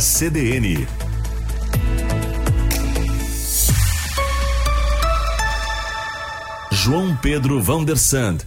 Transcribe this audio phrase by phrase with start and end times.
[0.00, 0.88] CDN.
[6.72, 8.38] João Pedro Vandersand.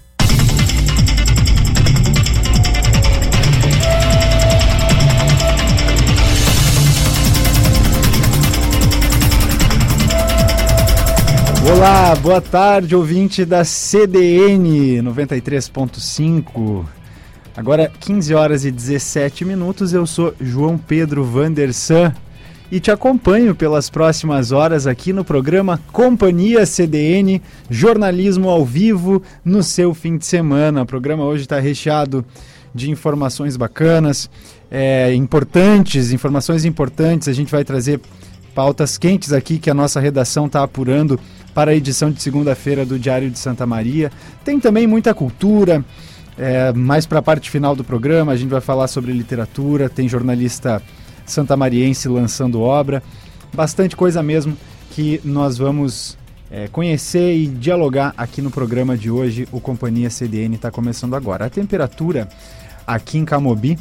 [11.72, 16.86] Olá, boa tarde, ouvinte da CDN 93.5.
[17.58, 19.94] Agora 15 horas e 17 minutos.
[19.94, 22.14] Eu sou João Pedro Vandersan
[22.70, 29.64] e te acompanho pelas próximas horas aqui no programa Companhia CDN, jornalismo ao vivo no
[29.64, 30.82] seu fim de semana.
[30.82, 32.26] O programa hoje está recheado
[32.74, 34.30] de informações bacanas,
[34.70, 37.30] é, importantes, informações importantes.
[37.30, 38.02] A gente vai trazer
[38.54, 41.18] pautas quentes aqui que a nossa redação está apurando
[41.54, 44.12] para a edição de segunda-feira do Diário de Santa Maria.
[44.44, 45.86] Tem também muita cultura.
[46.38, 50.08] É, mais para a parte final do programa, a gente vai falar sobre literatura, tem
[50.08, 50.82] jornalista
[51.26, 53.02] santamariense lançando obra,
[53.54, 54.56] bastante coisa mesmo
[54.92, 56.18] que nós vamos
[56.52, 59.48] é, conhecer e dialogar aqui no programa de hoje.
[59.52, 61.46] O Companhia CDN está começando agora.
[61.46, 62.30] A temperatura
[62.86, 63.78] aqui em Camobi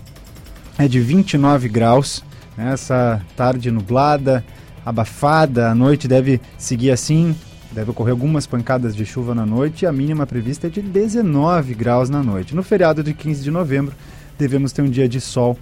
[0.78, 2.24] é de 29 graus,
[2.56, 2.72] né?
[2.72, 4.44] essa tarde nublada,
[4.84, 7.34] abafada, a noite deve seguir assim,
[7.74, 11.74] Deve ocorrer algumas pancadas de chuva na noite e a mínima prevista é de 19
[11.74, 12.54] graus na noite.
[12.54, 13.96] No feriado de 15 de novembro,
[14.38, 15.58] devemos ter um dia de sol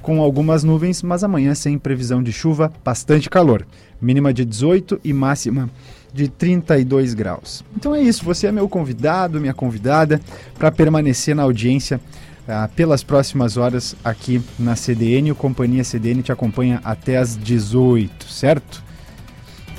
[0.00, 3.66] com algumas nuvens, mas amanhã sem previsão de chuva, bastante calor.
[4.00, 5.68] Mínima de 18 e máxima
[6.14, 7.64] de 32 graus.
[7.76, 10.20] Então é isso, você é meu convidado, minha convidada,
[10.56, 12.00] para permanecer na audiência
[12.46, 15.32] ah, pelas próximas horas aqui na CDN.
[15.32, 18.84] O Companhia CDN te acompanha até às 18, certo?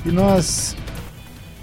[0.04, 0.76] E nós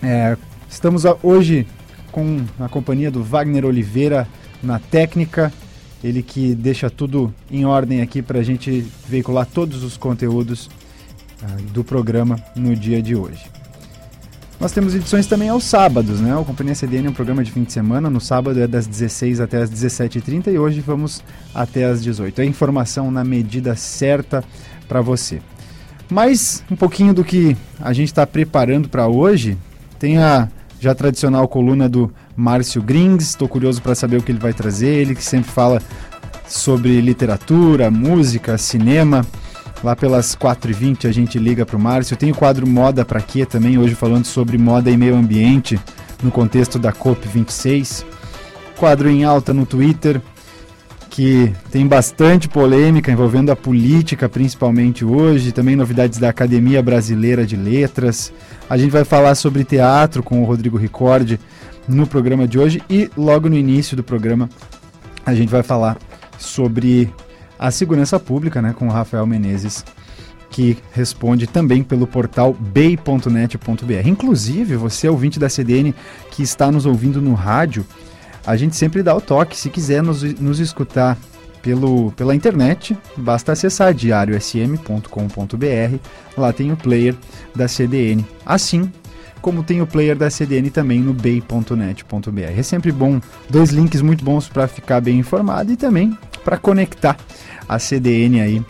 [0.05, 0.37] é,
[0.69, 1.65] estamos hoje
[2.11, 4.27] com a companhia do Wagner Oliveira
[4.61, 5.51] na técnica,
[6.03, 10.67] ele que deixa tudo em ordem aqui para a gente veicular todos os conteúdos
[11.41, 13.45] uh, do programa no dia de hoje.
[14.59, 16.35] Nós temos edições também aos sábados, né?
[16.37, 18.09] O Companhia CDN é um programa de fim de semana.
[18.09, 21.21] No sábado é das 16 até as 17h30 e hoje vamos
[21.53, 24.43] até as 18 É informação na medida certa
[24.87, 25.41] para você.
[26.09, 29.57] Mas um pouquinho do que a gente está preparando para hoje
[29.99, 30.47] tem a
[30.79, 34.89] já tradicional coluna do Márcio Grings, estou curioso para saber o que ele vai trazer.
[34.89, 35.81] Ele que sempre fala
[36.47, 39.25] sobre literatura, música, cinema.
[39.83, 42.17] Lá pelas 4h20 a gente liga para o Márcio.
[42.17, 45.79] Tem o quadro Moda para Quê também, hoje falando sobre moda e meio ambiente
[46.23, 48.05] no contexto da COP26.
[48.77, 50.21] Quadro em alta no Twitter,
[51.15, 57.55] que tem bastante polêmica envolvendo a política, principalmente hoje, também novidades da Academia Brasileira de
[57.55, 58.33] Letras.
[58.69, 61.39] A gente vai falar sobre teatro com o Rodrigo Ricordi
[61.87, 64.49] no programa de hoje e logo no início do programa
[65.25, 65.97] a gente vai falar
[66.37, 67.09] sobre
[67.57, 69.85] a segurança pública, né, com o Rafael Menezes,
[70.49, 74.05] que responde também pelo portal bay.net.br.
[74.05, 75.95] Inclusive, você ouvinte da CDN
[76.29, 77.85] que está nos ouvindo no rádio,
[78.45, 79.57] a gente sempre dá o toque.
[79.57, 81.17] Se quiser nos, nos escutar
[81.61, 85.97] pelo, pela internet, basta acessar diariosm.com.br.
[86.37, 87.15] Lá tem o player
[87.55, 88.25] da CDN.
[88.45, 88.91] Assim
[89.41, 92.57] como tem o player da CDN também no bay.net.br.
[92.57, 97.15] É sempre bom, dois links muito bons para ficar bem informado e também para conectar
[97.69, 98.65] a CDN aí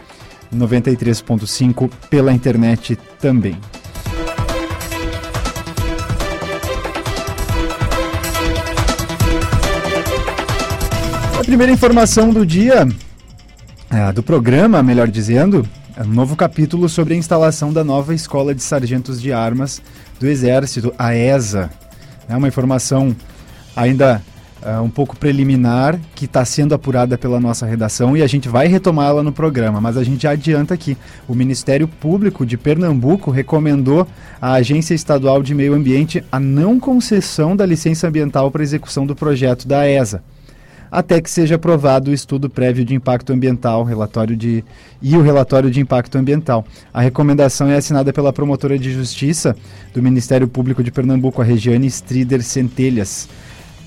[0.54, 3.58] 93.5 pela internet também.
[11.46, 12.88] Primeira informação do dia,
[13.92, 15.64] é, do programa, melhor dizendo,
[15.96, 19.80] é um novo capítulo sobre a instalação da nova Escola de Sargentos de Armas
[20.20, 21.70] do Exército, a ESA.
[22.28, 23.16] É uma informação
[23.76, 24.24] ainda
[24.64, 28.68] é, um pouco preliminar que está sendo apurada pela nossa redação e a gente vai
[28.68, 30.98] retomá-la no programa, mas a gente adianta aqui.
[31.28, 34.08] O Ministério Público de Pernambuco recomendou
[34.42, 39.16] à Agência Estadual de Meio Ambiente a não concessão da licença ambiental para execução do
[39.16, 40.24] projeto da ESA
[40.92, 44.64] até que seja aprovado o estudo prévio de impacto ambiental, relatório de
[45.02, 46.66] e o relatório de impacto ambiental.
[46.94, 49.56] A recomendação é assinada pela promotora de justiça
[49.94, 53.28] do Ministério Público de Pernambuco, a Regiane Strider Centelhas.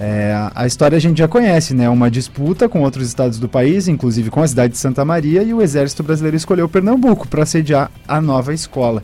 [0.00, 1.89] É, a história a gente já conhece, né?
[1.89, 5.53] Uma disputa com outros estados do país, inclusive com a cidade de Santa Maria, e
[5.53, 9.03] o Exército Brasileiro escolheu Pernambuco para sediar a nova escola,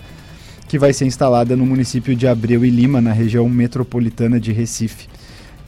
[0.69, 5.09] que vai ser instalada no município de Abreu e Lima, na região metropolitana de Recife.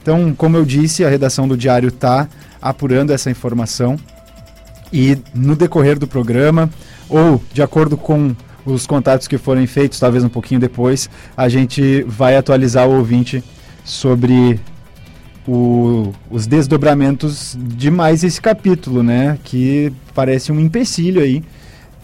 [0.07, 2.29] Então, como eu disse, a redação do Diário está
[2.61, 3.99] apurando essa informação
[4.91, 6.69] e no decorrer do programa,
[7.09, 8.33] ou de acordo com
[8.65, 13.43] os contatos que forem feitos, talvez um pouquinho depois, a gente vai atualizar o ouvinte
[13.83, 14.61] sobre
[15.45, 19.37] o, os desdobramentos de mais esse capítulo, né?
[19.43, 21.43] Que parece um empecilho aí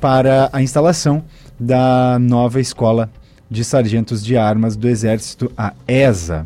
[0.02, 1.24] para a instalação
[1.58, 3.10] da nova escola
[3.50, 6.46] de sargentos de armas do Exército, a ESA.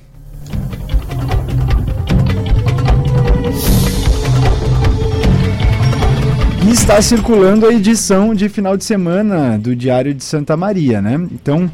[6.70, 11.14] Está circulando a edição de final de semana do Diário de Santa Maria, né?
[11.32, 11.68] Então,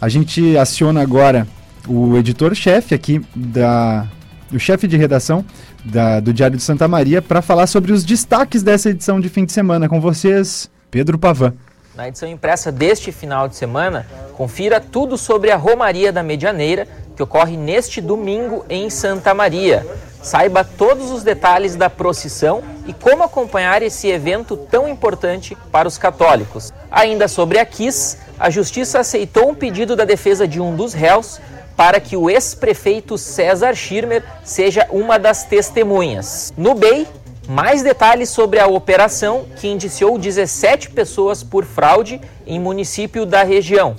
[0.00, 1.46] a gente aciona agora
[1.86, 4.08] o editor-chefe aqui da
[4.52, 5.44] o chefe de redação
[5.84, 9.44] da, do Diário de Santa Maria para falar sobre os destaques dessa edição de fim
[9.44, 11.54] de semana com vocês, Pedro Pavan.
[11.94, 14.04] Na edição impressa deste final de semana,
[14.36, 19.86] confira tudo sobre a Romaria da Medianeira, que ocorre neste domingo em Santa Maria.
[20.24, 25.98] Saiba todos os detalhes da procissão e como acompanhar esse evento tão importante para os
[25.98, 26.72] católicos.
[26.90, 31.38] Ainda sobre a KISS, a Justiça aceitou um pedido da defesa de um dos réus
[31.76, 36.54] para que o ex-prefeito César Schirmer seja uma das testemunhas.
[36.56, 37.06] No BEI,
[37.46, 43.94] mais detalhes sobre a operação que indiciou 17 pessoas por fraude em município da região.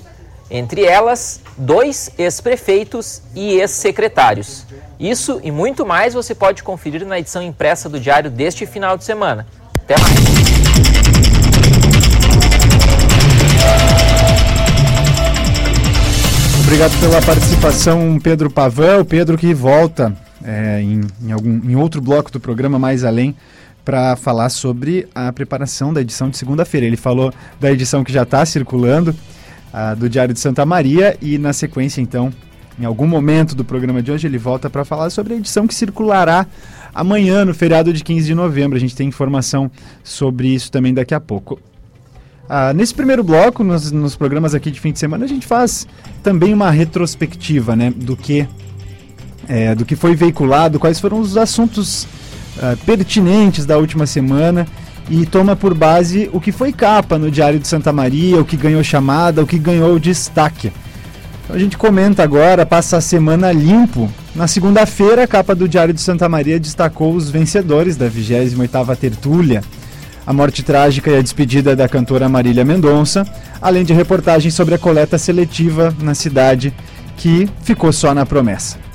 [0.50, 4.64] Entre elas, dois ex-prefeitos e ex-secretários.
[4.98, 9.04] Isso e muito mais você pode conferir na edição impressa do Diário deste final de
[9.04, 9.46] semana.
[9.74, 10.14] Até mais!
[16.66, 18.98] Obrigado pela participação, Pedro Pavan.
[18.98, 20.12] O Pedro que volta
[20.44, 23.36] é, em, em, algum, em outro bloco do programa mais além
[23.84, 26.84] para falar sobre a preparação da edição de segunda-feira.
[26.84, 29.14] Ele falou da edição que já está circulando,
[29.98, 32.32] do Diário de Santa Maria, e na sequência, então,
[32.78, 35.74] em algum momento do programa de hoje, ele volta para falar sobre a edição que
[35.74, 36.46] circulará
[36.94, 38.76] amanhã, no feriado de 15 de novembro.
[38.76, 39.70] A gente tem informação
[40.02, 41.58] sobre isso também daqui a pouco.
[42.48, 45.86] Ah, nesse primeiro bloco, nos, nos, programas aqui de fim de semana, a gente faz
[46.22, 48.46] também uma retrospectiva né, do, que,
[49.48, 52.06] é, do que foi veiculado, quais foram os assuntos
[52.62, 54.66] ah, pertinentes da última semana
[55.08, 58.56] e toma por base o que foi capa no Diário de Santa Maria, o que
[58.56, 60.72] ganhou chamada, o que ganhou destaque.
[61.44, 64.10] Então a gente comenta agora, passa a semana limpo.
[64.34, 69.62] Na segunda-feira, a capa do Diário de Santa Maria destacou os vencedores da 28ª Tertúlia,
[70.26, 73.24] a morte trágica e a despedida da cantora Marília Mendonça,
[73.62, 76.74] além de reportagens sobre a coleta seletiva na cidade,
[77.16, 78.85] que ficou só na promessa.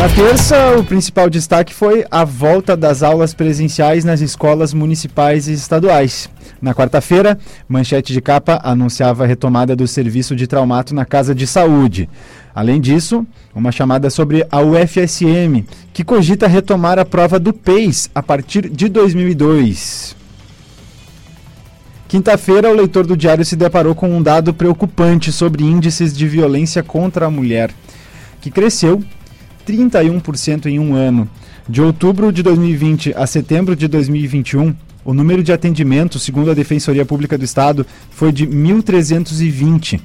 [0.00, 5.52] Na terça, o principal destaque foi a volta das aulas presenciais nas escolas municipais e
[5.52, 6.26] estaduais.
[6.58, 7.38] Na quarta-feira,
[7.68, 12.08] manchete de capa anunciava a retomada do serviço de traumato na Casa de Saúde.
[12.54, 18.22] Além disso, uma chamada sobre a UFSM, que cogita retomar a prova do PEIS a
[18.22, 20.16] partir de 2002.
[22.08, 26.82] Quinta-feira, o leitor do Diário se deparou com um dado preocupante sobre índices de violência
[26.82, 27.70] contra a mulher,
[28.40, 29.04] que cresceu
[29.66, 31.28] 31% em um ano.
[31.68, 34.74] De outubro de 2020 a setembro de 2021,
[35.04, 40.00] o número de atendimentos, segundo a Defensoria Pública do Estado, foi de 1.320.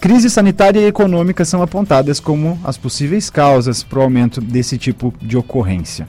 [0.00, 5.14] Crise sanitária e econômica são apontadas como as possíveis causas para o aumento desse tipo
[5.20, 6.06] de ocorrência.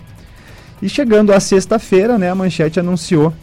[0.82, 3.34] E chegando à sexta-feira, né, a Manchete anunciou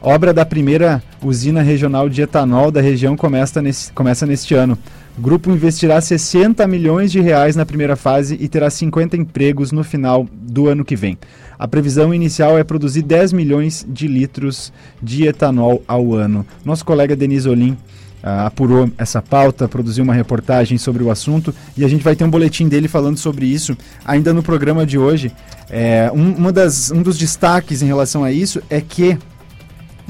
[0.00, 4.78] obra da primeira usina regional de etanol da região começa, nesse, começa neste ano.
[5.18, 9.82] O grupo investirá 60 milhões de reais na primeira fase e terá 50 empregos no
[9.82, 11.18] final do ano que vem.
[11.58, 14.72] A previsão inicial é produzir 10 milhões de litros
[15.02, 16.46] de etanol ao ano.
[16.64, 21.84] Nosso colega Denis Olim uh, apurou essa pauta, produziu uma reportagem sobre o assunto e
[21.84, 25.32] a gente vai ter um boletim dele falando sobre isso ainda no programa de hoje.
[25.68, 29.18] É, um, uma das, um dos destaques em relação a isso é que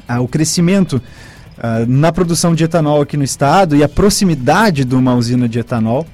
[0.07, 1.01] uh, o crescimento
[1.59, 5.59] uh, na produção de etanol aqui no estado e a proximidade de uma usina de
[5.59, 6.07] etanol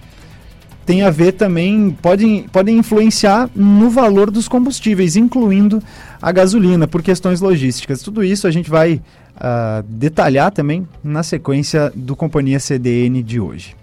[0.85, 5.83] tem a ver também, podem, podem influenciar no valor dos combustíveis, incluindo
[6.21, 8.03] a gasolina, por questões logísticas.
[8.03, 9.01] Tudo isso a gente vai
[9.37, 13.75] uh, detalhar também na sequência do Companhia CDN de hoje.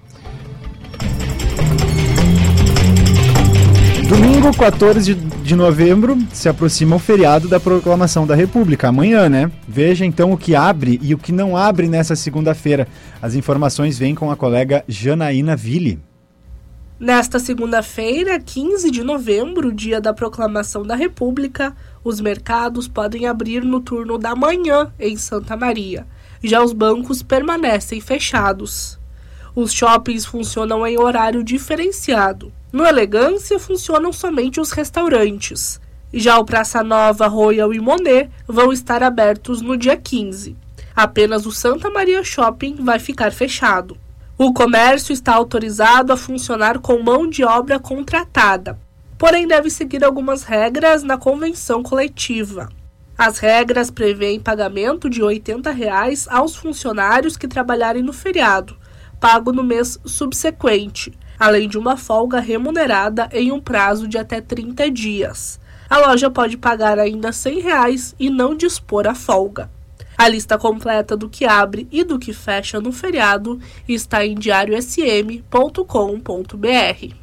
[4.42, 9.52] Domingo, 14 de novembro, se aproxima o feriado da proclamação da República, amanhã, né?
[9.68, 12.88] Veja então o que abre e o que não abre nessa segunda-feira.
[13.22, 16.00] As informações vêm com a colega Janaína Ville.
[17.00, 23.80] Nesta segunda-feira, 15 de novembro, dia da proclamação da República, os mercados podem abrir no
[23.80, 26.08] turno da manhã em Santa Maria.
[26.44, 29.00] Já os bancos permanecem fechados.
[29.56, 32.52] Os shoppings funcionam em horário diferenciado.
[32.72, 35.80] No Elegância funcionam somente os restaurantes.
[36.14, 40.56] Já o Praça Nova, Royal e Monet vão estar abertos no dia 15.
[40.96, 43.98] Apenas o Santa Maria Shopping vai ficar fechado.
[44.38, 48.80] O comércio está autorizado a funcionar com mão de obra contratada,
[49.18, 52.70] porém deve seguir algumas regras na convenção coletiva.
[53.18, 58.76] As regras prevêem pagamento de 80 reais aos funcionários que trabalharem no feriado,
[59.20, 64.92] pago no mês subsequente, além de uma folga remunerada em um prazo de até 30
[64.92, 65.60] dias.
[65.90, 69.68] A loja pode pagar ainda 100 reais e não dispor a folga.
[70.16, 77.21] A lista completa do que abre e do que fecha no feriado está em diariosm.com.br.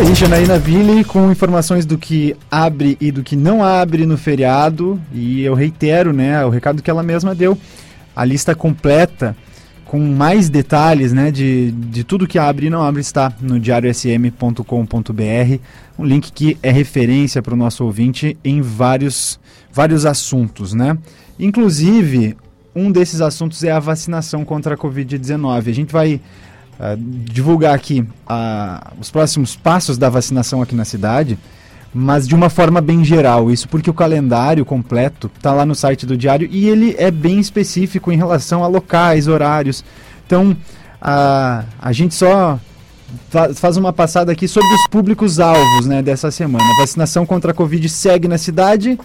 [0.00, 4.98] Aí, Janaína Ville, com informações do que abre e do que não abre no feriado.
[5.12, 7.56] E eu reitero, né, o recado que ela mesma deu.
[8.16, 9.36] A lista completa
[9.84, 14.62] com mais detalhes né, de, de tudo que abre e não abre está no diariosm.com.br,
[15.98, 19.38] um link que é referência para o nosso ouvinte em vários,
[19.70, 20.72] vários assuntos.
[20.72, 20.96] Né?
[21.38, 22.38] Inclusive,
[22.74, 25.68] um desses assuntos é a vacinação contra a Covid-19.
[25.68, 26.22] A gente vai
[26.80, 31.38] uh, divulgar aqui uh, os próximos passos da vacinação aqui na cidade
[31.92, 33.50] mas de uma forma bem geral.
[33.50, 37.40] Isso porque o calendário completo está lá no site do Diário e ele é bem
[37.40, 39.84] específico em relação a locais, horários.
[40.26, 40.56] Então,
[41.00, 42.58] a, a gente só
[43.56, 46.64] faz uma passada aqui sobre os públicos-alvos né, dessa semana.
[46.64, 48.98] A vacinação contra a Covid segue na cidade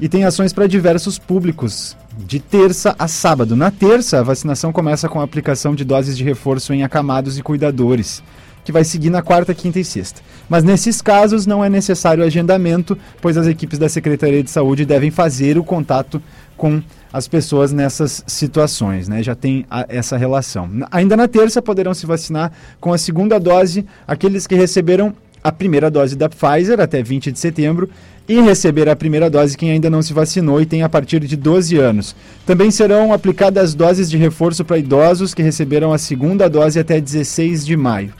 [0.00, 3.56] e tem ações para diversos públicos, de terça a sábado.
[3.56, 7.42] Na terça, a vacinação começa com a aplicação de doses de reforço em acamados e
[7.42, 8.22] cuidadores
[8.64, 10.22] que vai seguir na quarta, quinta e sexta.
[10.48, 15.10] Mas nesses casos não é necessário agendamento, pois as equipes da Secretaria de Saúde devem
[15.10, 16.20] fazer o contato
[16.56, 19.22] com as pessoas nessas situações, né?
[19.22, 20.68] Já tem a, essa relação.
[20.90, 25.90] Ainda na terça poderão se vacinar com a segunda dose aqueles que receberam a primeira
[25.90, 27.90] dose da Pfizer até 20 de setembro
[28.26, 31.36] e receber a primeira dose quem ainda não se vacinou e tem a partir de
[31.36, 32.16] 12 anos.
[32.46, 37.66] Também serão aplicadas doses de reforço para idosos que receberam a segunda dose até 16
[37.66, 38.14] de maio.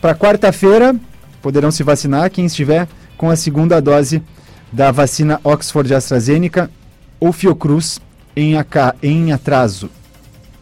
[0.00, 0.94] Para quarta-feira,
[1.42, 2.86] poderão se vacinar quem estiver
[3.16, 4.22] com a segunda dose
[4.72, 6.70] da vacina Oxford AstraZeneca
[7.18, 8.00] ou Fiocruz
[8.36, 8.54] em,
[9.02, 9.90] em atraso.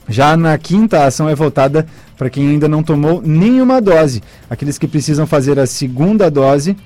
[0.08, 1.86] Já na quinta, a ação é voltada
[2.16, 6.76] para quem ainda não tomou nenhuma dose, aqueles que precisam fazer a segunda dose,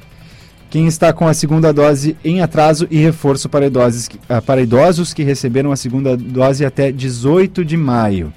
[0.71, 5.15] quem está com a segunda dose em atraso e reforço para idosos, ah, para idosos
[5.15, 8.33] que receberam a segunda dose até 18 de maio.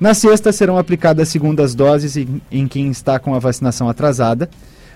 [0.00, 4.50] Na sexta serão aplicadas segundas doses em, em quem está com a vacinação atrasada,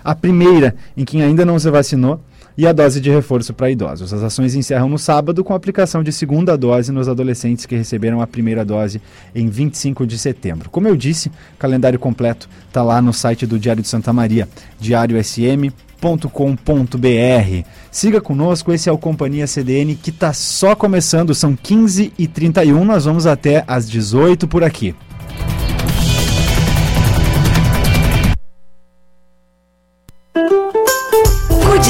[0.05, 2.21] a primeira em quem ainda não se vacinou
[2.57, 4.13] e a dose de reforço para idosos.
[4.13, 8.21] As ações encerram no sábado com a aplicação de segunda dose nos adolescentes que receberam
[8.21, 9.01] a primeira dose
[9.33, 10.69] em 25 de setembro.
[10.69, 14.49] Como eu disse, o calendário completo está lá no site do Diário de Santa Maria,
[14.81, 15.88] diariosm.com.br.
[17.91, 23.27] Siga conosco, esse é o Companhia CDN que está só começando, são 15h31, nós vamos
[23.27, 24.95] até às 18 por aqui.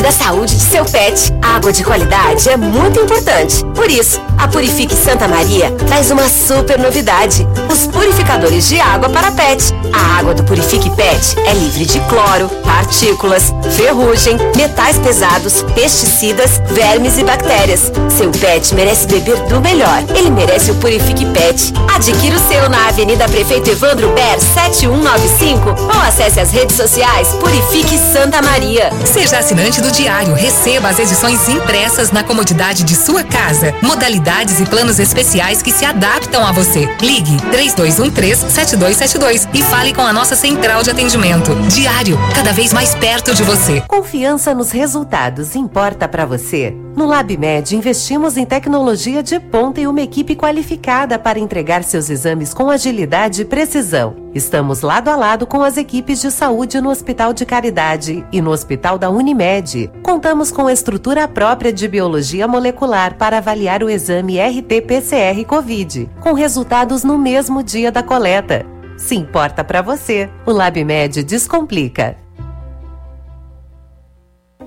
[0.09, 1.35] Da saúde de seu pet.
[1.43, 3.62] Água de qualidade é muito importante.
[3.75, 9.31] Por isso, a Purifique Santa Maria traz uma super novidade: os purificadores de água para
[9.33, 9.75] pet.
[9.93, 17.19] A água do Purifique Pet é livre de cloro, partículas, ferrugem, metais pesados, pesticidas, vermes
[17.19, 17.93] e bactérias.
[18.09, 20.03] Seu pet merece beber do melhor.
[20.15, 21.73] Ele merece o Purifique Pet.
[21.95, 27.99] Adquira o seu na Avenida Prefeito Evandro Ber 7195 ou acesse as redes sociais Purifique
[27.99, 28.91] Santa Maria.
[29.05, 33.75] Seja assinante do Diário, receba as edições impressas na comodidade de sua casa.
[33.83, 36.88] Modalidades e planos especiais que se adaptam a você.
[37.00, 41.52] Ligue 3213-7272 e fale com a nossa central de atendimento.
[41.67, 43.83] Diário, cada vez mais perto de você.
[43.88, 46.76] Confiança nos resultados importa para você?
[46.99, 52.52] No LabMed, investimos em tecnologia de ponta e uma equipe qualificada para entregar seus exames
[52.52, 54.17] com agilidade e precisão.
[54.35, 58.50] Estamos lado a lado com as equipes de saúde no Hospital de Caridade e no
[58.50, 59.88] Hospital da Unimed.
[60.02, 67.05] Contamos com estrutura própria de biologia molecular para avaliar o exame RT-PCR COVID, com resultados
[67.05, 68.67] no mesmo dia da coleta.
[68.97, 72.17] Se importa para você, o LabMed descomplica.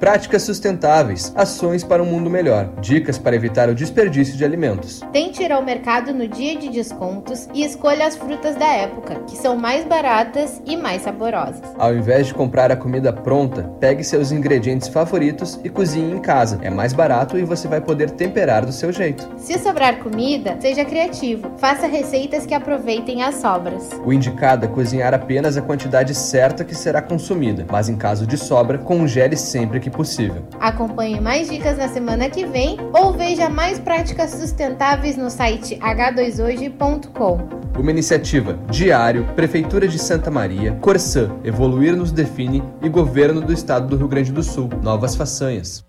[0.01, 4.99] Práticas sustentáveis, ações para um mundo melhor, dicas para evitar o desperdício de alimentos.
[5.13, 9.37] Tente ir ao mercado no dia de descontos e escolha as frutas da época, que
[9.37, 11.61] são mais baratas e mais saborosas.
[11.77, 16.57] Ao invés de comprar a comida pronta, pegue seus ingredientes favoritos e cozinhe em casa.
[16.63, 19.29] É mais barato e você vai poder temperar do seu jeito.
[19.37, 21.51] Se sobrar comida, seja criativo.
[21.59, 23.91] Faça receitas que aproveitem as sobras.
[24.03, 28.35] O indicado é cozinhar apenas a quantidade certa que será consumida, mas em caso de
[28.35, 30.43] sobra, congele sempre que possível.
[30.59, 37.61] Acompanhe mais dicas na semana que vem ou veja mais práticas sustentáveis no site h2hoje.com.
[37.77, 43.87] Uma iniciativa Diário, Prefeitura de Santa Maria, Corsã, Evoluir nos define e Governo do Estado
[43.87, 44.69] do Rio Grande do Sul.
[44.83, 45.83] Novas façanhas.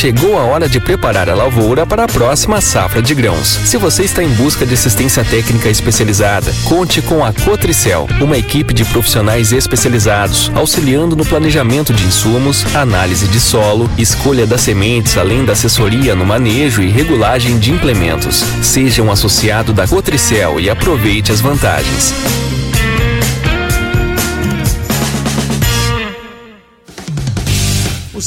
[0.00, 3.48] Chegou a hora de preparar a lavoura para a próxima safra de grãos.
[3.66, 8.72] Se você está em busca de assistência técnica especializada, conte com a Cotricel, uma equipe
[8.72, 15.44] de profissionais especializados, auxiliando no planejamento de insumos, análise de solo, escolha das sementes, além
[15.44, 18.42] da assessoria no manejo e regulagem de implementos.
[18.62, 22.14] Seja um associado da Cotricel e aproveite as vantagens.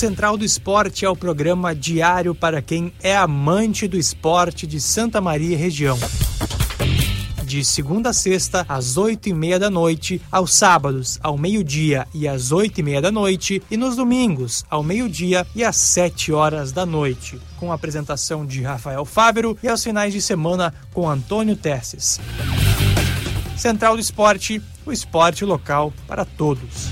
[0.03, 5.21] Central do Esporte é o programa diário para quem é amante do esporte de Santa
[5.21, 5.97] Maria e região.
[7.41, 12.27] De segunda a sexta, às oito e meia da noite, aos sábados, ao meio-dia e
[12.27, 16.73] às oito e meia da noite, e nos domingos, ao meio-dia e às sete horas
[16.73, 21.55] da noite, com a apresentação de Rafael Fávero e aos finais de semana com Antônio
[21.55, 22.19] Tesses.
[23.55, 26.91] Central do Esporte, o esporte local para todos.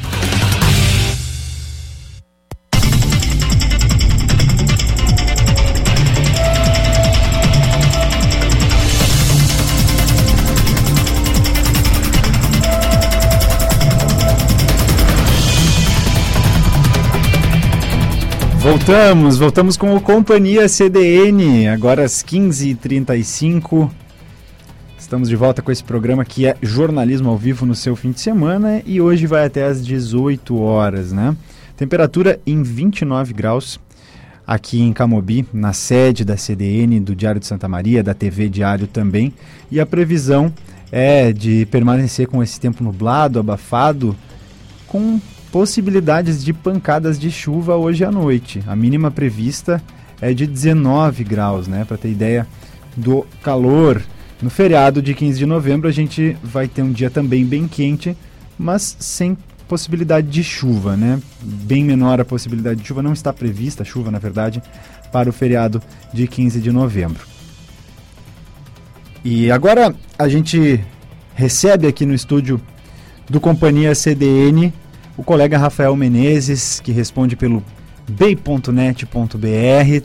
[18.61, 23.89] Voltamos, voltamos com o Companhia CDN, agora às 15h35.
[24.99, 28.21] Estamos de volta com esse programa que é jornalismo ao vivo no seu fim de
[28.21, 31.35] semana e hoje vai até às 18 horas, né?
[31.75, 33.79] Temperatura em 29 graus
[34.45, 38.85] aqui em Camobi, na sede da CDN, do Diário de Santa Maria, da TV Diário
[38.85, 39.33] também.
[39.71, 40.53] E a previsão
[40.91, 44.15] é de permanecer com esse tempo nublado, abafado,
[44.85, 45.19] com
[45.51, 48.63] possibilidades de pancadas de chuva hoje à noite.
[48.65, 49.81] A mínima prevista
[50.21, 51.83] é de 19 graus, né?
[51.83, 52.47] Para ter ideia
[52.95, 54.01] do calor.
[54.41, 58.15] No feriado de 15 de novembro a gente vai ter um dia também bem quente,
[58.57, 59.37] mas sem
[59.67, 61.21] possibilidade de chuva, né?
[61.41, 64.61] Bem menor a possibilidade de chuva, não está prevista chuva, na verdade,
[65.11, 65.81] para o feriado
[66.13, 67.25] de 15 de novembro.
[69.23, 70.83] E agora a gente
[71.35, 72.59] recebe aqui no estúdio
[73.29, 74.73] do Companhia CDN
[75.17, 77.63] o colega Rafael Menezes, que responde pelo
[78.09, 79.05] bay.net.br,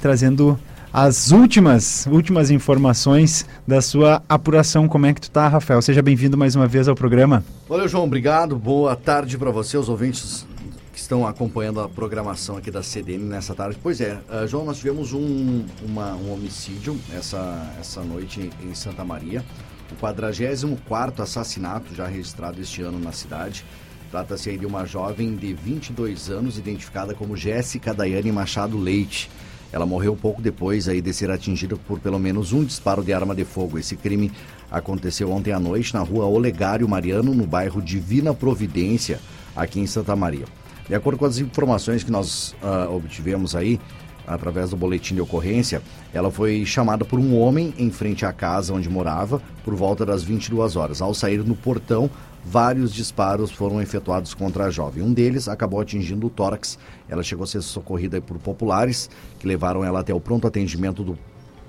[0.01, 0.59] trazendo
[0.93, 4.89] as últimas, últimas informações da sua apuração.
[4.89, 5.83] Como é que tu tá, Rafael?
[5.83, 7.45] Seja bem-vindo mais uma vez ao programa.
[7.69, 8.05] Valeu, João.
[8.05, 8.57] Obrigado.
[8.57, 10.47] Boa tarde para você, os ouvintes
[10.93, 13.79] que estão acompanhando a programação aqui da CDN nessa tarde.
[13.83, 19.05] Pois é, uh, João, nós tivemos um, uma, um homicídio essa, essa noite em Santa
[19.05, 19.45] Maria.
[19.93, 23.67] O 44 assassinato já registrado este ano na cidade.
[24.11, 29.29] Trata-se aí de uma jovem de 22 anos, identificada como Jéssica Daiane Machado Leite.
[29.73, 33.35] Ela morreu pouco depois aí de ser atingida por pelo menos um disparo de arma
[33.35, 33.79] de fogo.
[33.79, 34.31] Esse crime
[34.71, 39.21] aconteceu ontem à noite na rua Olegário Mariano, no bairro Divina Providência,
[39.55, 40.45] aqui em Santa Maria.
[40.89, 43.81] De acordo com as informações que nós uh, obtivemos aí,
[44.27, 48.73] através do boletim de ocorrência, ela foi chamada por um homem em frente à casa
[48.73, 51.01] onde morava por volta das 22 horas.
[51.01, 52.11] Ao sair no portão,
[52.49, 55.03] vários disparos foram efetuados contra a jovem.
[55.03, 56.79] Um deles acabou atingindo o tórax.
[57.09, 61.19] Ela chegou a ser socorrida por populares, que levaram ela até o pronto atendimento do,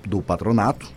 [0.06, 0.88] do patronato,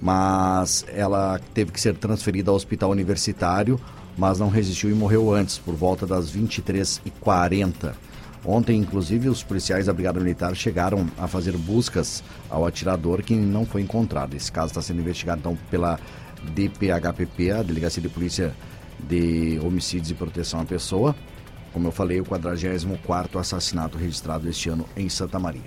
[0.00, 3.78] mas ela teve que ser transferida ao hospital universitário,
[4.16, 7.92] mas não resistiu e morreu antes, por volta das 23h40.
[8.42, 13.66] Ontem, inclusive, os policiais da Brigada Militar chegaram a fazer buscas ao atirador que não
[13.66, 14.34] foi encontrado.
[14.34, 16.00] Esse caso está sendo investigado então pela
[16.54, 18.54] DPHPP, a Delegacia de Polícia
[19.08, 21.14] de Homicídios e Proteção à Pessoa.
[21.72, 25.62] Como eu falei, o 44º assassinato registrado este ano em Santa Maria.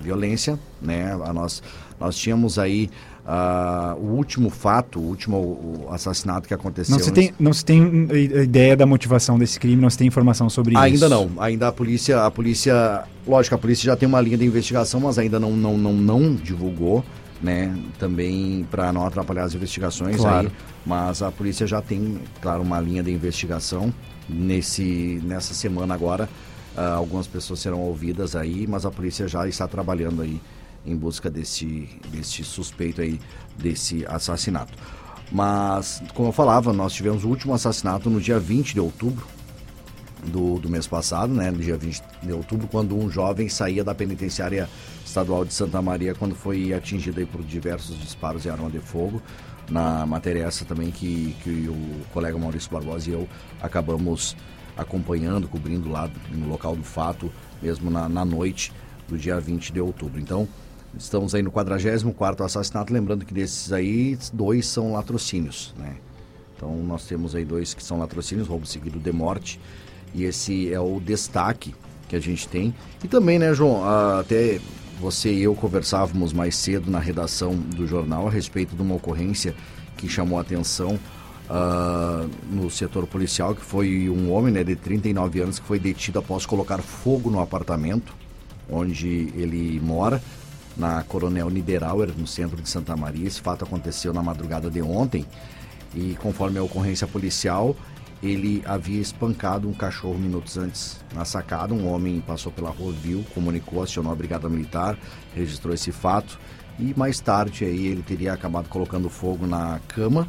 [0.00, 1.12] Violência, né?
[1.12, 1.62] A nós,
[2.00, 2.90] nós tínhamos aí
[3.24, 6.96] uh, o último fato, o último o assassinato que aconteceu.
[6.96, 8.08] Não se, tem, não se tem
[8.42, 11.04] ideia da motivação desse crime, não se tem informação sobre ainda isso.
[11.04, 11.30] Ainda não.
[11.38, 15.18] Ainda a polícia, a polícia, lógico, a polícia já tem uma linha de investigação, mas
[15.18, 17.04] ainda não, não, não, não divulgou
[17.44, 17.78] né?
[17.98, 20.48] Também para não atrapalhar as investigações claro.
[20.48, 20.52] aí,
[20.84, 23.92] mas a polícia já tem, claro, uma linha de investigação
[24.26, 26.28] nesse nessa semana agora.
[26.74, 30.40] Uh, algumas pessoas serão ouvidas aí, mas a polícia já está trabalhando aí
[30.86, 33.20] em busca desse, desse suspeito aí,
[33.56, 34.72] desse assassinato.
[35.30, 39.26] Mas, como eu falava, nós tivemos o último assassinato no dia 20 de outubro
[40.26, 41.50] do, do mês passado, né?
[41.50, 44.68] No dia 20 de outubro, quando um jovem saía da penitenciária
[45.14, 49.22] estadual de Santa Maria quando foi atingido aí por diversos disparos de arma de fogo.
[49.70, 53.28] Na matéria essa também que, que o colega Maurício Barbosa e eu
[53.62, 54.36] acabamos
[54.76, 58.72] acompanhando, cobrindo lá no local do fato, mesmo na, na noite
[59.08, 60.20] do dia 20 de outubro.
[60.20, 60.48] Então,
[60.98, 65.96] estamos aí no 44º assassinato, lembrando que desses aí, dois são latrocínios, né?
[66.56, 69.60] Então, nós temos aí dois que são latrocínios, roubo seguido de morte,
[70.12, 71.74] e esse é o destaque
[72.08, 72.74] que a gente tem.
[73.02, 73.84] E também, né, João,
[74.18, 74.60] até
[75.00, 79.54] você e eu conversávamos mais cedo na redação do jornal a respeito de uma ocorrência
[79.96, 80.98] que chamou a atenção
[81.48, 86.18] uh, no setor policial, que foi um homem né, de 39 anos que foi detido
[86.18, 88.14] após colocar fogo no apartamento
[88.70, 90.22] onde ele mora,
[90.76, 93.26] na Coronel Niederauer, no centro de Santa Maria.
[93.26, 95.24] Esse fato aconteceu na madrugada de ontem
[95.94, 97.76] e, conforme a ocorrência policial,
[98.24, 101.74] ele havia espancado um cachorro minutos antes na sacada.
[101.74, 104.96] Um homem passou pela rua, viu, comunicou, acionou a brigada militar,
[105.34, 106.38] registrou esse fato
[106.78, 110.28] e mais tarde aí ele teria acabado colocando fogo na cama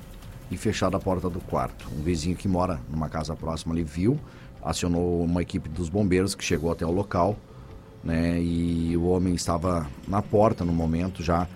[0.51, 1.87] e fechado a porta do quarto.
[1.97, 4.19] Um vizinho que mora numa casa próxima ali viu,
[4.63, 7.35] acionou uma equipe dos bombeiros que chegou até o local,
[8.03, 8.39] né?
[8.41, 11.47] E o homem estava na porta no momento já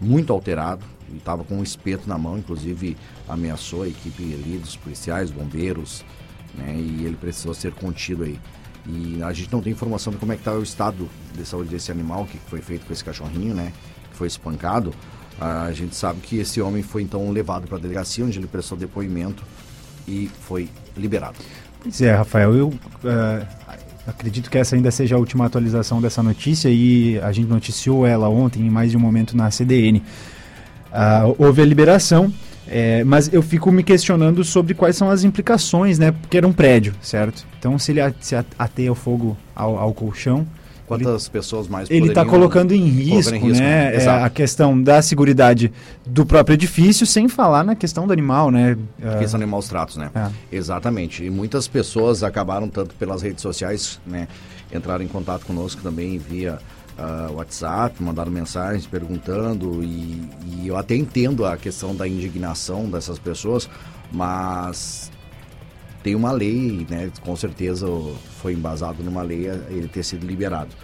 [0.00, 0.84] muito alterado,
[1.16, 2.96] estava com um espeto na mão, inclusive
[3.28, 6.04] ameaçou a equipe ali dos policiais, bombeiros,
[6.54, 6.74] né?
[6.76, 8.38] E ele precisou ser contido aí.
[8.86, 11.70] E a gente não tem informação de como é que está o estado de saúde
[11.70, 13.72] desse animal, que foi feito com esse cachorrinho, né?
[14.10, 14.92] Que foi espancado.
[15.40, 18.76] A gente sabe que esse homem foi então levado para a delegacia, onde ele prestou
[18.76, 19.44] depoimento
[20.06, 21.36] e foi liberado.
[21.80, 23.46] Pois é, Rafael, eu uh,
[24.06, 28.28] acredito que essa ainda seja a última atualização dessa notícia e a gente noticiou ela
[28.28, 30.02] ontem em mais de um momento na CDN.
[30.92, 32.32] Uh, houve a liberação,
[32.66, 36.12] é, mas eu fico me questionando sobre quais são as implicações, né?
[36.12, 37.46] Porque era um prédio, certo?
[37.58, 40.46] Então, se ele se ateia o fogo ao, ao colchão.
[40.86, 43.94] Quantas ele, pessoas mais Ele está colocando em risco, em risco né?
[43.94, 45.70] É, a questão da segurança
[46.06, 48.74] do próprio edifício, sem falar na questão do animal, né?
[49.02, 50.10] A questão de maus tratos, né?
[50.14, 50.28] É.
[50.50, 51.22] Exatamente.
[51.22, 54.28] E muitas pessoas acabaram, tanto pelas redes sociais, né?
[54.74, 56.58] Entraram em contato conosco também via
[56.98, 63.18] uh, WhatsApp, mandaram mensagens perguntando e, e eu até entendo a questão da indignação dessas
[63.18, 63.68] pessoas,
[64.12, 65.10] mas
[66.02, 67.10] tem uma lei, né?
[67.22, 67.86] Com certeza
[68.40, 70.74] foi embasado numa lei ele ter sido liberado.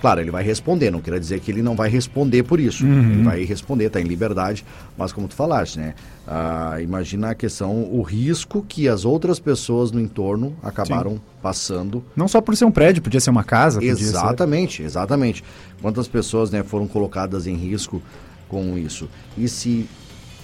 [0.00, 2.86] Claro, ele vai responder, não quer dizer que ele não vai responder por isso.
[2.86, 3.12] Uhum.
[3.12, 4.64] Ele vai responder, está em liberdade,
[4.96, 5.94] mas como tu falaste, né?
[6.26, 11.20] Ah, imagina a questão, o risco que as outras pessoas no entorno acabaram Sim.
[11.42, 12.04] passando.
[12.14, 13.82] Não só por ser um prédio, podia ser uma casa.
[13.82, 15.42] Exatamente, exatamente.
[15.82, 18.00] Quantas pessoas né, foram colocadas em risco
[18.48, 19.08] com isso?
[19.36, 19.88] E se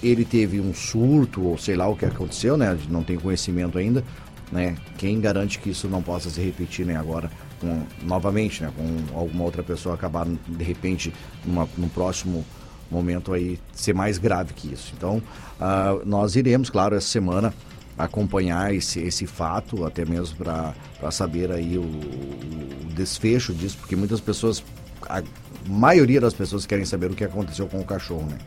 [0.03, 2.77] ele teve um surto, ou sei lá o que aconteceu, né?
[2.89, 4.03] Não tem conhecimento ainda,
[4.51, 4.75] né?
[4.97, 7.29] Quem garante que isso não possa se repetir né, agora
[7.65, 11.11] com, novamente, né, com alguma outra pessoa acabar de repente
[11.43, 12.45] numa, num próximo
[12.91, 14.93] momento aí ser mais grave que isso.
[14.95, 17.53] Então, uh, nós iremos, claro, essa semana
[17.97, 24.19] acompanhar esse, esse fato, até mesmo para saber aí o, o, desfecho disso, porque muitas
[24.19, 24.63] pessoas,
[25.09, 25.23] a
[25.67, 28.37] maioria das pessoas querem saber o que aconteceu com o cachorro, né?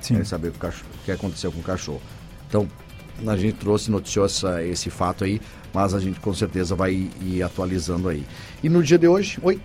[0.00, 0.14] Sim.
[0.14, 2.00] Querem saber o, cachorro, o que aconteceu com o cachorro.
[2.48, 2.66] Então,
[3.26, 5.40] a gente trouxe, noticiou essa, esse fato aí,
[5.72, 8.24] mas a gente com certeza vai ir atualizando aí.
[8.62, 9.60] E no dia de hoje, oi.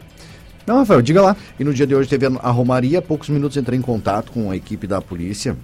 [0.65, 1.37] Não, Rafael, diga lá.
[1.57, 4.55] E no dia de hoje teve a Romaria, poucos minutos entrei em contato com a
[4.55, 5.55] equipe da polícia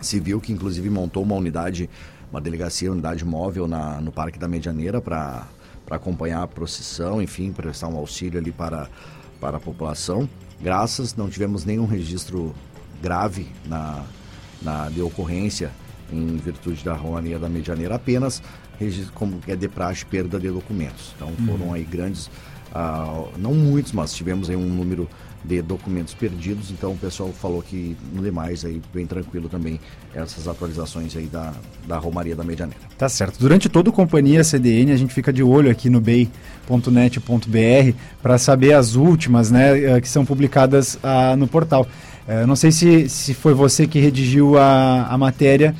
[0.00, 1.90] civil, que inclusive montou uma unidade,
[2.30, 5.46] uma delegacia, unidade móvel na, no Parque da Medianeira para
[5.90, 8.88] acompanhar a procissão, enfim, prestar um auxílio ali para,
[9.40, 10.28] para a população.
[10.60, 12.54] Graças, não tivemos nenhum registro
[13.02, 14.04] grave na,
[14.62, 15.72] na de ocorrência
[16.12, 18.42] em virtude da Romaria da Medianeira, apenas
[19.14, 21.12] como é de praxe, perda de documentos.
[21.16, 21.74] Então foram uhum.
[21.74, 22.30] aí grandes
[22.74, 25.08] ah, não muitos, mas tivemos aí um número
[25.42, 29.80] de documentos perdidos, então o pessoal falou que no demais aí bem tranquilo também
[30.14, 31.54] essas atualizações aí da,
[31.88, 32.80] da Romaria da Medianeira.
[32.98, 33.38] Tá certo.
[33.38, 38.74] Durante todo o Companhia CDN a gente fica de olho aqui no bay.net.br para saber
[38.74, 41.86] as últimas, né, eh, que são publicadas ah, no portal.
[42.28, 45.74] Eh, não sei se, se foi você que redigiu a, a matéria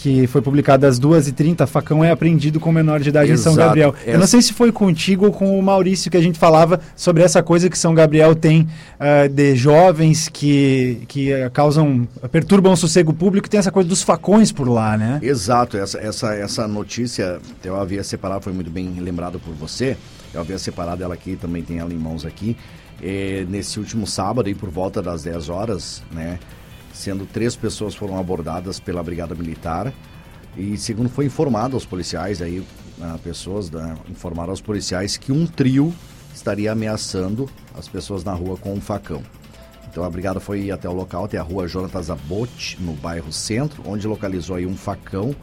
[0.00, 3.50] que foi publicada às 2h30, facão é apreendido com menor de idade Exato.
[3.50, 3.94] em São Gabriel.
[4.06, 7.22] Eu não sei se foi contigo ou com o Maurício que a gente falava sobre
[7.22, 12.76] essa coisa que São Gabriel tem uh, de jovens que, que uh, causam, perturbam o
[12.76, 15.18] sossego público tem essa coisa dos facões por lá, né?
[15.22, 19.98] Exato, essa, essa, essa notícia eu havia separado, foi muito bem lembrado por você,
[20.32, 22.56] eu havia separado ela aqui, também tem ela em mãos aqui.
[23.02, 26.38] E, nesse último sábado, aí, por volta das 10 horas, né?
[26.92, 29.92] Sendo três pessoas foram abordadas pela Brigada Militar.
[30.56, 35.46] E segundo foi informado aos policiais, aí uh, pessoas né, informaram aos policiais que um
[35.46, 35.94] trio
[36.34, 39.22] estaria ameaçando as pessoas na rua com um facão.
[39.90, 43.82] Então a brigada foi até o local, até a rua Jonatas Abot, no bairro Centro,
[43.84, 45.34] onde localizou aí um facão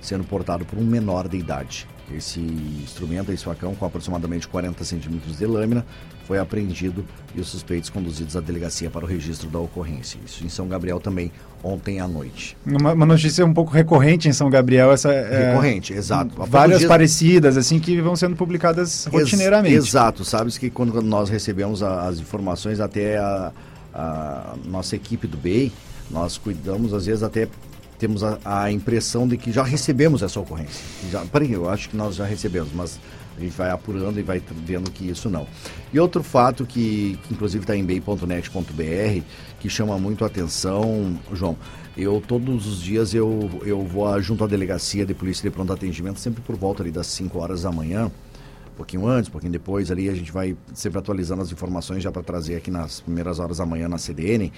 [0.00, 1.86] sendo portado por um menor de idade.
[2.12, 5.86] Esse instrumento, esse facão, com aproximadamente 40 centímetros de lâmina,
[6.26, 7.04] foi apreendido
[7.34, 10.18] e os suspeitos conduzidos à delegacia para o registro da ocorrência.
[10.24, 11.32] Isso em São Gabriel também
[11.62, 12.56] ontem à noite.
[12.66, 16.34] Uma, uma notícia um pouco recorrente em São Gabriel, essa é, recorrente, exato.
[16.46, 19.74] Várias parecidas assim que vão sendo publicadas rotineiramente.
[19.74, 23.52] Ex exato, sabes que quando nós recebemos a, as informações até a,
[23.94, 25.72] a nossa equipe do BEI,
[26.10, 27.48] nós cuidamos às vezes até
[27.98, 30.84] temos a, a, impressão de que já recebemos essa ocorrência.
[31.08, 32.98] Já, peraí, eu acho que nós já recebemos, mas
[33.36, 35.46] a gente vai apurando e vai vendo que isso não.
[35.92, 39.24] E outro fato que, que inclusive está em bay.net.br,
[39.60, 41.56] que chama muito a atenção, João,
[41.96, 46.18] eu todos os dias eu, eu vou junto à delegacia de polícia de pronto atendimento,
[46.18, 48.10] sempre por volta ali das 5 horas da manhã,
[48.72, 52.10] um pouquinho antes, um pouquinho depois, ali a gente vai sempre atualizando as informações já
[52.10, 54.50] para trazer aqui nas primeiras horas da manhã na CDN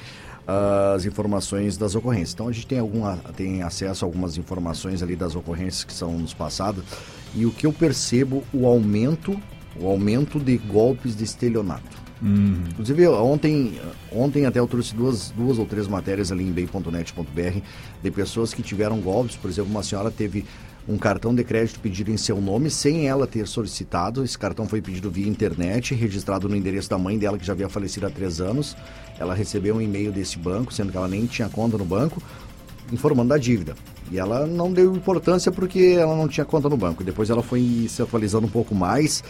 [0.47, 2.33] as informações das ocorrências.
[2.35, 6.19] Então a gente tem alguma tem acesso a algumas informações ali das ocorrências que são
[6.19, 6.85] nos passadas
[7.35, 9.41] e o que eu percebo o aumento
[9.81, 12.05] o aumento de golpes de estelionato.
[12.23, 12.63] Uhum.
[12.71, 13.81] Inclusive, ontem,
[14.11, 17.59] ontem até eu trouxe duas, duas ou três matérias ali em bem.net.br
[18.03, 19.37] de pessoas que tiveram golpes.
[19.37, 20.45] Por exemplo, uma senhora teve
[20.87, 24.23] um cartão de crédito pedido em seu nome sem ela ter solicitado.
[24.23, 27.69] Esse cartão foi pedido via internet, registrado no endereço da mãe dela, que já havia
[27.69, 28.77] falecido há três anos.
[29.19, 32.23] Ela recebeu um e-mail desse banco, sendo que ela nem tinha conta no banco,
[32.93, 33.75] informando da dívida.
[34.11, 37.03] E ela não deu importância porque ela não tinha conta no banco.
[37.03, 39.25] Depois ela foi se atualizando um pouco mais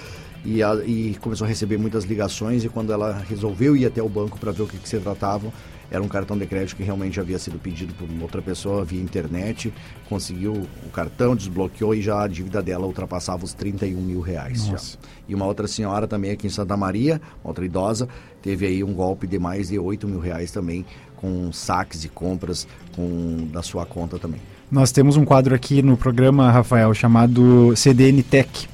[0.44, 2.64] e, a, e começou a receber muitas ligações.
[2.64, 5.52] E quando ela resolveu ir até o banco para ver o que, que se tratava,
[5.90, 9.72] era um cartão de crédito que realmente havia sido pedido por outra pessoa via internet,
[10.08, 14.98] conseguiu o cartão, desbloqueou e já a dívida dela ultrapassava os 31 mil reais.
[15.28, 18.08] E uma outra senhora também aqui em Santa Maria, outra idosa,
[18.42, 20.84] teve aí um golpe de mais de 8 mil reais também,
[21.16, 24.40] com saques e compras com, da sua conta também.
[24.70, 28.68] Nós temos um quadro aqui no programa, Rafael, chamado CDN Tech.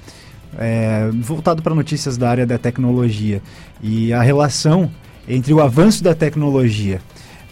[0.59, 3.41] É, voltado para notícias da área da tecnologia
[3.81, 4.91] e a relação
[5.31, 7.01] entre o avanço da tecnologia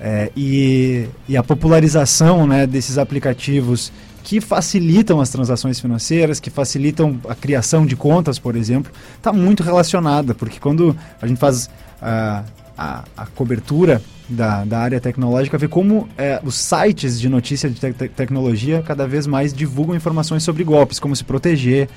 [0.01, 7.19] é, e, e, a popularização né, desses aplicativos que facilitam as transações financeiras, que facilitam
[7.29, 12.45] a criação de contas, por exemplo, está muito relacionada, porque quando a gente faz a,
[12.77, 17.81] a, a cobertura da, da, área tecnológica, vê como é, os sites de notícia de
[17.81, 21.89] te te tecnologia cada vez mais divulgam informações sobre golpes, como se proteger.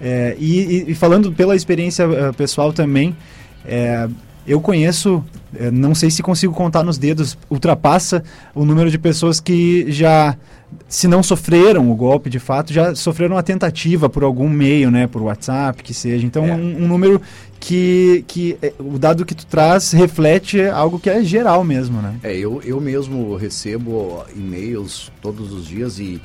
[0.00, 3.16] É, e, e, falando pela experiência uh, pessoal também,
[3.64, 4.06] é,
[4.48, 5.22] eu conheço,
[5.54, 10.34] é, não sei se consigo contar nos dedos, ultrapassa o número de pessoas que já,
[10.88, 15.06] se não sofreram o golpe de fato, já sofreram a tentativa por algum meio, né,
[15.06, 16.26] por WhatsApp, que seja.
[16.26, 16.54] Então, é.
[16.54, 17.20] um, um, número
[17.60, 22.16] que, que é, o dado que tu traz reflete algo que é geral mesmo, né?
[22.22, 26.22] É, eu, eu mesmo recebo e-mails todos os dias e,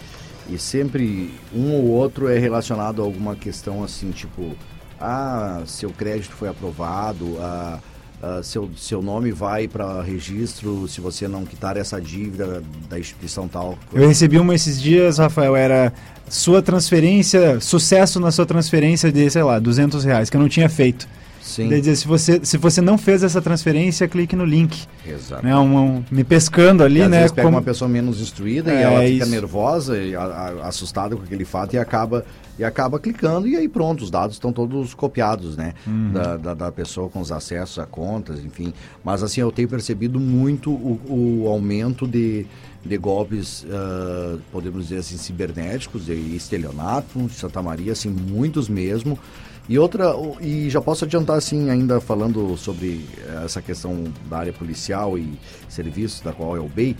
[0.49, 4.55] e sempre um ou outro é relacionado a alguma questão assim, tipo,
[4.97, 7.79] ah, seu crédito foi aprovado, ah,
[8.23, 13.49] Uh, seu, seu nome vai para registro se você não quitar essa dívida da instituição
[13.49, 13.77] tal.
[13.91, 15.91] Eu recebi uma esses dias, Rafael, era
[16.29, 20.69] sua transferência, sucesso na sua transferência de, sei lá, 200 reais, que eu não tinha
[20.69, 21.05] feito.
[21.43, 21.67] Sim.
[21.67, 24.87] Quer dizer, se você, se você não fez essa transferência, clique no link.
[25.05, 25.45] Exato.
[25.45, 27.27] Né, um, um, me pescando ali, e às né?
[27.27, 27.57] Pega como...
[27.57, 29.29] uma pessoa menos instruída É, e ela fica isso.
[29.31, 32.23] nervosa e a- a- assustada com aquele fato e acaba
[32.57, 35.73] e acaba clicando e aí pronto, os dados estão todos copiados, né?
[35.85, 36.11] Uhum.
[36.13, 38.73] Da, da, da pessoa com os acessos a contas, enfim.
[39.03, 42.45] Mas assim, eu tenho percebido muito o, o aumento de,
[42.85, 49.19] de golpes, ah, podemos dizer assim, cibernéticos, de estelionato, em Santa Maria, assim, muitos mesmo.
[49.67, 54.51] E outra, e já posso adiantar assim, ainda falando sobre eh, essa questão da área
[54.51, 56.97] policial e serviços, da qual é o BEI,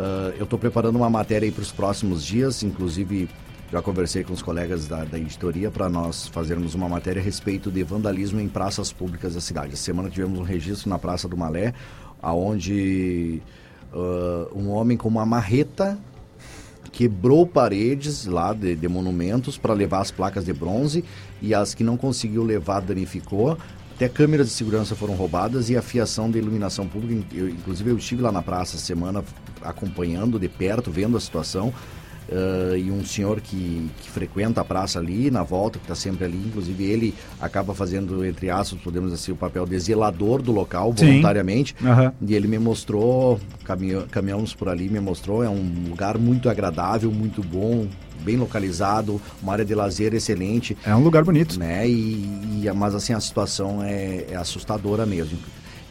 [0.00, 3.28] ah, eu estou preparando uma matéria aí para os próximos dias, inclusive
[3.70, 7.70] já conversei com os colegas da, da editoria para nós fazermos uma matéria a respeito
[7.70, 9.74] de vandalismo em praças públicas da cidade.
[9.74, 11.74] Essa semana tivemos um registro na Praça do Malé,
[12.22, 13.42] aonde
[13.92, 15.98] ah, um homem com uma marreta
[16.92, 21.04] quebrou paredes lá de, de monumentos para levar as placas de bronze
[21.40, 23.56] e as que não conseguiu levar danificou.
[23.94, 27.22] Até câmeras de segurança foram roubadas e a fiação de iluminação pública.
[27.34, 29.22] Eu, inclusive, eu estive lá na praça semana
[29.60, 31.72] acompanhando de perto, vendo a situação.
[32.32, 36.24] Ah, e um senhor que, que frequenta a praça ali, na volta, que está sempre
[36.24, 40.92] ali, inclusive ele acaba fazendo, entre aspas, podemos dizer, o papel de zelador do local,
[40.96, 41.06] Sim.
[41.06, 41.74] voluntariamente.
[41.84, 42.12] Aham.
[42.20, 47.10] E ele me mostrou, caminho, caminhamos por ali, me mostrou, é um lugar muito agradável,
[47.10, 47.86] muito bom,
[48.24, 50.76] bem localizado, uma área de lazer excelente.
[50.84, 51.58] É um lugar bonito.
[51.58, 51.88] Né?
[51.88, 55.38] E, e- mas assim, a situação é, é assustadora mesmo.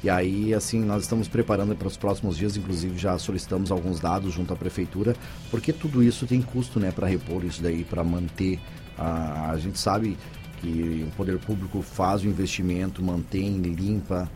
[0.04, 4.34] E aí, assim, nós estamos preparando para os próximos dias, inclusive já solicitamos alguns dados
[4.34, 5.16] junto à prefeitura,
[5.52, 8.60] porque tudo isso tem custo, né, para repor isso daí, para manter.
[8.98, 10.18] A, a gente sabe
[10.62, 14.30] que o poder público faz o investimento, mantém, limpa,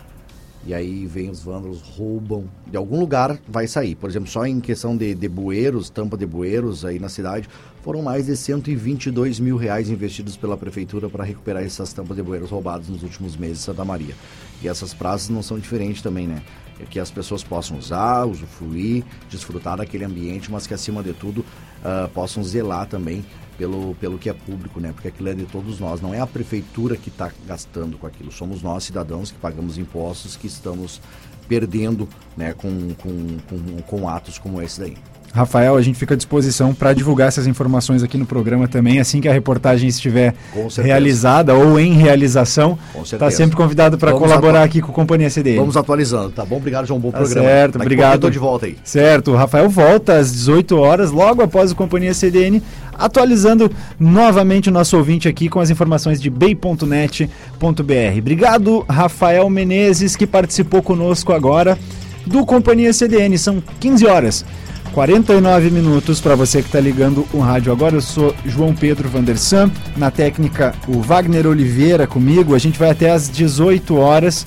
[0.65, 2.45] e aí vem os vândalos, roubam.
[2.67, 3.95] De algum lugar vai sair.
[3.95, 7.49] Por exemplo, só em questão de, de bueiros, tampa de bueiros aí na cidade,
[7.81, 12.49] foram mais de 122 mil reais investidos pela prefeitura para recuperar essas tampas de bueiros
[12.49, 14.15] roubadas nos últimos meses em Santa Maria.
[14.61, 16.41] E essas praças não são diferentes também, né?
[16.79, 21.45] É que as pessoas possam usar, usufruir, desfrutar daquele ambiente, mas que acima de tudo
[21.83, 23.23] ah, possam zelar também
[23.57, 24.91] pelo, pelo que é público, né?
[24.93, 26.01] Porque aquilo é de todos nós.
[26.01, 28.31] Não é a prefeitura que está gastando com aquilo.
[28.31, 31.01] Somos nós, cidadãos, que pagamos impostos, que estamos
[31.47, 34.97] perdendo né, com, com, com, com atos como esse daí.
[35.33, 39.19] Rafael, a gente fica à disposição para divulgar essas informações aqui no programa também, assim
[39.19, 40.35] que a reportagem estiver
[40.77, 42.77] realizada ou em realização.
[43.03, 45.57] Está sempre convidado para colaborar aqui com a Companhia CDN.
[45.57, 46.57] Vamos atualizando, tá bom?
[46.57, 46.99] Obrigado, João.
[46.99, 47.47] Bom Tá programa.
[47.47, 48.21] certo, Daqui obrigado.
[48.21, 48.77] tô de volta aí.
[48.83, 52.61] Certo, o Rafael volta às 18 horas, logo após o Companhia CDN,
[52.95, 58.17] atualizando novamente o nosso ouvinte aqui com as informações de bay.net.br.
[58.19, 61.77] Obrigado, Rafael Menezes, que participou conosco agora
[62.25, 63.37] do Companhia CDN.
[63.37, 64.45] São 15 horas.
[64.93, 67.95] 49 minutos para você que está ligando o rádio agora.
[67.95, 72.53] Eu sou João Pedro Vandersan, na técnica o Wagner Oliveira comigo.
[72.53, 74.45] A gente vai até às 18 horas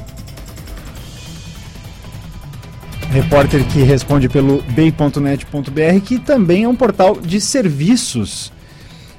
[3.10, 8.52] repórter que responde pelo bay.net.br, que também é um portal de serviços.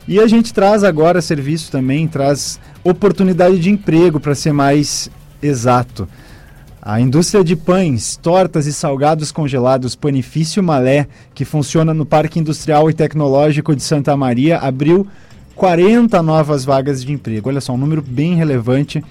[0.08, 5.10] E a gente traz agora serviço também, traz oportunidade de emprego, para ser mais
[5.42, 6.08] exato.
[6.82, 12.90] A indústria de pães, tortas e salgados congelados Panifício Malé, que funciona no Parque Industrial
[12.90, 15.06] e Tecnológico de Santa Maria, abriu
[15.56, 17.50] 40 novas vagas de emprego.
[17.50, 19.04] Olha só, um número bem relevante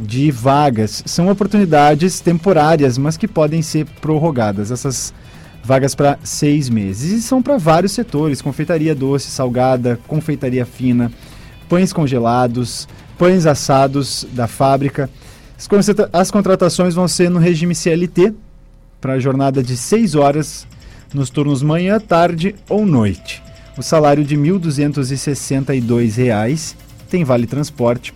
[0.00, 1.02] de vagas.
[1.06, 4.70] São oportunidades temporárias, mas que podem ser prorrogadas.
[4.70, 5.12] Essas
[5.62, 7.12] vagas para seis meses.
[7.12, 11.10] E são para vários setores: confeitaria doce, salgada, confeitaria fina,
[11.68, 12.88] pães congelados,
[13.18, 15.08] pães assados da fábrica.
[16.12, 18.34] As, contratações vão ser no regime CLT,
[19.00, 20.66] para a jornada de 6 horas,
[21.14, 23.40] nos turnos manhã, tarde ou noite.
[23.78, 26.76] O salário de 1.262 reais,
[27.08, 28.12] tem vale transporte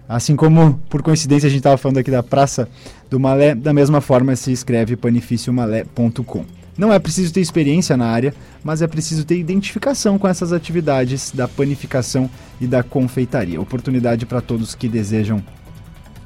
[0.08, 2.66] Assim como, por coincidência, a gente estava falando aqui da Praça
[3.10, 6.57] do Malé, da mesma forma se escreve panificiomalé.com.
[6.78, 11.32] Não é preciso ter experiência na área, mas é preciso ter identificação com essas atividades
[11.32, 13.60] da panificação e da confeitaria.
[13.60, 15.42] Oportunidade para todos que desejam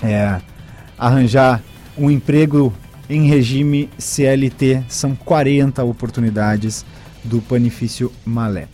[0.03, 0.38] é,
[0.98, 1.62] arranjar
[1.96, 2.70] um emprego
[3.09, 4.84] em regime CLT.
[4.88, 6.84] São 40 oportunidades
[7.24, 8.68] do Panifício Malé.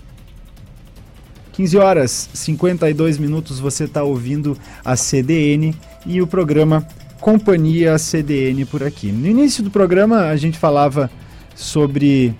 [1.52, 5.74] 15 horas 52 minutos você está ouvindo a CDN
[6.06, 6.86] e o programa
[7.20, 9.10] Companhia CDN por aqui.
[9.10, 11.10] No início do programa a gente falava
[11.58, 12.34] sobre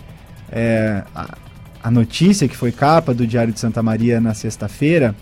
[0.51, 1.37] é, a,
[1.83, 5.15] a, notícia que foi capa do Diário de Santa Maria na sexta-feira.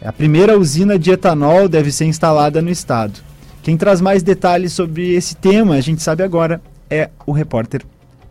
[0.00, 3.20] A primeira usina de etanol deve ser instalada no estado.
[3.64, 7.82] Quem traz mais detalhes sobre esse tema, a gente sabe agora, é o repórter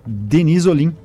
[0.06, 0.96] Denis Olim.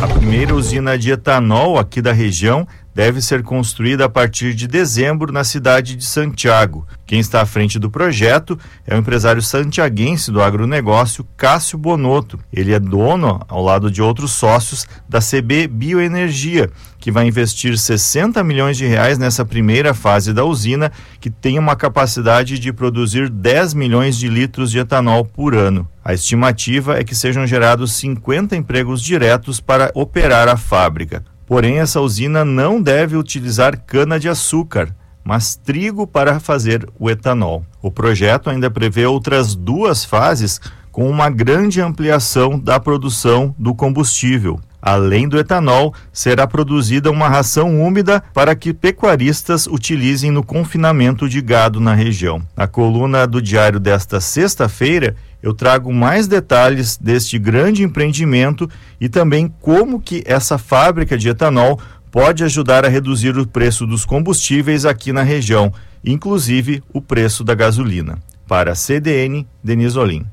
[0.00, 5.32] A primeira usina de etanol aqui da região deve ser construída a partir de dezembro
[5.32, 6.86] na cidade de Santiago.
[7.06, 12.38] Quem está à frente do projeto é o empresário santiaguense do agronegócio Cássio Bonotto.
[12.52, 18.44] Ele é dono, ao lado de outros sócios, da CB Bioenergia, que vai investir 60
[18.44, 23.74] milhões de reais nessa primeira fase da usina, que tem uma capacidade de produzir 10
[23.74, 25.88] milhões de litros de etanol por ano.
[26.04, 31.24] A estimativa é que sejam gerados 50 empregos diretos para operar a fábrica.
[31.50, 34.94] Porém, essa usina não deve utilizar cana-de-açúcar,
[35.24, 37.66] mas trigo para fazer o etanol.
[37.82, 40.60] O projeto ainda prevê outras duas fases
[40.92, 44.60] com uma grande ampliação da produção do combustível.
[44.80, 51.42] Além do etanol, será produzida uma ração úmida para que pecuaristas utilizem no confinamento de
[51.42, 52.40] gado na região.
[52.56, 58.68] Na coluna do diário desta sexta-feira, eu trago mais detalhes deste grande empreendimento
[59.00, 61.80] e também como que essa fábrica de etanol
[62.10, 65.72] pode ajudar a reduzir o preço dos combustíveis aqui na região,
[66.04, 68.18] inclusive o preço da gasolina.
[68.46, 70.26] Para a CDN, Denis Olim.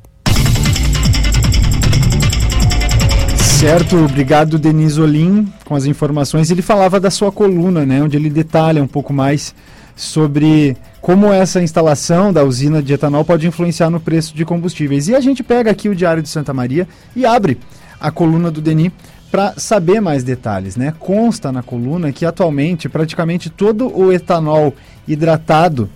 [3.38, 6.52] Certo, obrigado Denis Olim com as informações.
[6.52, 9.54] Ele falava da sua coluna, né, onde ele detalha um pouco mais
[9.96, 10.78] sobre
[11.08, 15.08] como essa instalação da usina de etanol pode influenciar no preço de combustíveis.
[15.08, 16.86] E a gente pega aqui o Diário de Santa Maria
[17.16, 17.58] e abre
[17.98, 18.92] a coluna do Denis
[19.32, 20.94] para saber mais detalhes, né?
[21.00, 24.76] Consta na coluna que atualmente praticamente todo o etanol
[25.08, 25.90] hidratado,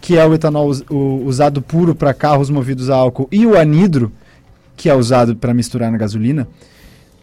[0.00, 0.72] que é o etanol
[1.24, 4.10] usado puro para carros movidos a álcool, e o anidro,
[4.76, 6.48] que é usado para misturar na gasolina,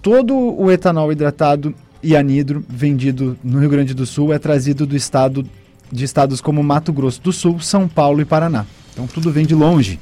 [0.01, 4.95] todo o etanol hidratado e anidro vendido no Rio Grande do Sul é trazido do
[4.95, 5.45] estado
[5.91, 8.65] de estados como Mato Grosso do Sul, São Paulo e Paraná.
[8.91, 9.99] Então tudo vem de longe.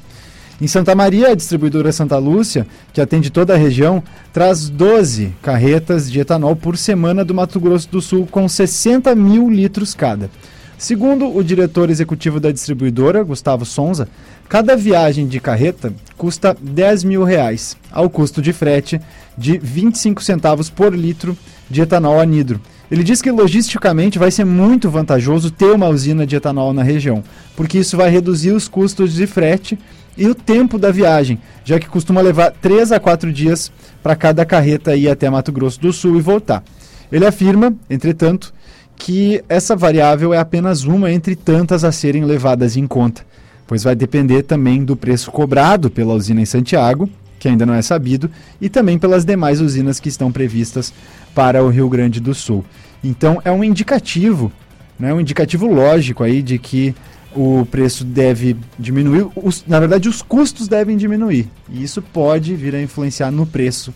[0.60, 4.02] Em Santa Maria, a distribuidora Santa Lúcia, que atende toda a região,
[4.32, 9.50] traz 12 carretas de etanol por semana do Mato Grosso do Sul, com 60 mil
[9.50, 10.30] litros cada.
[10.78, 14.08] Segundo o diretor executivo da distribuidora, Gustavo Sonza,
[14.48, 19.00] cada viagem de carreta custa 10 mil reais, ao custo de frete
[19.36, 21.36] de 25 centavos por litro
[21.70, 22.60] de etanol anidro.
[22.92, 27.24] Ele diz que logisticamente vai ser muito vantajoso ter uma usina de etanol na região,
[27.56, 29.78] porque isso vai reduzir os custos de frete
[30.14, 33.72] e o tempo da viagem, já que costuma levar 3 a 4 dias
[34.02, 36.62] para cada carreta ir até Mato Grosso do Sul e voltar.
[37.10, 38.52] Ele afirma, entretanto,
[38.94, 43.24] que essa variável é apenas uma entre tantas a serem levadas em conta,
[43.66, 47.08] pois vai depender também do preço cobrado pela usina em Santiago,
[47.42, 48.30] que ainda não é sabido,
[48.60, 50.94] e também pelas demais usinas que estão previstas
[51.34, 52.64] para o Rio Grande do Sul.
[53.02, 54.52] Então é um indicativo,
[54.96, 56.94] né, um indicativo lógico aí de que
[57.34, 61.48] o preço deve diminuir, os, na verdade os custos devem diminuir.
[61.68, 63.92] E isso pode vir a influenciar no preço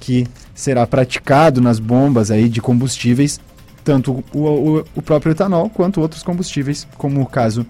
[0.00, 3.38] que será praticado nas bombas aí de combustíveis,
[3.84, 7.64] tanto o, o, o próprio etanol quanto outros combustíveis, como o caso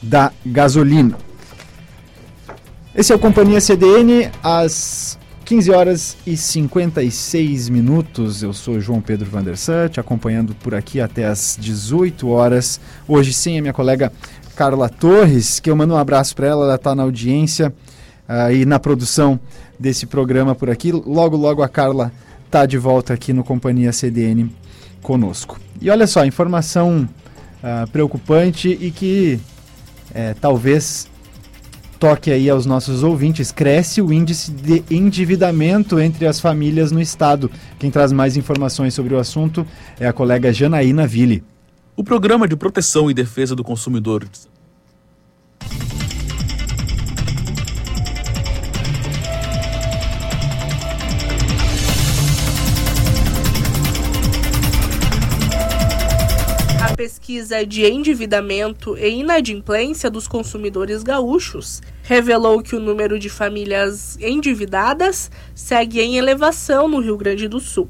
[0.00, 1.16] da gasolina.
[2.94, 8.42] Esse é o Companhia CDN, às 15 horas e 56 minutos.
[8.42, 12.78] Eu sou João Pedro Vandersan, te acompanhando por aqui até as 18 horas.
[13.08, 14.12] Hoje sim, a minha colega
[14.54, 17.72] Carla Torres, que eu mando um abraço para ela, ela está na audiência
[18.28, 19.40] uh, e na produção
[19.80, 20.92] desse programa por aqui.
[20.92, 22.12] Logo, logo a Carla
[22.44, 24.54] está de volta aqui no Companhia CDN
[25.00, 25.58] conosco.
[25.80, 27.08] E olha só, informação
[27.62, 29.40] uh, preocupante e que
[30.14, 31.10] é, talvez
[32.02, 33.52] toque aí aos nossos ouvintes.
[33.52, 37.48] Cresce o índice de endividamento entre as famílias no estado.
[37.78, 39.64] Quem traz mais informações sobre o assunto
[40.00, 41.44] é a colega Janaína Ville.
[41.94, 44.26] O Programa de Proteção e Defesa do Consumidor
[57.02, 65.30] pesquisa de endividamento e inadimplência dos consumidores gaúchos revelou que o número de famílias endividadas
[65.54, 67.88] segue em elevação no Rio Grande do Sul.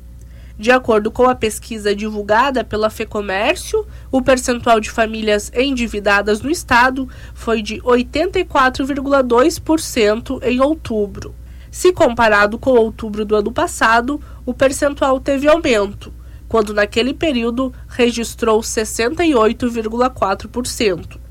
[0.59, 7.09] De acordo com a pesquisa divulgada pela FEComércio, o percentual de famílias endividadas no estado
[7.35, 11.35] foi de 84,2% em outubro.
[11.71, 16.13] Se comparado com outubro do ano passado, o percentual teve aumento,
[16.47, 21.22] quando naquele período registrou 68,4%.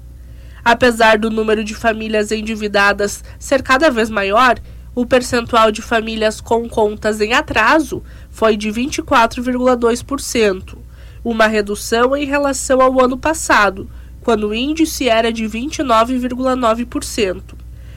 [0.64, 4.59] Apesar do número de famílias endividadas ser cada vez maior,
[4.93, 10.78] o percentual de famílias com contas em atraso foi de 24,2%,
[11.24, 13.89] uma redução em relação ao ano passado,
[14.22, 17.55] quando o índice era de 29,9%.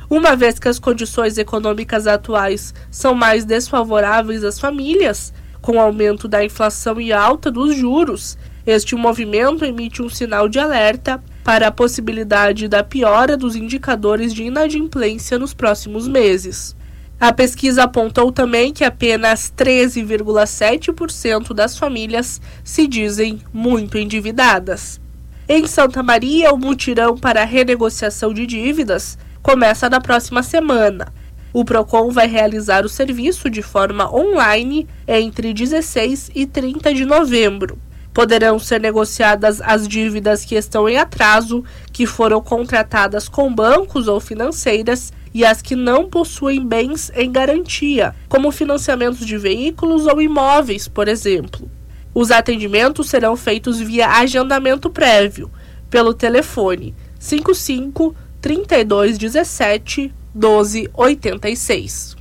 [0.09, 6.29] Uma vez que as condições econômicas atuais são mais desfavoráveis às famílias, com o aumento
[6.29, 11.71] da inflação e alta dos juros, este movimento emite um sinal de alerta para a
[11.71, 16.75] possibilidade da piora dos indicadores de inadimplência nos próximos meses.
[17.21, 24.99] A pesquisa apontou também que apenas 13,7% das famílias se dizem muito endividadas.
[25.47, 31.13] Em Santa Maria, o mutirão para a renegociação de dívidas começa na próxima semana.
[31.53, 37.79] O PROCON vai realizar o serviço de forma online entre 16 e 30 de novembro.
[38.15, 44.21] Poderão ser negociadas as dívidas que estão em atraso, que foram contratadas com bancos ou
[44.21, 50.87] financeiras e as que não possuem bens em garantia, como financiamentos de veículos ou imóveis,
[50.87, 51.69] por exemplo.
[52.15, 55.51] Os atendimentos serão feitos via agendamento prévio,
[55.91, 62.14] pelo telefone 55 3217 1286.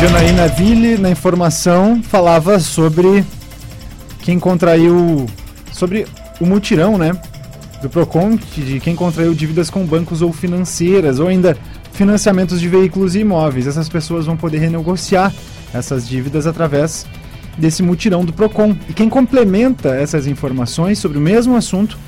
[0.00, 3.24] Janaína Ville, na informação, falava sobre
[4.20, 5.26] quem contraiu.
[5.72, 6.06] sobre
[6.40, 7.20] o mutirão, né?
[7.82, 11.58] Do PROCON, de quem contraiu dívidas com bancos ou financeiras, ou ainda
[11.92, 13.66] financiamentos de veículos e imóveis.
[13.66, 15.34] Essas pessoas vão poder renegociar
[15.74, 17.04] essas dívidas através
[17.56, 18.76] desse mutirão do PROCON.
[18.88, 21.98] E quem complementa essas informações sobre o mesmo assunto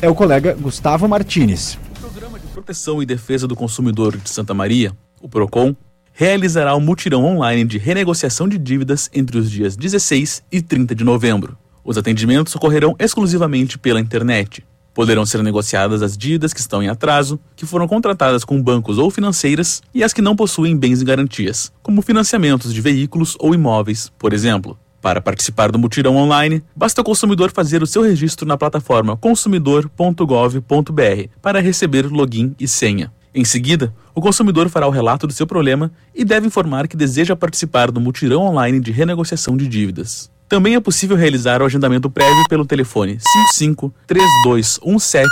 [0.00, 1.78] é o colega Gustavo Martinez.
[1.94, 5.76] O Programa de Proteção e Defesa do Consumidor de Santa Maria, o PROCON,
[6.16, 11.02] realizará um mutirão online de renegociação de dívidas entre os dias 16 e 30 de
[11.02, 11.58] novembro.
[11.84, 14.64] Os atendimentos ocorrerão exclusivamente pela internet.
[14.94, 19.10] Poderão ser negociadas as dívidas que estão em atraso, que foram contratadas com bancos ou
[19.10, 24.12] financeiras, e as que não possuem bens e garantias, como financiamentos de veículos ou imóveis,
[24.16, 24.78] por exemplo.
[25.02, 31.28] Para participar do mutirão online, basta o consumidor fazer o seu registro na plataforma consumidor.gov.br
[31.42, 33.12] para receber login e senha.
[33.34, 37.34] Em seguida, o consumidor fará o relato do seu problema e deve informar que deseja
[37.34, 40.30] participar do mutirão online de renegociação de dívidas.
[40.48, 45.28] Também é possível realizar o agendamento prévio pelo telefone 55 3217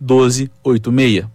[0.00, 1.26] 1286.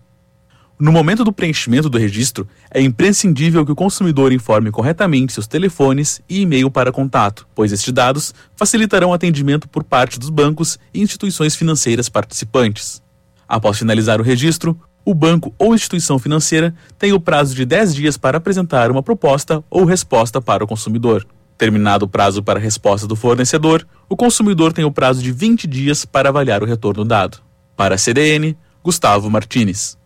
[0.78, 6.22] No momento do preenchimento do registro, é imprescindível que o consumidor informe corretamente seus telefones
[6.28, 11.02] e e-mail para contato, pois estes dados facilitarão o atendimento por parte dos bancos e
[11.02, 13.02] instituições financeiras participantes.
[13.48, 14.80] Após finalizar o registro,
[15.10, 19.64] o banco ou instituição financeira tem o prazo de 10 dias para apresentar uma proposta
[19.68, 21.26] ou resposta para o consumidor.
[21.58, 25.66] Terminado o prazo para a resposta do fornecedor, o consumidor tem o prazo de 20
[25.66, 27.40] dias para avaliar o retorno dado.
[27.76, 29.98] Para a CDN, Gustavo Martinez.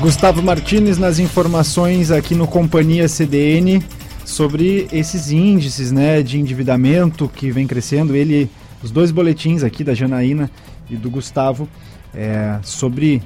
[0.00, 3.80] Gustavo Martinez nas informações aqui no Companhia CDN
[4.24, 8.16] sobre esses índices né, de endividamento que vem crescendo.
[8.16, 8.50] Ele,
[8.82, 10.50] os dois boletins aqui da Janaína
[10.88, 11.68] e do Gustavo
[12.14, 13.22] é, sobre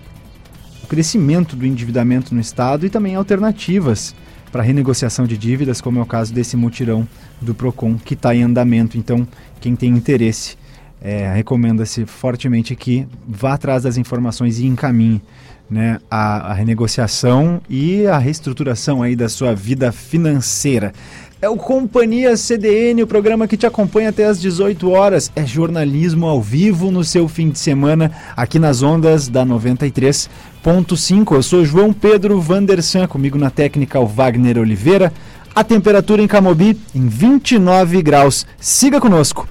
[0.82, 4.14] o crescimento do endividamento no Estado e também alternativas
[4.50, 7.08] para renegociação de dívidas, como é o caso desse mutirão
[7.40, 8.98] do PROCON que está em andamento.
[8.98, 9.26] Então,
[9.60, 10.58] quem tem interesse,
[11.00, 15.22] é, recomenda-se fortemente que vá atrás das informações e encaminhe
[15.70, 20.92] né, a, a, renegociação e a reestruturação aí da sua vida financeira.
[21.42, 25.28] É o Companhia CDN, o programa que te acompanha até às 18 horas.
[25.34, 31.34] É jornalismo ao vivo no seu fim de semana, aqui nas ondas da 93.5.
[31.34, 35.12] Eu sou João Pedro Vandersan, comigo na técnica o Wagner Oliveira.
[35.52, 38.46] A temperatura em Camobi em 29 graus.
[38.60, 39.48] Siga conosco.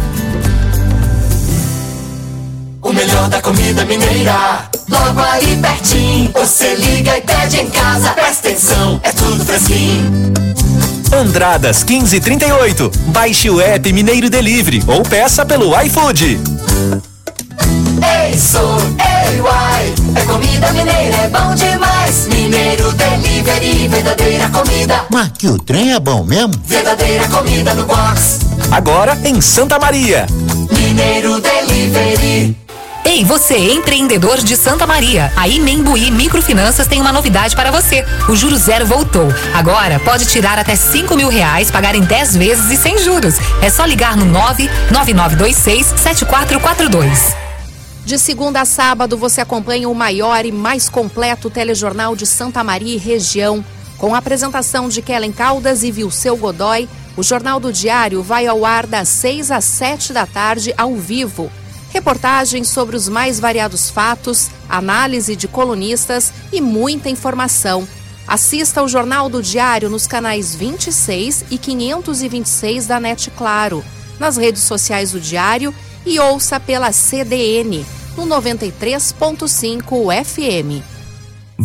[2.86, 6.32] O melhor da comida mineira, logo aí pertinho.
[6.34, 10.32] Você liga e pede em casa, presta atenção, é tudo fresquinho.
[11.12, 12.92] Andradas 1538.
[13.08, 16.40] Baixe o app Mineiro Delivery ou peça pelo iFood.
[18.04, 22.28] Ei, sou, ei, uai, é comida mineira, é bom demais.
[22.28, 25.06] Mineiro Delivery, verdadeira comida.
[25.10, 26.54] Mas que o trem é bom mesmo?
[26.68, 28.42] Verdadeira comida no box.
[28.70, 30.28] Agora em Santa Maria.
[30.72, 32.64] Mineiro Delivery.
[33.08, 35.32] Ei, você, empreendedor de Santa Maria.
[35.36, 38.03] A Imembuí Microfinanças tem uma novidade para você.
[38.28, 39.28] O Juro Zero voltou.
[39.53, 43.36] Agora pode tirar até 5 mil reais, pagar em 10 vezes e sem juros.
[43.62, 47.36] É só ligar no 99926 7442.
[48.03, 52.95] De segunda a sábado, você acompanha o maior e mais completo telejornal de Santa Maria
[52.95, 53.64] e região.
[53.99, 58.66] Com a apresentação de Kellen Caldas e Vilceu Godoy, o Jornal do Diário vai ao
[58.66, 61.51] ar das 6 às 7 da tarde, ao vivo.
[61.96, 67.88] Reportagens sobre os mais variados fatos, análise de colunistas e muita informação.
[68.28, 73.82] Assista ao Jornal do Diário nos canais 26 e 526 da NET Claro,
[74.20, 75.74] nas redes sociais do Diário
[76.06, 77.86] e ouça pela CDN,
[78.18, 80.95] no 93.5 FM.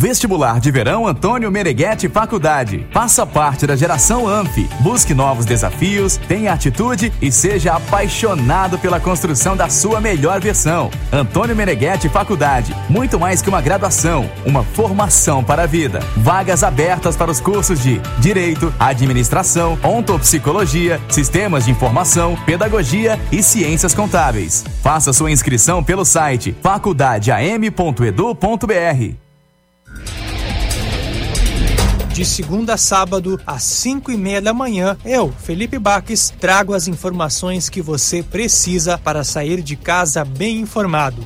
[0.01, 2.87] Vestibular de Verão Antônio Meneghetti Faculdade.
[2.89, 4.67] Faça parte da geração ANF.
[4.79, 10.89] Busque novos desafios, tenha atitude e seja apaixonado pela construção da sua melhor versão.
[11.13, 12.75] Antônio Meneghetti Faculdade.
[12.89, 15.99] Muito mais que uma graduação, uma formação para a vida.
[16.17, 23.93] Vagas abertas para os cursos de Direito, Administração, Ontopsicologia, Sistemas de Informação, Pedagogia e Ciências
[23.93, 24.65] Contábeis.
[24.81, 29.30] Faça sua inscrição pelo site faculdadeam.edu.br.
[32.21, 36.87] De segunda a sábado, às 5 e meia da manhã, eu, Felipe Baques, trago as
[36.87, 41.25] informações que você precisa para sair de casa bem informado.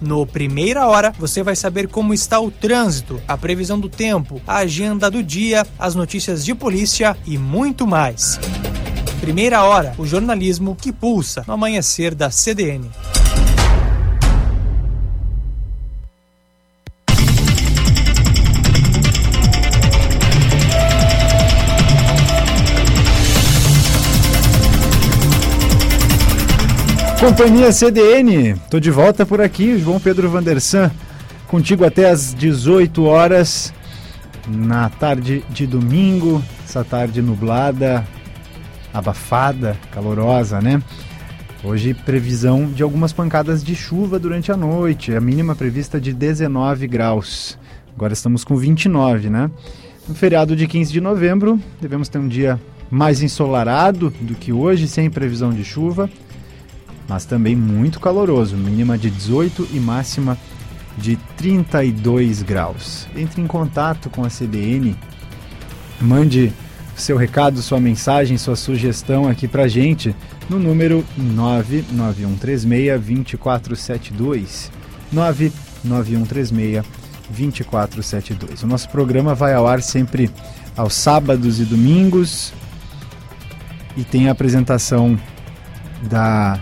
[0.00, 4.56] No Primeira Hora, você vai saber como está o trânsito, a previsão do tempo, a
[4.60, 8.40] agenda do dia, as notícias de polícia e muito mais.
[9.20, 12.90] Primeira Hora, o jornalismo que pulsa no amanhecer da CDN.
[27.20, 30.90] Companhia CDN, tô de volta por aqui, João Pedro Vandersan,
[31.48, 33.74] contigo até às 18 horas,
[34.48, 38.08] na tarde de domingo, essa tarde nublada,
[38.92, 40.82] abafada, calorosa, né?
[41.62, 46.86] Hoje previsão de algumas pancadas de chuva durante a noite, a mínima prevista de 19
[46.86, 47.58] graus.
[47.94, 49.50] Agora estamos com 29, né?
[50.08, 52.58] No feriado de 15 de novembro, devemos ter um dia
[52.90, 56.08] mais ensolarado do que hoje, sem previsão de chuva
[57.10, 60.38] mas também muito caloroso, mínima de 18 e máxima
[60.96, 63.08] de 32 graus.
[63.16, 64.94] Entre em contato com a CDN,
[66.00, 66.52] mande
[66.94, 70.14] seu recado, sua mensagem, sua sugestão aqui pra gente
[70.48, 74.70] no número 99136 2472.
[75.10, 76.84] 99136
[77.28, 78.62] 2472.
[78.62, 80.30] O nosso programa vai ao ar sempre
[80.76, 82.52] aos sábados e domingos
[83.96, 85.18] e tem a apresentação
[86.02, 86.60] da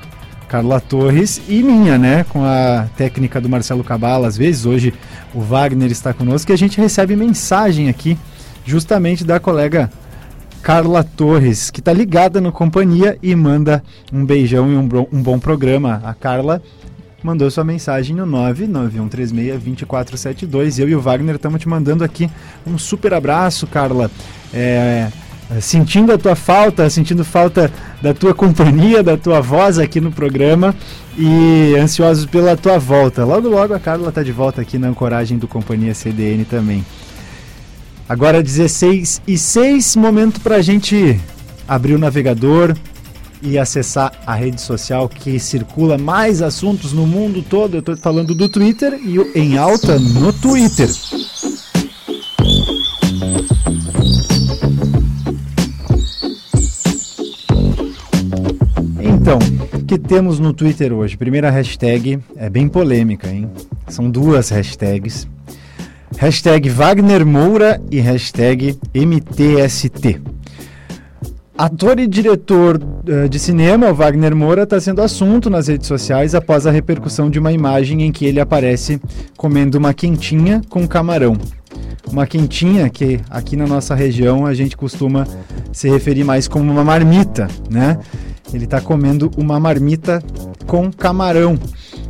[0.49, 2.25] Carla Torres e minha, né?
[2.25, 4.65] Com a técnica do Marcelo Cabala, às vezes.
[4.65, 4.95] Hoje
[5.35, 8.19] o Wagner está conosco e a gente recebe mensagem aqui,
[8.65, 9.91] justamente da colega
[10.63, 13.83] Carla Torres, que está ligada no companhia e manda
[14.13, 16.01] um beijão e um, um bom programa.
[16.03, 16.63] A Carla
[17.23, 20.79] mandou sua mensagem no 991362472.
[20.79, 22.31] Eu e o Wagner estamos te mandando aqui
[22.67, 24.11] um super abraço, Carla.
[24.53, 25.09] É
[25.61, 27.73] sentindo a tua falta, sentindo falta
[28.03, 30.75] da tua companhia, da tua voz aqui no programa
[31.17, 33.25] e ansiosos pela tua volta.
[33.25, 36.85] Logo, logo a Carla está de volta aqui na ancoragem do Companhia CDN também.
[38.09, 41.21] Agora 16 e 6, momento para a gente
[41.67, 42.75] abrir o navegador
[43.43, 47.75] e acessar a rede social que circula mais assuntos no mundo todo.
[47.75, 50.89] Eu estou falando do Twitter e o Em Alta no Twitter.
[59.87, 61.17] Que temos no Twitter hoje?
[61.17, 63.51] Primeira hashtag é bem polêmica, hein?
[63.89, 65.29] São duas hashtags.
[66.17, 70.21] Hashtag Wagner Moura e hashtag MTST.
[71.57, 76.35] Ator e diretor uh, de cinema, o Wagner Moura, está sendo assunto nas redes sociais
[76.35, 79.01] após a repercussão de uma imagem em que ele aparece
[79.37, 81.37] comendo uma quentinha com camarão.
[82.11, 85.27] Uma quentinha que aqui na nossa região a gente costuma
[85.73, 87.99] se referir mais como uma marmita, né?
[88.53, 90.23] Ele está comendo uma marmita
[90.67, 91.59] com camarão.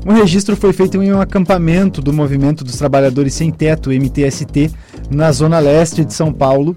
[0.07, 4.71] O registro foi feito em um acampamento do Movimento dos Trabalhadores Sem Teto, MTST,
[5.11, 6.77] na zona leste de São Paulo,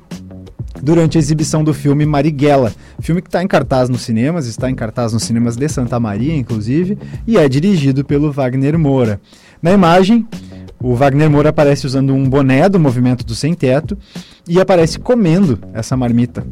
[0.82, 2.74] durante a exibição do filme Marighella.
[3.00, 6.36] Filme que está em cartaz nos cinemas, está em cartaz nos cinemas de Santa Maria,
[6.36, 6.98] inclusive,
[7.28, 9.22] e é dirigido pelo Wagner Moura.
[9.62, 10.28] Na imagem,
[10.82, 13.98] o Wagner Moura aparece usando um boné do movimento do Sem Teto
[14.48, 16.46] e aparece comendo essa marmita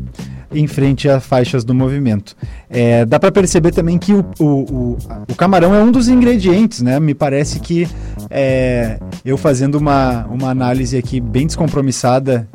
[0.51, 2.35] em frente a faixas do movimento.
[2.69, 4.97] É, dá para perceber também que o, o, o,
[5.29, 6.99] o, camarão é um dos ingredientes, né?
[6.99, 7.87] Me parece que
[8.29, 12.47] é, eu fazendo uma, uma análise aqui bem descompromissada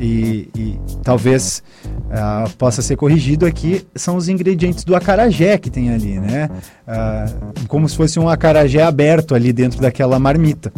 [0.00, 5.92] e, e talvez uh, possa ser corrigido aqui, são os ingredientes do acarajé que tem
[5.92, 6.50] ali, né?
[6.86, 10.72] Uh, como se fosse um acarajé aberto ali dentro daquela marmita.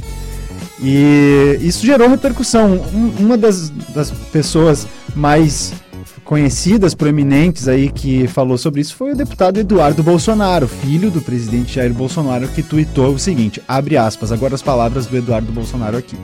[0.83, 2.75] E isso gerou repercussão.
[2.95, 5.73] Um, uma das, das pessoas mais
[6.27, 11.77] conhecidas, proeminentes aí que falou sobre isso foi o deputado Eduardo Bolsonaro, filho do presidente
[11.77, 16.17] Jair Bolsonaro, que tuitou o seguinte, abre aspas, agora as palavras do Eduardo Bolsonaro aqui.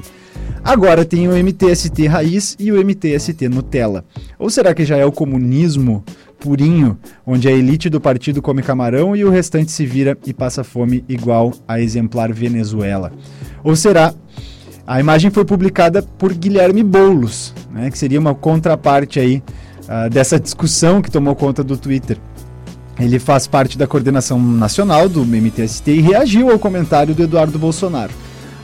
[0.65, 4.05] Agora tem o MTST raiz e o MTST Nutella.
[4.39, 6.05] Ou será que já é o comunismo
[6.39, 10.65] purinho, onde a elite do partido come camarão e o restante se vira e passa
[10.65, 13.13] fome igual a exemplar Venezuela?
[13.63, 14.13] Ou será
[14.85, 19.41] a imagem foi publicada por Guilherme Boulos, né, que seria uma contraparte aí
[19.93, 22.17] uh, dessa discussão que tomou conta do Twitter.
[22.99, 28.13] Ele faz parte da coordenação nacional do MTST e reagiu ao comentário do Eduardo Bolsonaro,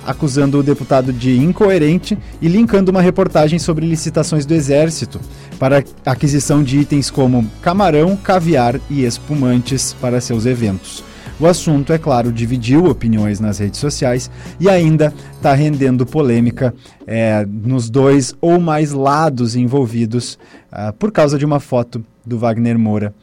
[0.07, 5.21] acusando o deputado de incoerente e linkando uma reportagem sobre licitações do Exército
[5.59, 11.08] para aquisição de itens como camarão, caviar e espumantes para seus eventos.
[11.41, 14.29] O assunto, é claro, dividiu opiniões nas redes sociais
[14.59, 16.75] e ainda está rendendo polêmica
[17.07, 20.37] é, nos dois ou mais lados envolvidos
[20.73, 23.15] uh, por causa de uma foto do Wagner Moura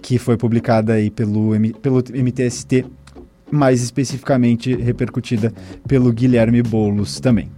[0.00, 1.50] que foi publicada aí pelo,
[1.82, 2.86] pelo MTST,
[3.50, 5.52] mais especificamente repercutida
[5.86, 7.50] pelo Guilherme Boulos também.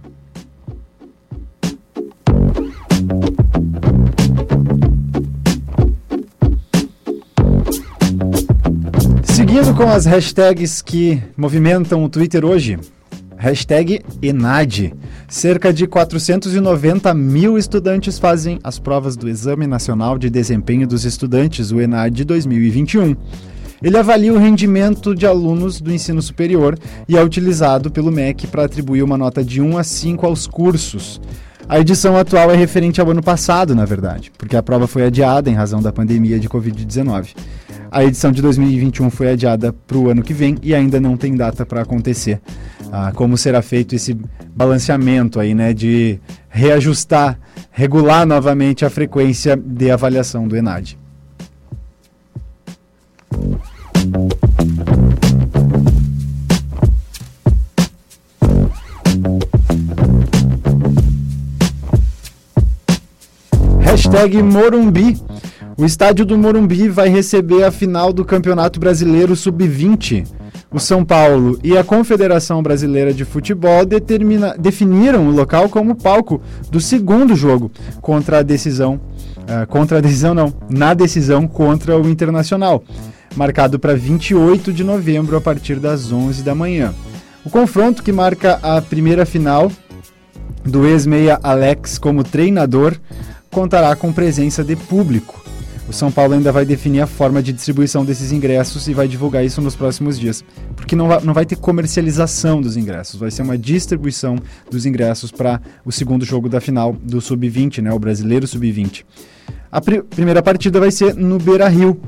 [9.51, 12.79] Seguindo com as hashtags que movimentam o Twitter hoje.
[13.35, 14.93] Hashtag ENAD.
[15.27, 21.69] Cerca de 490 mil estudantes fazem as provas do Exame Nacional de Desempenho dos Estudantes,
[21.69, 23.13] o ENAD 2021.
[23.83, 28.63] Ele avalia o rendimento de alunos do ensino superior e é utilizado pelo MEC para
[28.63, 31.19] atribuir uma nota de 1 a 5 aos cursos.
[31.67, 35.49] A edição atual é referente ao ano passado, na verdade, porque a prova foi adiada
[35.49, 37.35] em razão da pandemia de Covid-19.
[37.93, 41.35] A edição de 2021 foi adiada para o ano que vem e ainda não tem
[41.35, 42.39] data para acontecer.
[42.89, 44.17] Ah, como será feito esse
[44.55, 46.17] balanceamento aí, né, de
[46.47, 47.37] reajustar,
[47.69, 50.97] regular novamente a frequência de avaliação do ENAD.
[63.81, 65.19] Hashtag Morumbi
[65.81, 70.27] o estádio do Morumbi vai receber a final do Campeonato Brasileiro Sub-20.
[70.69, 76.39] O São Paulo e a Confederação Brasileira de Futebol determina, definiram o local como palco
[76.69, 79.01] do segundo jogo contra a decisão,
[79.37, 82.83] uh, contra a decisão não, na decisão contra o Internacional,
[83.35, 86.93] marcado para 28 de novembro a partir das 11 da manhã.
[87.43, 89.71] O confronto que marca a primeira final
[90.63, 92.95] do ex-meia Alex como treinador
[93.49, 95.40] contará com presença de público.
[95.91, 99.43] O São Paulo ainda vai definir a forma de distribuição desses ingressos e vai divulgar
[99.43, 100.41] isso nos próximos dias.
[100.73, 104.37] Porque não vai, não vai ter comercialização dos ingressos, vai ser uma distribuição
[104.69, 109.03] dos ingressos para o segundo jogo da final do Sub-20, né, o Brasileiro Sub-20.
[109.69, 111.99] A pr primeira partida vai ser no Beira Rio.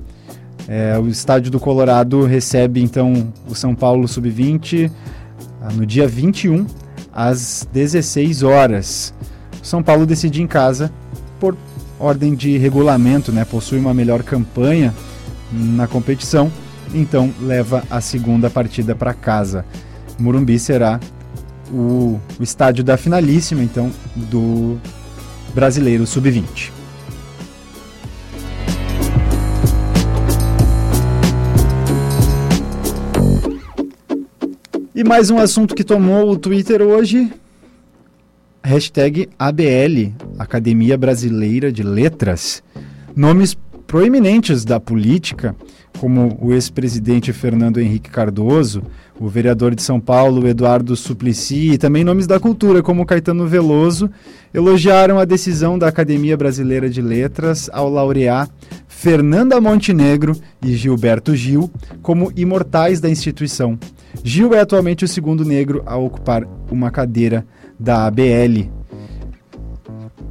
[0.66, 4.90] É, o estádio do Colorado recebe então o São Paulo Sub-20
[5.62, 6.66] ah, no dia 21,
[7.12, 9.14] às 16 horas.
[9.62, 10.90] O São Paulo decide em casa
[11.38, 11.58] por
[12.04, 14.93] ordem de regulamento, né, possui uma melhor campanha
[15.51, 16.51] na competição,
[16.93, 19.66] então leva a segunda partida para casa.
[20.20, 20.99] Murumbi será
[21.72, 24.78] o, o estádio da finalíssima, então, do
[25.54, 26.72] Brasileiro Sub-20.
[34.93, 37.32] E mais um assunto que tomou o Twitter hoje
[38.66, 42.64] Hashtag ABL, Academia Brasileira de Letras.
[43.14, 45.53] Nomes proeminentes da política,
[45.99, 48.82] como o ex-presidente Fernando Henrique Cardoso,
[49.20, 54.09] o vereador de São Paulo Eduardo Suplicy e também nomes da cultura, como Caetano Veloso,
[54.53, 58.49] elogiaram a decisão da Academia Brasileira de Letras ao laurear
[58.88, 61.70] Fernanda Montenegro e Gilberto Gil
[62.01, 63.78] como imortais da instituição.
[64.24, 67.45] Gil é atualmente o segundo negro a ocupar uma cadeira
[67.84, 68.72] da ABL.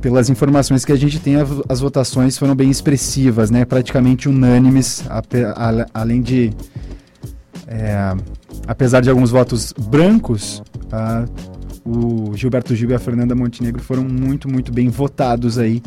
[0.01, 1.37] Pelas informações que a gente tem,
[1.69, 3.65] as votações foram bem expressivas, né?
[3.65, 5.05] praticamente unânimes,
[5.93, 6.51] além de.
[7.69, 8.15] É,
[8.67, 11.31] apesar de alguns votos brancos, uh,
[11.85, 15.83] o Gilberto Gil e a Fernanda Montenegro foram muito, muito bem votados aí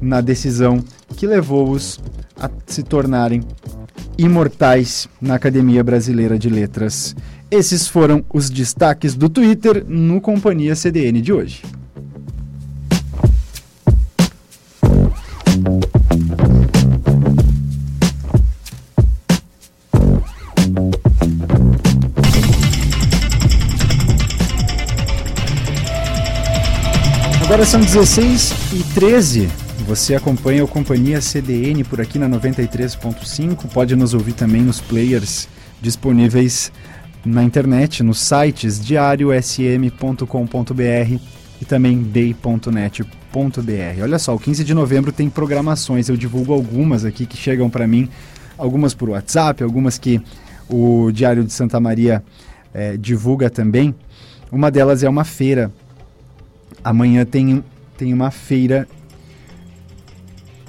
[0.00, 0.82] na decisão
[1.16, 1.98] que levou-os
[2.36, 3.42] a se tornarem
[4.16, 7.14] imortais na Academia Brasileira de Letras.
[7.50, 11.62] Esses foram os destaques do Twitter no Companhia CDN de hoje.
[27.58, 29.48] Agora são 16 e 13.
[29.84, 33.68] Você acompanha o Companhia CDN por aqui na 93.5.
[33.72, 35.48] Pode nos ouvir também nos players
[35.82, 36.70] disponíveis
[37.26, 41.20] na internet, nos sites diariosm.com.br
[41.60, 44.02] e também day.net.br.
[44.02, 47.88] Olha só, o 15 de novembro tem programações, eu divulgo algumas aqui que chegam para
[47.88, 48.08] mim,
[48.56, 50.22] algumas por WhatsApp, algumas que
[50.68, 52.22] o Diário de Santa Maria
[52.72, 53.92] é, divulga também.
[54.52, 55.72] Uma delas é uma feira.
[56.82, 57.62] Amanhã tem,
[57.96, 58.88] tem uma feira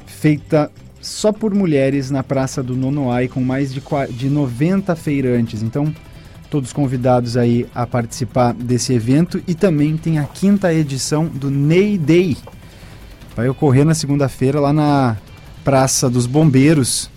[0.06, 3.82] feita só por mulheres na Praça do Nonoai, com mais de,
[4.12, 5.64] de 90 feirantes.
[5.64, 5.94] Então,
[6.50, 11.98] todos convidados aí a participar desse evento e também tem a quinta edição do Ney
[11.98, 12.38] Day.
[13.36, 15.16] Vai ocorrer na segunda-feira lá na
[15.64, 17.10] Praça dos Bombeiros,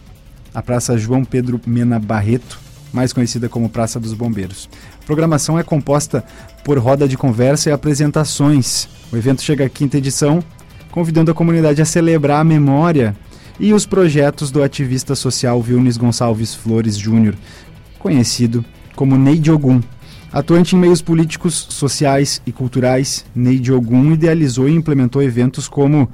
[0.55, 2.61] a Praça João Pedro Mena Barreto,
[2.93, 4.69] mais conhecida como Praça dos Bombeiros.
[5.01, 6.25] A programação é composta
[6.65, 8.89] por roda de conversa e apresentações.
[9.13, 10.43] O evento chega à quinta edição,
[10.91, 13.17] convidando a comunidade a celebrar a memória
[13.59, 17.35] e os projetos do ativista social Vilnes Gonçalves Flores Júnior,
[17.99, 18.65] conhecido
[18.95, 19.81] como Ney Diogun.
[20.33, 26.09] Atuante em meios políticos, sociais e culturais, Ney Diogun idealizou e implementou eventos como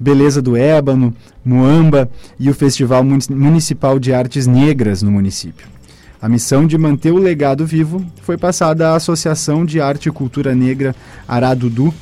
[0.00, 1.14] Beleza do Ébano,
[1.44, 5.77] Moamba e o Festival Municipal de Artes Negras no município.
[6.20, 10.54] A missão de manter o legado vivo foi passada à Associação de Arte e Cultura
[10.54, 10.94] Negra
[11.28, 11.94] Aradudu,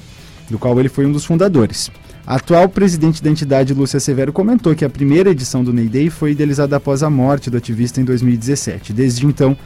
[0.49, 1.91] do qual ele foi um dos fundadores.
[2.27, 6.11] A atual presidente da entidade, Lúcia Severo, comentou que a primeira edição do Ney Day
[6.11, 8.93] foi idealizada após a morte do ativista em 2017.
[8.93, 9.57] Desde então,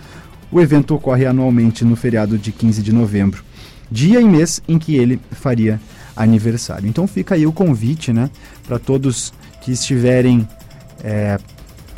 [0.50, 3.44] o evento ocorre anualmente no feriado de 15 de novembro,
[3.90, 5.80] dia e mês em que ele faria
[6.16, 6.88] aniversário.
[6.88, 8.28] Então fica aí o convite, né,
[8.66, 9.32] para todos
[9.62, 10.46] que estiverem
[11.02, 11.38] é,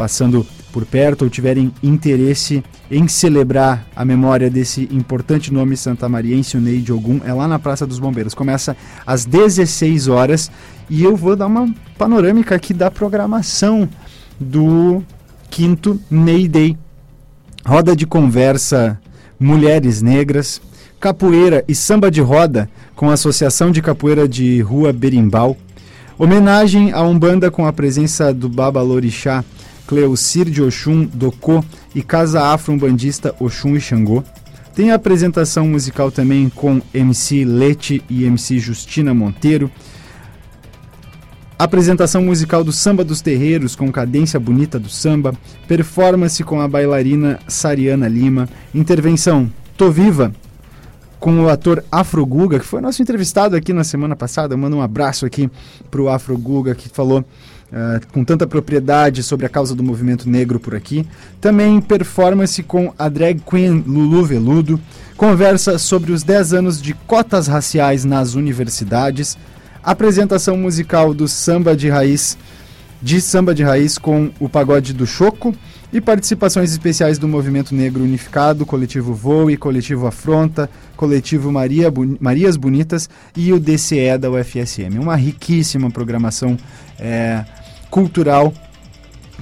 [0.03, 6.61] passando por perto ou tiverem interesse em celebrar a memória desse importante nome santamariense, o
[6.61, 8.35] Ney de Ogum, é lá na Praça dos Bombeiros.
[8.35, 8.77] Começa
[9.07, 10.51] às 16 horas
[10.91, 13.89] e eu vou dar uma panorâmica aqui da programação
[14.41, 15.05] do
[15.49, 16.77] quinto Ney Day
[17.65, 19.01] roda de conversa
[19.39, 20.61] Mulheres Negras,
[20.99, 25.57] capoeira e samba de roda com a Associação de Capoeira de Rua Berimbau,
[26.19, 29.45] homenagem a Umbanda com a presença do Baba Lorixá,
[29.87, 31.65] Cleocir de Oxum, Docô
[31.95, 34.23] e Casa Afro-Umbandista Oxum e Xangô.
[34.75, 39.71] Tem a apresentação musical também com MC Lete e MC Justina Monteiro,
[41.63, 45.33] Apresentação musical do Samba dos Terreiros com cadência bonita do samba,
[45.69, 50.33] performance com a bailarina Sariana Lima, intervenção Tô Viva
[51.21, 54.57] com o ator Afro Guga, que foi nosso entrevistado aqui na semana passada.
[54.57, 55.49] Manda um abraço aqui
[55.89, 57.25] pro Afro Guga, que falou
[57.73, 61.07] uh, com tanta propriedade sobre a causa do movimento negro por aqui.
[61.41, 64.81] Também performance com a drag queen Lulu Veludo.
[65.17, 69.37] Conversa sobre os 10 anos de cotas raciais nas universidades
[69.83, 72.39] apresentação musical do samba de raiz,
[73.01, 75.55] de samba de raiz com o pagode do Choco
[75.93, 83.11] e participações especiais do Movimento Negro Unificado, Coletivo Voe, Coletivo Afronta, Coletivo Maria Marias Bonitas
[83.37, 84.99] e o DCE da UFSM.
[85.01, 86.57] Uma riquíssima programação
[86.99, 87.45] é,
[87.93, 88.55] cultural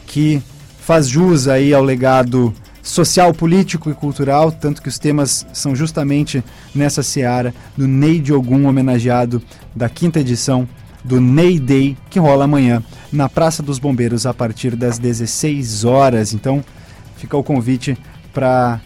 [0.09, 0.42] que
[0.80, 6.42] faz jus aí ao legado social, político e cultural, tanto que os temas são justamente
[6.74, 9.40] nessa seara do Ney de Ogum homenageado
[9.74, 10.68] da quinta edição
[11.05, 12.82] do Ney Day, que rola amanhã
[13.12, 16.34] na Praça dos Bombeiros a partir das 16 horas.
[16.34, 16.64] Então,
[17.18, 17.96] fica o convite
[18.34, 18.80] para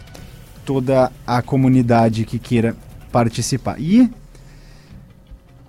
[0.67, 2.77] toda a comunidade que queira
[3.11, 3.81] participar.
[3.81, 4.11] E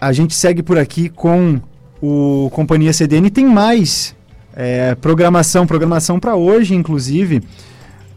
[0.02, 1.62] a gente segue por aqui com
[2.06, 3.30] o Companhia CDN.
[3.30, 4.16] Tem mais
[4.56, 7.42] é, programação, programação para hoje, inclusive.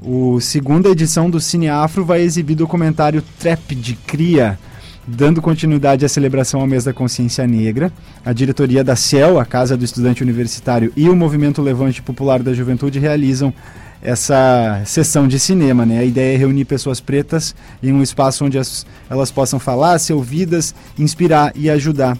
[0.01, 4.59] O segunda edição do Cine Afro vai exibir documentário Trap de Cria,
[5.07, 7.91] dando continuidade à celebração ao mês da consciência negra.
[8.25, 12.53] A diretoria da CEL, a Casa do Estudante Universitário, e o Movimento Levante Popular da
[12.53, 13.53] Juventude realizam
[14.01, 15.85] essa sessão de cinema.
[15.85, 15.99] Né?
[15.99, 20.13] A ideia é reunir pessoas pretas em um espaço onde as, elas possam falar, ser
[20.13, 22.17] ouvidas, inspirar e ajudar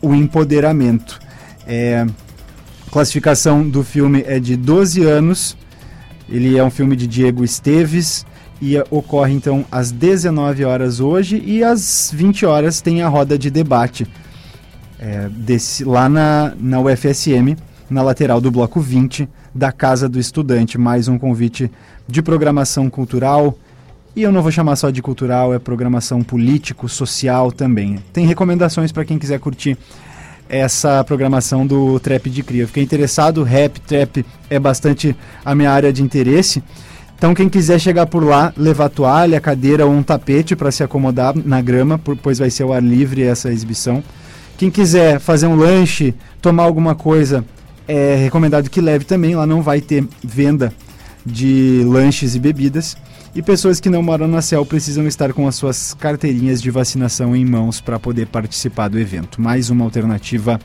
[0.00, 1.20] o empoderamento.
[1.66, 2.06] É,
[2.86, 5.56] a classificação do filme é de 12 anos.
[6.28, 8.24] Ele é um filme de Diego Esteves
[8.60, 13.50] e ocorre então às 19 horas hoje e às 20 horas tem a roda de
[13.50, 14.06] debate
[14.98, 17.56] é, desse, lá na, na UFSM,
[17.88, 20.76] na lateral do bloco 20 da Casa do Estudante.
[20.76, 21.70] Mais um convite
[22.06, 23.56] de programação cultural.
[24.16, 27.98] E eu não vou chamar só de cultural, é programação político, social também.
[28.12, 29.76] Tem recomendações para quem quiser curtir
[30.48, 32.62] essa programação do Trap de Cria.
[32.62, 36.62] Eu fiquei interessado, rap, trap é bastante a minha área de interesse.
[37.16, 41.34] Então quem quiser chegar por lá, levar toalha, cadeira ou um tapete para se acomodar
[41.36, 44.02] na grama, pois vai ser ao ar livre essa exibição.
[44.56, 47.44] Quem quiser fazer um lanche, tomar alguma coisa,
[47.86, 49.36] é recomendado que leve também.
[49.36, 50.72] Lá não vai ter venda
[51.24, 52.96] de lanches e bebidas.
[53.38, 57.36] E pessoas que não moram na CEL precisam estar com as suas carteirinhas de vacinação
[57.36, 59.40] em mãos para poder participar do evento.
[59.40, 60.58] Mais uma alternativa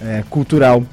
[0.00, 0.84] é, cultural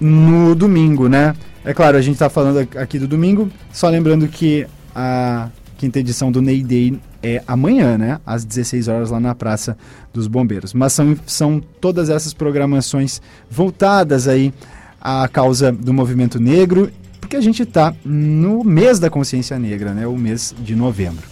[0.00, 1.36] no domingo, né?
[1.64, 6.32] É claro, a gente está falando aqui do domingo, só lembrando que a quinta edição
[6.32, 8.18] do Ney Day é amanhã, né?
[8.26, 9.78] Às 16 horas lá na Praça
[10.12, 10.74] dos Bombeiros.
[10.74, 14.52] Mas são, são todas essas programações voltadas aí
[15.00, 16.90] à causa do movimento negro
[17.20, 20.06] porque a gente está no mês da consciência negra, né?
[20.06, 21.28] O mês de novembro.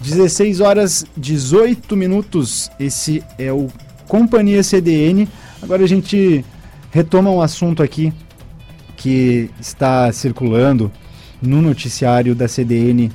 [0.00, 2.70] 16 horas 18 minutos.
[2.78, 3.68] Esse é o
[4.06, 5.28] Companhia CDN.
[5.60, 6.44] Agora a gente
[6.90, 8.12] retoma um assunto aqui
[8.96, 10.90] que está circulando
[11.42, 13.10] no noticiário da CDN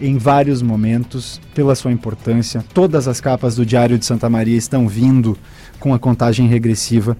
[0.00, 2.64] em vários momentos, pela sua importância.
[2.74, 5.38] Todas as capas do Diário de Santa Maria estão vindo
[5.78, 7.16] com a contagem regressiva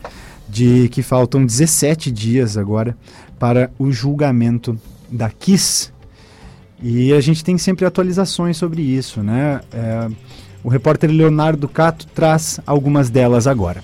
[0.54, 2.96] de que faltam 17 dias agora
[3.40, 4.78] para o julgamento
[5.10, 5.92] da KISS.
[6.80, 9.60] E a gente tem sempre atualizações sobre isso, né?
[9.72, 10.08] É,
[10.62, 13.82] o repórter Leonardo Cato traz algumas delas agora.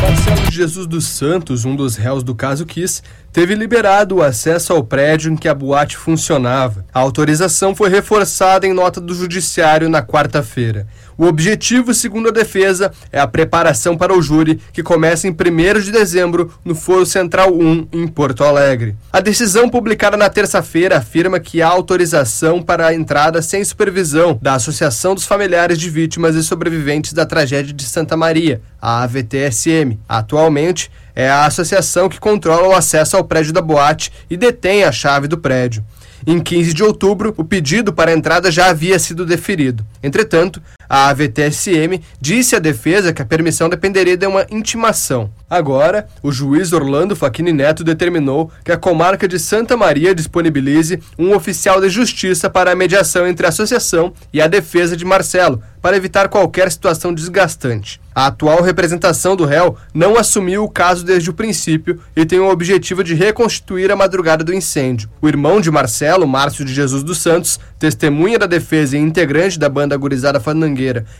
[0.00, 3.02] Marcelo Jesus dos Santos, um dos réus do caso Kiss,
[3.32, 6.84] teve liberado o acesso ao prédio em que a boate funcionava.
[6.94, 10.86] A autorização foi reforçada em nota do Judiciário na quarta-feira.
[11.16, 15.80] O objetivo, segundo a defesa, é a preparação para o júri, que começa em 1
[15.80, 18.96] de dezembro no Foro Central 1, em Porto Alegre.
[19.12, 24.54] A decisão publicada na terça-feira afirma que há autorização para a entrada sem supervisão da
[24.54, 29.98] Associação dos Familiares de Vítimas e Sobreviventes da Tragédia de Santa Maria, a AVTSM.
[30.08, 34.90] Atualmente, é a associação que controla o acesso ao prédio da boate e detém a
[34.90, 35.84] chave do prédio.
[36.26, 39.84] Em 15 de outubro, o pedido para a entrada já havia sido deferido.
[40.02, 45.30] Entretanto, a AVTSM disse à defesa que a permissão dependeria de uma intimação.
[45.48, 51.34] Agora, o juiz Orlando Facchini Neto determinou que a comarca de Santa Maria disponibilize um
[51.34, 55.96] oficial de justiça para a mediação entre a associação e a defesa de Marcelo, para
[55.98, 58.00] evitar qualquer situação desgastante.
[58.14, 62.48] A atual representação do réu não assumiu o caso desde o princípio e tem o
[62.48, 65.10] objetivo de reconstituir a madrugada do incêndio.
[65.20, 69.68] O irmão de Marcelo, Márcio de Jesus dos Santos, testemunha da defesa e integrante da
[69.68, 70.74] banda gurizada fandangueira,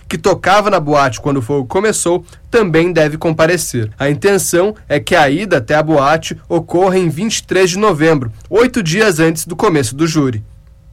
[0.08, 3.90] que tocava na boate quando o fogo começou, também deve comparecer.
[3.98, 8.82] A intenção é que a ida até a boate ocorra em 23 de novembro, oito
[8.82, 10.42] dias antes do começo do júri.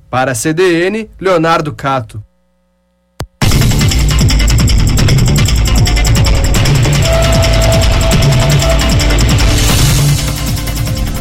[0.10, 2.24] Para a CDN, Leonardo Cato.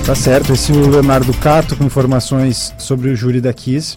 [0.05, 3.97] Tá certo, esse é o Leonardo Cato com informações sobre o júri da Kiss.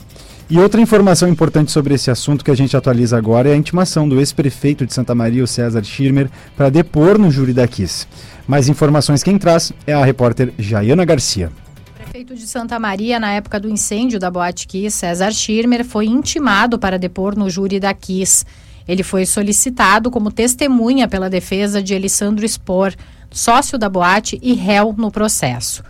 [0.49, 4.07] E outra informação importante sobre esse assunto que a gente atualiza agora é a intimação
[4.07, 8.05] do ex-prefeito de Santa Maria, o César Schirmer, para depor no júri da Kiss.
[8.45, 11.49] Mais informações quem traz é a repórter Jaiana Garcia.
[11.95, 16.77] Prefeito de Santa Maria, na época do incêndio da Boate Kiss, César Schirmer, foi intimado
[16.77, 18.45] para depor no júri da Kiss.
[18.85, 22.93] Ele foi solicitado como testemunha pela defesa de Alessandro Spor,
[23.31, 25.81] sócio da boate e réu no processo.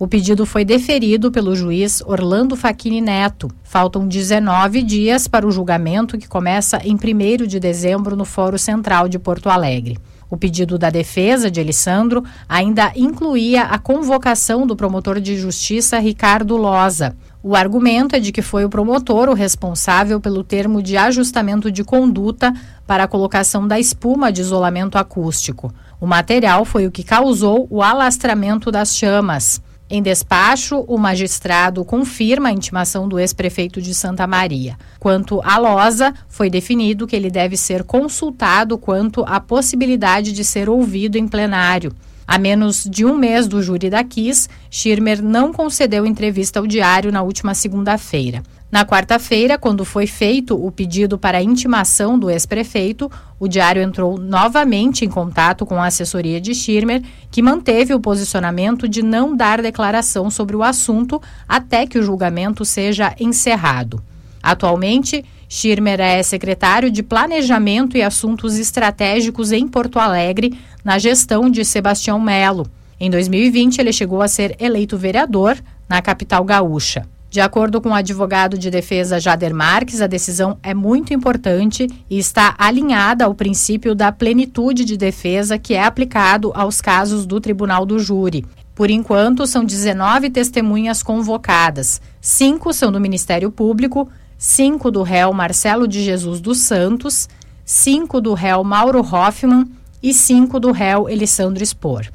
[0.00, 3.50] O pedido foi deferido pelo juiz Orlando Facchini Neto.
[3.62, 9.10] Faltam 19 dias para o julgamento que começa em 1 de dezembro no Fórum Central
[9.10, 9.98] de Porto Alegre.
[10.30, 16.56] O pedido da defesa de Elisandro ainda incluía a convocação do promotor de justiça Ricardo
[16.56, 17.14] Loza.
[17.42, 21.84] O argumento é de que foi o promotor o responsável pelo termo de ajustamento de
[21.84, 22.54] conduta
[22.86, 25.70] para a colocação da espuma de isolamento acústico.
[26.00, 29.60] O material foi o que causou o alastramento das chamas.
[29.92, 34.78] Em despacho, o magistrado confirma a intimação do ex-prefeito de Santa Maria.
[35.00, 40.68] Quanto à Loza, foi definido que ele deve ser consultado quanto à possibilidade de ser
[40.68, 41.92] ouvido em plenário.
[42.24, 47.10] A menos de um mês do júri da Kiss, Schirmer não concedeu entrevista ao diário
[47.10, 48.44] na última segunda-feira.
[48.70, 55.04] Na quarta-feira, quando foi feito o pedido para intimação do ex-prefeito, o diário entrou novamente
[55.04, 57.02] em contato com a assessoria de Schirmer,
[57.32, 62.64] que manteve o posicionamento de não dar declaração sobre o assunto até que o julgamento
[62.64, 64.00] seja encerrado.
[64.40, 71.64] Atualmente, Schirmer é secretário de Planejamento e Assuntos Estratégicos em Porto Alegre, na gestão de
[71.64, 72.70] Sebastião Melo.
[73.00, 75.58] Em 2020, ele chegou a ser eleito vereador
[75.88, 77.04] na capital gaúcha.
[77.30, 82.18] De acordo com o advogado de defesa Jader Marques, a decisão é muito importante e
[82.18, 87.86] está alinhada ao princípio da plenitude de defesa que é aplicado aos casos do Tribunal
[87.86, 88.44] do Júri.
[88.74, 92.02] Por enquanto, são 19 testemunhas convocadas.
[92.20, 97.28] Cinco são do Ministério Público, cinco do réu Marcelo de Jesus dos Santos,
[97.64, 99.66] cinco do réu Mauro Hoffman
[100.02, 102.08] e cinco do réu Elissandro Spor.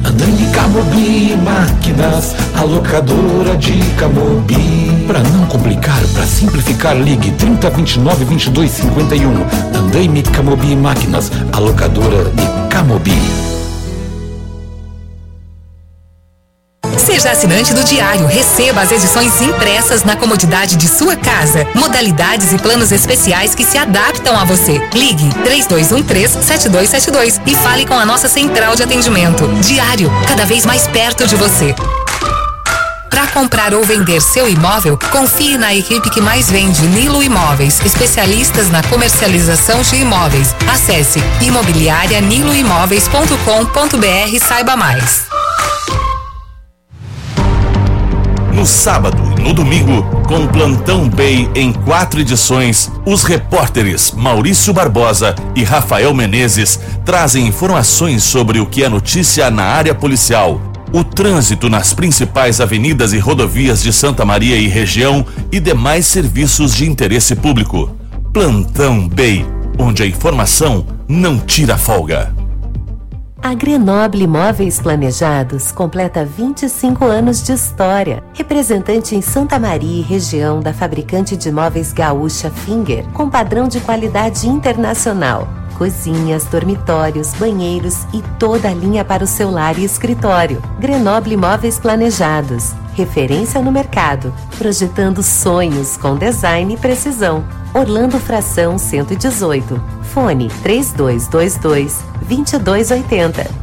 [0.04, 5.04] Andando Camobi Máquinas, a locadora de Camobi.
[5.06, 9.30] Para não complicar, para simplificar, ligue 3029 2251.
[9.78, 13.51] Andaime Camobi Máquinas, a locadora de Camobi.
[16.98, 18.26] Seja assinante do Diário.
[18.26, 21.66] Receba as edições impressas na comodidade de sua casa.
[21.74, 24.78] Modalidades e planos especiais que se adaptam a você.
[24.94, 29.48] Ligue 3213-7272 e fale com a nossa central de atendimento.
[29.60, 31.74] Diário, cada vez mais perto de você.
[33.08, 38.70] Para comprar ou vender seu imóvel, confie na equipe que mais vende Nilo Imóveis, especialistas
[38.70, 40.54] na comercialização de imóveis.
[40.72, 45.26] Acesse imobiliarianiloimóveis.com.br e saiba mais.
[48.62, 55.34] No sábado e no domingo, com Plantão Bay em quatro edições, os repórteres Maurício Barbosa
[55.56, 60.60] e Rafael Menezes trazem informações sobre o que é notícia na área policial,
[60.92, 66.72] o trânsito nas principais avenidas e rodovias de Santa Maria e região e demais serviços
[66.72, 67.90] de interesse público.
[68.32, 69.44] Plantão Bay,
[69.76, 72.41] onde a informação não tira folga.
[73.44, 78.22] A Grenoble Imóveis Planejados completa 25 anos de história.
[78.32, 83.80] Representante em Santa Maria e região da fabricante de móveis gaúcha Finger, com padrão de
[83.80, 85.48] qualidade internacional.
[85.82, 90.62] Cozinhas, dormitórios, banheiros e toda a linha para o seu lar e escritório.
[90.78, 92.70] Grenoble Imóveis Planejados.
[92.94, 97.42] Referência no mercado, projetando sonhos com design e precisão.
[97.74, 99.82] Orlando Fração 118.
[100.04, 101.98] Fone 3222
[102.28, 103.61] 2280.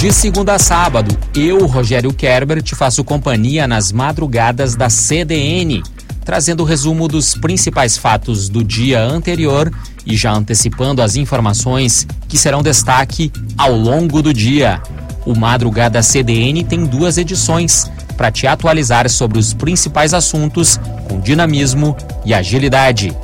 [0.00, 5.82] De segunda a sábado, eu, Rogério Kerber, te faço companhia nas madrugadas da CDN,
[6.24, 9.70] trazendo o resumo dos principais fatos do dia anterior
[10.06, 14.80] e já antecipando as informações que serão destaque ao longo do dia.
[15.26, 21.94] O Madrugada CDN tem duas edições para te atualizar sobre os principais assuntos com dinamismo
[22.24, 23.14] e agilidade.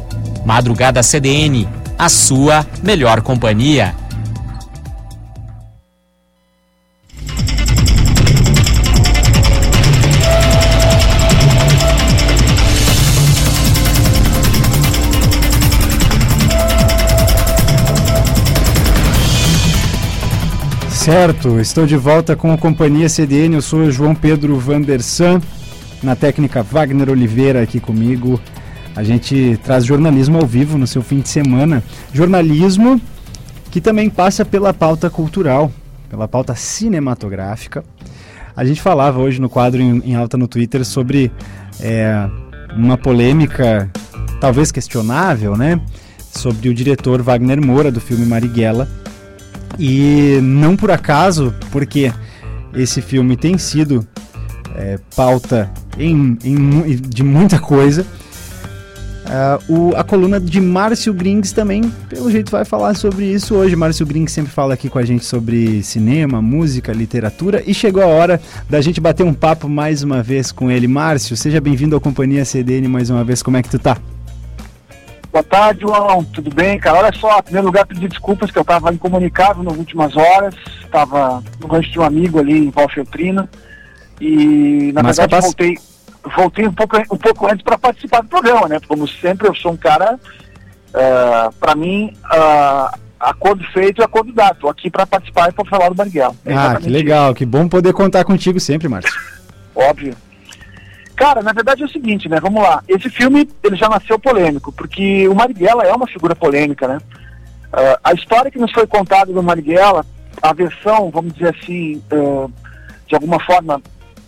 [0.45, 1.67] Madrugada CDN,
[1.99, 3.95] a sua melhor companhia.
[21.07, 25.41] Certo, estou de volta com a Companhia CDN, eu sou João Pedro Vandersan,
[26.03, 28.41] na técnica Wagner Oliveira aqui comigo.
[28.97, 31.81] A gente traz jornalismo ao vivo no seu fim de semana.
[32.13, 33.01] Jornalismo
[33.71, 35.71] que também passa pela pauta cultural,
[36.11, 37.85] pela pauta cinematográfica.
[38.57, 41.31] A gente falava hoje no quadro em, em alta no Twitter sobre
[41.79, 42.29] é,
[42.77, 43.89] uma polêmica,
[44.41, 45.81] talvez questionável, né?
[46.33, 48.89] Sobre o diretor Wagner Moura do filme Marighella
[49.79, 52.13] e não por acaso, porque
[52.75, 54.07] esse filme tem sido
[54.75, 58.07] é, pauta em, em, de muita coisa.
[59.27, 63.75] Uh, o, a coluna de Márcio Grings também, pelo jeito, vai falar sobre isso hoje.
[63.75, 67.61] Márcio Grings sempre fala aqui com a gente sobre cinema, música, literatura.
[67.67, 68.41] E chegou a hora
[68.71, 70.87] da gente bater um papo mais uma vez com ele.
[70.87, 73.43] Márcio, seja bem-vindo à Companhia CDN mais uma vez.
[73.43, 73.97] Como é que tu tá?
[75.37, 76.25] Boa tarde, João.
[76.25, 76.97] Tudo bem, cara?
[76.97, 80.55] Olha só, em primeiro lugar, pedir desculpas que eu estava incomunicável nas últimas horas.
[80.83, 83.47] Estava no rancho de um amigo ali em Valfeltrina.
[84.19, 85.79] E, na Mas verdade, voltei,
[86.35, 88.81] voltei um pouco, um pouco antes para participar do programa, né?
[88.89, 90.19] Como sempre, eu sou um cara, uh,
[90.95, 94.55] eh, para mim, uh, acordo feito e acordo dado.
[94.55, 96.35] Estou aqui para participar e para falar do Marighella.
[96.47, 97.35] É ah, que legal.
[97.35, 99.13] Que bom poder contar contigo sempre, Márcio.
[99.75, 100.17] Óbvio.
[101.17, 102.39] Cara, na verdade é o seguinte, né?
[102.39, 102.83] Vamos lá.
[102.87, 106.99] Esse filme, ele já nasceu polêmico, porque o Marighella é uma figura polêmica, né?
[107.69, 110.05] Uh, a história que nos foi contada do Marighella,
[110.43, 112.53] a versão, vamos dizer assim, uh,
[113.07, 113.81] de alguma forma,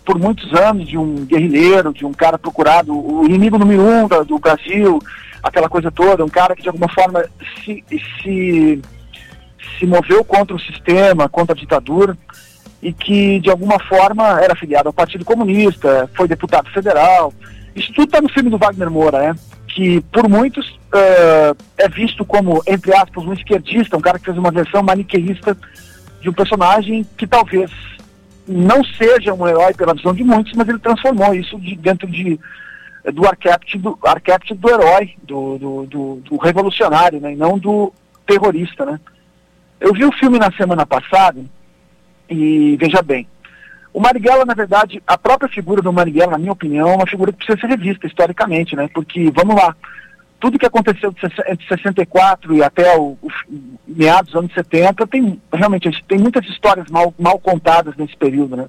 [0.03, 4.39] por muitos anos, de um guerrilheiro, de um cara procurado, o inimigo número um do
[4.39, 4.99] Brasil,
[5.43, 7.23] aquela coisa toda, um cara que de alguma forma
[7.63, 8.81] se, se,
[9.77, 12.17] se moveu contra o sistema, contra a ditadura
[12.81, 17.33] e que de alguma forma era afiliado ao Partido Comunista, foi deputado federal.
[17.75, 19.35] Isso tudo está no filme do Wagner Moura, né?
[19.67, 24.37] Que por muitos uh, é visto como, entre aspas, um esquerdista, um cara que fez
[24.37, 25.57] uma versão maniqueísta
[26.21, 27.71] de um personagem que talvez
[28.47, 32.39] não seja um herói pela visão de muitos, mas ele transformou isso de, dentro de,
[33.13, 37.33] do arquétipo do, arquétipo do herói, do, do, do, do revolucionário, né?
[37.33, 37.93] E não do
[38.25, 38.99] terrorista, né?
[39.79, 41.41] Eu vi o filme na semana passada
[42.29, 43.27] e veja bem,
[43.93, 47.31] o Marighella, na verdade, a própria figura do Marighella, na minha opinião, é uma figura
[47.31, 48.87] que precisa ser revista historicamente, né?
[48.93, 49.75] Porque, vamos lá,
[50.39, 51.13] tudo que aconteceu
[51.47, 53.29] entre 64 e até o, o
[53.87, 58.67] meados dos anos 70, tem realmente tem muitas histórias mal, mal contadas nesse período, né?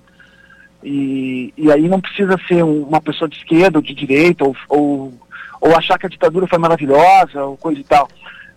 [0.83, 4.57] E, e aí não precisa ser um, uma pessoa de esquerda ou de direita, ou,
[4.69, 5.13] ou,
[5.61, 8.09] ou achar que a ditadura foi maravilhosa, ou coisa e tal.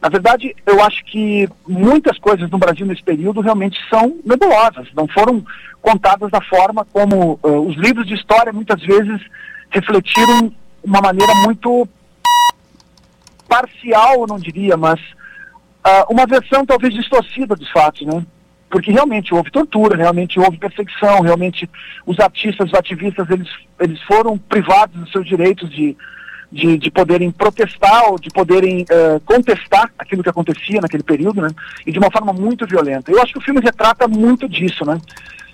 [0.03, 5.07] Na verdade, eu acho que muitas coisas no Brasil nesse período realmente são nebulosas, não
[5.07, 5.41] foram
[5.81, 9.21] contadas da forma como uh, os livros de história muitas vezes
[9.69, 10.51] refletiram
[10.83, 11.87] uma maneira muito
[13.47, 18.25] parcial, eu não diria, mas uh, uma versão talvez distorcida dos fatos, né?
[18.69, 21.69] Porque realmente houve tortura, realmente houve perseguição, realmente
[22.05, 23.47] os artistas, os ativistas, eles,
[23.79, 25.95] eles foram privados dos seus direitos de,
[26.53, 31.49] de, de poderem protestar ou de poderem uh, contestar aquilo que acontecia naquele período, né?
[31.83, 33.11] E de uma forma muito violenta.
[33.11, 35.01] Eu acho que o filme retrata muito disso, né?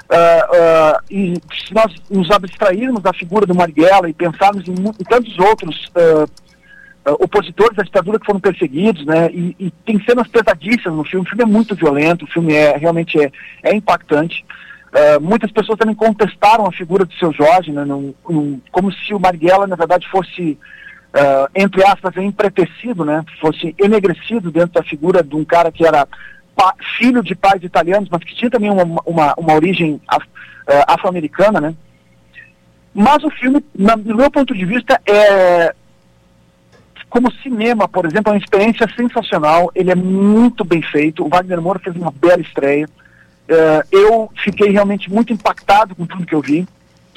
[0.10, 5.04] Uh, uh, e se nós nos abstrairmos da figura do Marighella e pensarmos em, em
[5.06, 5.90] tantos outros
[7.22, 9.32] opositores à ditadura que foram perseguidos, né?
[9.32, 11.26] E, e, tem cenas pesadíssimas no filme.
[11.26, 13.32] O filme é muito violento, o filme é realmente é,
[13.64, 14.46] é impactante.
[15.22, 17.86] muitas pessoas também contestaram a figura do seu Jorge, né?
[17.86, 20.58] Num, num, como se o Marighella, na verdade, fosse
[21.14, 26.08] uh, entre aspas, empretecido, né, fosse enegrecido dentro da figura de um cara que era
[26.98, 31.62] filho de pais italianos, mas que tinha também uma, uma, uma origem af, uh, afro-americana,
[31.62, 31.74] né?
[32.94, 35.74] Mas o filme, na, do meu ponto de vista, é
[37.10, 39.72] como cinema, por exemplo, é uma experiência sensacional.
[39.74, 41.26] Ele é muito bem feito.
[41.26, 42.86] O Wagner Moura fez uma bela estreia.
[42.86, 46.68] Uh, eu fiquei realmente muito impactado com tudo que eu vi.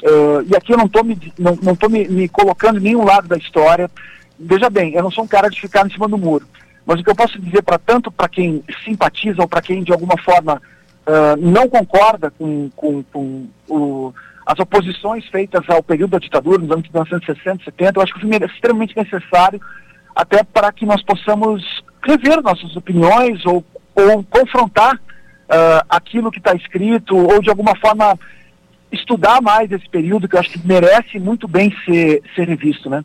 [0.03, 3.29] Uh, e aqui eu não estou me, não, não me, me colocando em nenhum lado
[3.29, 3.91] da história.
[4.39, 6.47] Veja bem, eu não sou um cara de ficar em cima do muro.
[6.85, 9.93] Mas o que eu posso dizer para tanto para quem simpatiza ou para quem de
[9.93, 10.61] alguma forma
[11.07, 14.15] ah, não concorda com, com, com o,
[14.47, 18.21] as oposições feitas ao período da ditadura, nos anos 1960, 70, eu acho que o
[18.21, 19.61] filme é extremamente necessário
[20.15, 23.65] até para que nós possamos rever nossas opiniões ou,
[23.95, 25.01] ou confrontar
[25.49, 28.17] ah, aquilo que está escrito ou de alguma forma
[28.93, 33.03] estudar mais esse período que eu acho que merece muito bem ser, ser revisto, né?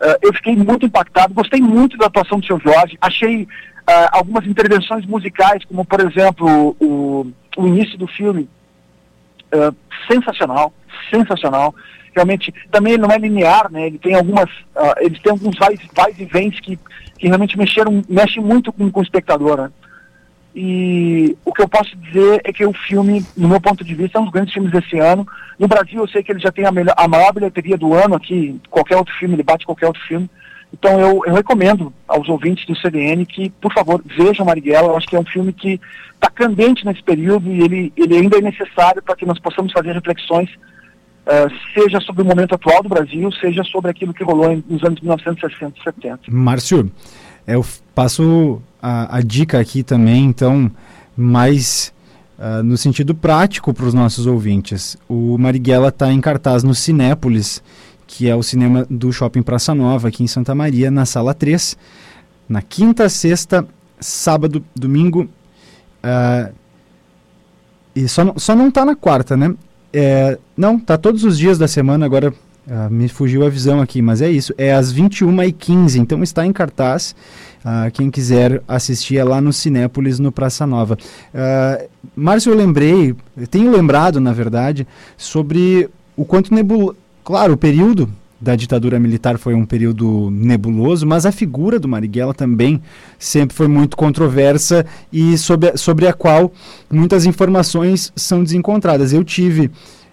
[0.00, 3.46] Ah, eu fiquei muito impactado, gostei muito da atuação do seu Jorge, achei
[3.86, 7.26] ah, algumas intervenções musicais, como por exemplo o,
[7.56, 8.48] o início do filme,
[9.52, 9.72] ah,
[10.10, 10.72] sensacional,
[11.10, 11.74] sensacional.
[12.14, 13.86] Realmente, também ele não é linear, né?
[13.86, 16.78] Ele tem algumas, ah, eles têm alguns vais, vais e vens que,
[17.18, 19.70] que realmente mexeram, mexem muito com, com o espectador, né?
[20.60, 24.18] E o que eu posso dizer é que o filme, no meu ponto de vista,
[24.18, 25.24] é um dos grandes filmes desse ano.
[25.56, 28.16] No Brasil, eu sei que ele já tem a, melhor, a maior bilheteria do ano
[28.16, 30.28] aqui, qualquer outro filme, ele bate qualquer outro filme.
[30.72, 34.88] Então eu, eu recomendo aos ouvintes do CDN que, por favor, vejam Marighella.
[34.88, 35.80] Eu acho que é um filme que
[36.14, 39.92] está candente nesse período e ele, ele ainda é necessário para que nós possamos fazer
[39.92, 40.50] reflexões,
[41.26, 44.82] eh, seja sobre o momento atual do Brasil, seja sobre aquilo que rolou em- nos
[44.82, 46.20] anos 1960 e 70.
[46.28, 46.90] Márcio,
[47.46, 50.70] eu f- passo a, a dica aqui também, então,
[51.16, 51.92] mais
[52.38, 54.96] ah, no sentido prático para os nossos ouvintes.
[55.08, 57.60] O Marighella está em cartaz no Cinépolis,
[58.06, 61.76] que é o cinema do Shopping Praça Nova, aqui em Santa Maria, na sala 3,
[62.48, 63.66] na quinta, sexta,
[63.98, 65.28] sábado, domingo.
[66.02, 66.50] ah,
[67.96, 69.52] e só, só não tá na quarta, né?
[69.92, 72.32] É, não, tá todos os dias da semana, agora
[72.70, 74.54] ah, me fugiu a visão aqui, mas é isso.
[74.56, 77.16] É às 21h15, então está em cartaz.
[77.70, 80.96] Ah, quem quiser assistir é lá no Cinépolis, no Praça Nova.
[81.34, 81.84] Ah,
[82.16, 84.86] Márcio, eu lembrei, eu tenho lembrado, na verdade,
[85.18, 85.86] sobre
[86.16, 86.96] o quanto nebuloso.
[87.22, 88.08] Claro, o período
[88.40, 92.80] da ditadura militar foi um período nebuloso, mas a figura do Marighella também
[93.18, 96.50] sempre foi muito controversa e sobre a, sobre a qual
[96.90, 99.12] muitas informações são desencontradas.
[99.12, 99.70] Eu tive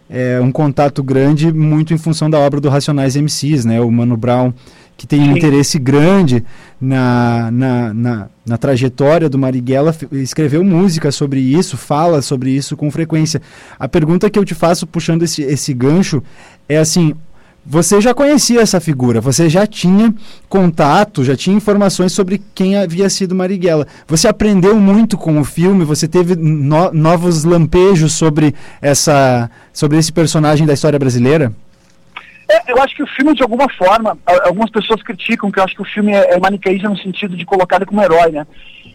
[0.10, 3.80] é, um contato grande muito em função da obra do Racionais MCs, né?
[3.80, 4.54] O Mano Brown,
[4.98, 5.38] que tem um Sim.
[5.38, 6.44] interesse grande
[6.80, 12.92] na, na, na, na trajetória do Marighella, escreveu música sobre isso, fala sobre isso com
[12.92, 13.42] frequência.
[13.80, 16.22] A pergunta que eu te faço, puxando esse, esse gancho,
[16.68, 17.14] é assim,
[17.66, 20.14] você já conhecia essa figura, você já tinha
[20.48, 23.88] contato, já tinha informações sobre quem havia sido Marighella.
[24.08, 30.12] Você aprendeu muito com o filme, você teve no- novos lampejos sobre, essa, sobre esse
[30.14, 31.52] personagem da história brasileira?
[32.48, 35.76] É, eu acho que o filme, de alguma forma, algumas pessoas criticam que eu acho
[35.76, 38.46] que o filme é, é maniqueísta no sentido de colocar ele como herói, né?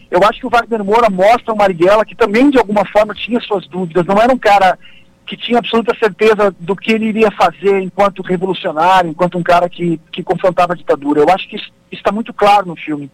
[0.09, 3.39] Eu acho que o Wagner Moura mostra o Marighella que também, de alguma forma, tinha
[3.39, 4.05] suas dúvidas.
[4.05, 4.77] Não era um cara
[5.25, 9.99] que tinha absoluta certeza do que ele iria fazer enquanto revolucionário, enquanto um cara que,
[10.11, 11.21] que confrontava a ditadura.
[11.21, 13.09] Eu acho que isso está muito claro no filme.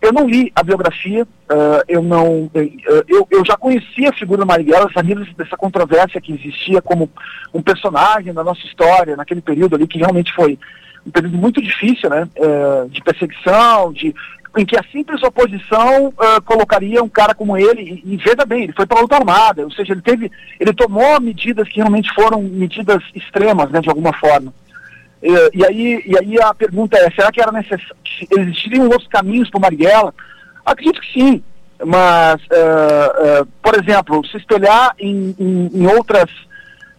[0.00, 2.70] Eu não li a biografia, ah, eu não, eh,
[3.08, 7.10] eu, eu já conhecia a figura do Marighella, sabia dessa controvérsia que existia como
[7.52, 10.58] um personagem da nossa história naquele período ali que realmente foi
[11.06, 14.14] um período muito difícil, né, eh, de perseguição, de
[14.58, 18.64] em que a simples oposição ah, colocaria um cara como ele e, e veja bem,
[18.64, 22.10] ele foi para a luta armada, ou seja, ele teve, ele tomou medidas que realmente
[22.14, 24.52] foram medidas extremas, né, de alguma forma.
[25.22, 27.96] Eh, E, aí, e aí a pergunta é, será que era necessário,
[28.38, 30.14] existiriam outros caminhos para Marighella?
[30.64, 31.42] Acredito que sim,
[31.84, 36.30] mas, eh, eh, por exemplo, se espelhar em, em, em outras,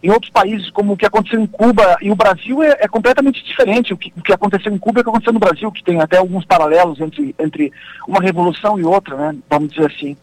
[0.03, 3.43] em outros países, como o que aconteceu em Cuba e o Brasil, é, é completamente
[3.43, 3.93] diferente.
[3.93, 5.99] O que, o que aconteceu em Cuba é o que aconteceu no Brasil, que tem
[5.99, 7.73] até alguns paralelos entre, entre
[8.07, 10.15] uma revolução e outra, né, vamos dizer assim.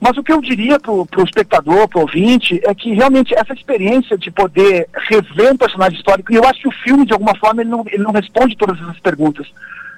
[0.00, 3.52] Mas o que eu diria para o espectador, para o ouvinte, é que realmente essa
[3.52, 7.34] experiência de poder rever um personagem histórico, e eu acho que o filme, de alguma
[7.36, 9.46] forma, ele não, ele não responde todas essas perguntas.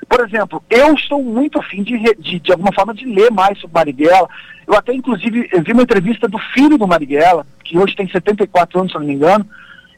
[0.09, 3.74] Por exemplo, eu estou muito afim de, de, de alguma forma, de ler mais sobre
[3.74, 4.29] Marighella.
[4.66, 8.93] Eu até, inclusive, vi uma entrevista do filho do Marighella, que hoje tem 74 anos,
[8.93, 9.47] se não me engano,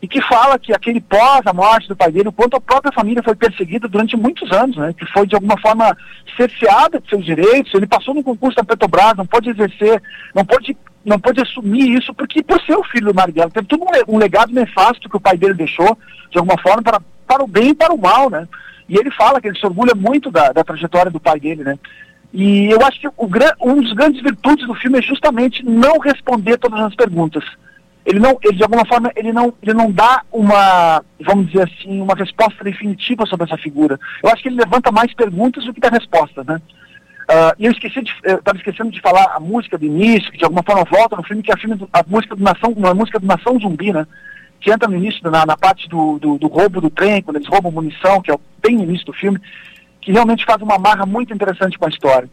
[0.05, 2.93] e que fala que aquele pós a morte do pai dele, o quanto a própria
[2.93, 4.93] família foi perseguida durante muitos anos, né?
[4.93, 5.97] Que foi de alguma forma
[6.37, 7.73] cerceada de seus direitos.
[7.73, 10.03] Ele passou no concurso da Petrobras, não pode exercer,
[10.35, 13.83] não pode, não pode assumir isso porque por ser o filho do Marighella teve todo
[13.83, 15.97] um, le- legado nefasto que o pai dele deixou,
[16.31, 18.47] de alguma forma para para o bem e para o mal, né?
[18.87, 21.79] E ele fala que ele se orgulha muito da, da trajetória do pai dele, né?
[22.31, 23.27] E eu acho que o,
[23.63, 27.43] um dos grandes virtudes do filme é justamente não responder todas as perguntas
[28.05, 32.01] ele não, ele de alguma forma, ele não, ele não dá uma, vamos dizer assim,
[32.01, 33.99] uma resposta definitiva sobre essa figura.
[34.23, 36.61] Eu acho que ele levanta mais perguntas do que dá respostas, né?
[37.29, 40.37] Ah, e eu esqueci de, eu estava esquecendo de falar a música do início, que
[40.39, 42.71] de alguma forma volta no filme, que é a, filme do- a música do Nação,
[42.77, 44.07] uma música do Nação Zumbi, né?
[44.61, 47.49] Que entra no início, na, na parte do, do, do roubo do trem, quando eles
[47.49, 49.39] roubam munição, que é o- bem no início do filme,
[50.03, 52.29] que realmente faz uma marra muito interessante com a história.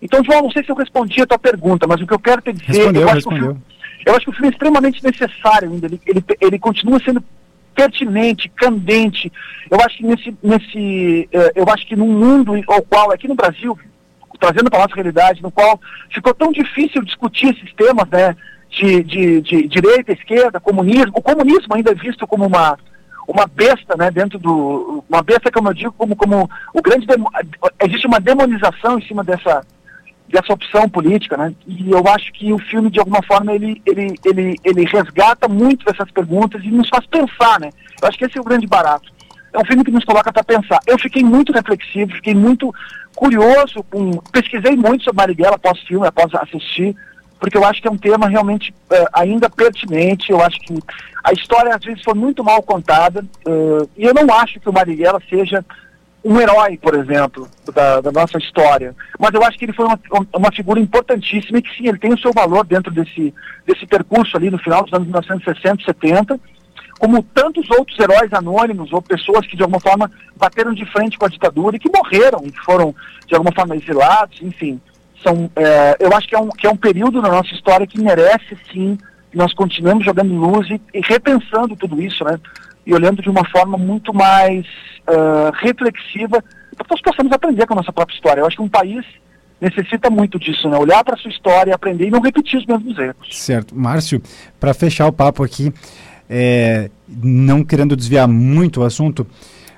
[0.00, 2.42] Então, João, não sei se eu respondi a tua pergunta, mas o que eu quero
[2.42, 2.72] te dizer...
[2.78, 3.40] Respondeu, eu acho respondeu.
[3.40, 3.62] Que o filme,
[4.04, 7.22] eu acho que o filme é extremamente necessário ainda, ele, ele, ele continua sendo
[7.74, 9.32] pertinente, candente.
[9.70, 13.34] Eu acho que nesse, nesse eh, eu acho que num mundo ao qual, aqui no
[13.34, 13.78] Brasil,
[14.38, 15.80] trazendo para nossa realidade, no qual
[16.12, 18.36] ficou tão difícil discutir esses temas, né,
[18.70, 21.12] de, de, de direita, esquerda, comunismo.
[21.14, 22.78] O comunismo ainda é visto como uma
[23.28, 27.06] uma besta, né, dentro do uma besta como eu digo, como como o grande
[27.80, 29.64] existe uma demonização em cima dessa
[30.32, 31.54] dessa opção política, né?
[31.66, 35.84] E eu acho que o filme de alguma forma ele ele ele ele resgata muito
[35.84, 37.70] dessas perguntas e nos faz pensar, né?
[38.00, 39.12] Eu acho que esse é o grande barato.
[39.52, 40.80] É um filme que nos coloca para pensar.
[40.86, 42.74] Eu fiquei muito reflexivo, fiquei muito
[43.14, 46.96] curioso, com, pesquisei muito sobre Marighella após filme, após assistir,
[47.38, 50.32] porque eu acho que é um tema realmente uh, ainda pertinente.
[50.32, 50.78] Eu acho que
[51.22, 54.72] a história às vezes foi muito mal contada uh, e eu não acho que o
[54.72, 55.62] Marighella seja
[56.24, 58.94] um herói, por exemplo, da, da, nossa história.
[59.18, 59.98] Mas eu acho que ele foi uma,
[60.34, 63.34] uma figura importantíssima e que sim, ele tem o seu valor dentro desse,
[63.66, 66.40] desse percurso ali no final dos anos 1960 70
[66.98, 71.26] como tantos outros heróis anônimos ou pessoas que de alguma forma bateram de frente com
[71.26, 72.94] a ditadura e que morreram e que foram
[73.26, 74.80] de alguma forma exilados, enfim.
[75.20, 78.00] São, é, eu acho que é, um, que é um período na nossa história que
[78.00, 78.96] merece sim
[79.34, 82.38] nós continuemos jogando luz e, e repensando tudo isso, né?
[82.84, 84.66] E olhando de uma forma muito mais
[85.08, 86.42] uh, reflexiva
[86.76, 88.40] para que nós possamos aprender com a nossa própria história.
[88.40, 89.04] Eu acho que um país
[89.60, 90.76] necessita muito disso, né?
[90.76, 93.28] Olhar para a sua história, aprender e não repetir os mesmos erros.
[93.30, 93.76] Certo.
[93.76, 94.20] Márcio,
[94.58, 95.72] para fechar o papo aqui,
[96.28, 99.24] é, não querendo desviar muito o assunto,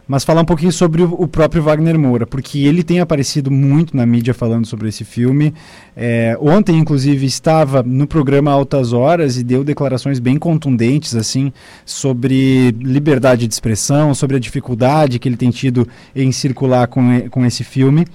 [0.07, 4.05] mas falar um pouquinho sobre o, próprio Wagner Moura, porque ele tem aparecido muito na
[4.05, 5.55] mídia falando sobre esse filme.
[5.97, 11.53] É, ontem, inclusive, estava no programa Altas Horas e deu declarações bem contundentes assim
[11.87, 17.47] sobre liberdade de expressão, sobre a dificuldade que ele tem tido em circular com, com
[17.47, 18.07] esse filme.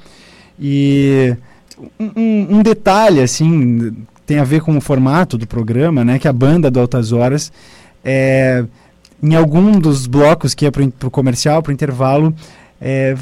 [0.59, 1.35] E
[1.99, 3.95] um, um detalhe assim
[4.27, 6.19] tem a ver com o formato do programa, né?
[6.19, 7.51] Que a banda do Altas Horas
[8.03, 8.63] é,
[9.21, 12.33] em algum dos blocos que ia para o comercial, para o intervalo,
[12.81, 13.15] é,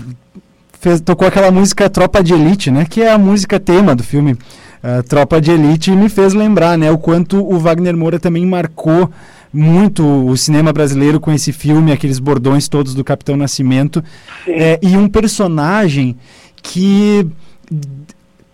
[0.80, 2.86] fez, tocou aquela música Tropa de Elite, né?
[2.86, 6.78] Que é a música tema do filme uh, Tropa de Elite e me fez lembrar,
[6.78, 6.92] né?
[6.92, 9.10] O quanto o Wagner Moura também marcou
[9.52, 14.04] muito o cinema brasileiro com esse filme, aqueles bordões todos do Capitão Nascimento,
[14.48, 16.16] é, e um personagem
[16.62, 17.26] que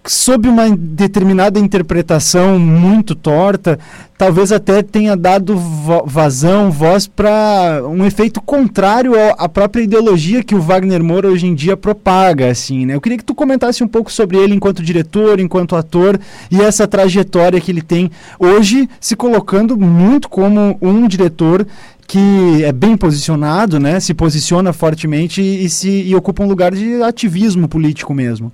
[0.06, 3.80] sob uma determinada interpretação muito torta,
[4.18, 5.58] talvez até tenha dado
[6.06, 11.56] vazão, voz para um efeito contrário à própria ideologia que o Wagner Moura hoje em
[11.56, 12.96] dia propaga, assim, né?
[12.96, 16.20] Eu queria que tu comentasse um pouco sobre ele enquanto diretor, enquanto ator
[16.52, 21.66] e essa trajetória que ele tem hoje, se colocando muito como um diretor
[22.06, 24.00] que é bem posicionado, né?
[24.02, 28.52] Se posiciona fortemente e se e ocupa um lugar de ativismo político mesmo.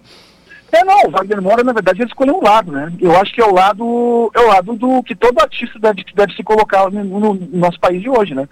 [0.72, 2.92] É, não, o Wagner Moura, na verdade, ele escolheu um lado, né?
[3.00, 6.34] Eu acho que é o lado, é o lado do que todo artista deve, deve
[6.34, 8.48] se colocar no, no, nosso país de hoje, né?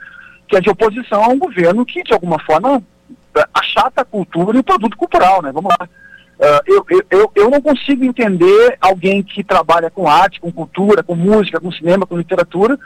[0.48, 2.82] Que é de oposição a um governo que, de alguma forma,
[3.54, 5.52] achata a cultura e o produto cultural, né?
[5.52, 5.88] Vamos lá.
[6.40, 11.16] Uh, eu, eu, eu não consigo entender alguém que trabalha com arte, com cultura, com
[11.16, 12.78] música, com cinema, com literatura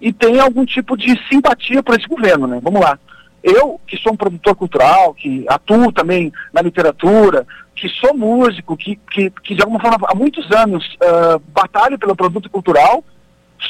[0.00, 2.58] e tem algum tipo de simpatia por esse governo, né?
[2.62, 2.98] Vamos lá.
[3.42, 7.46] Eu, que sou um produtor cultural, que atuo também na literatura,
[7.80, 12.14] que sou músico, que, que, que de alguma forma há muitos anos uh, batalho pelo
[12.14, 13.02] produto cultural,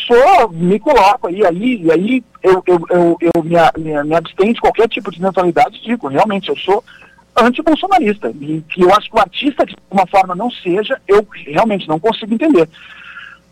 [0.07, 4.53] sou, me coloco aí, aí, e aí eu, eu, eu, eu me, me, me abstenho
[4.53, 6.82] de qualquer tipo de neutralidade digo, realmente, eu sou
[7.37, 8.32] anti-bolsonarista.
[8.41, 12.01] E que eu acho que o artista, de alguma forma, não seja, eu realmente não
[12.01, 12.69] consigo entender.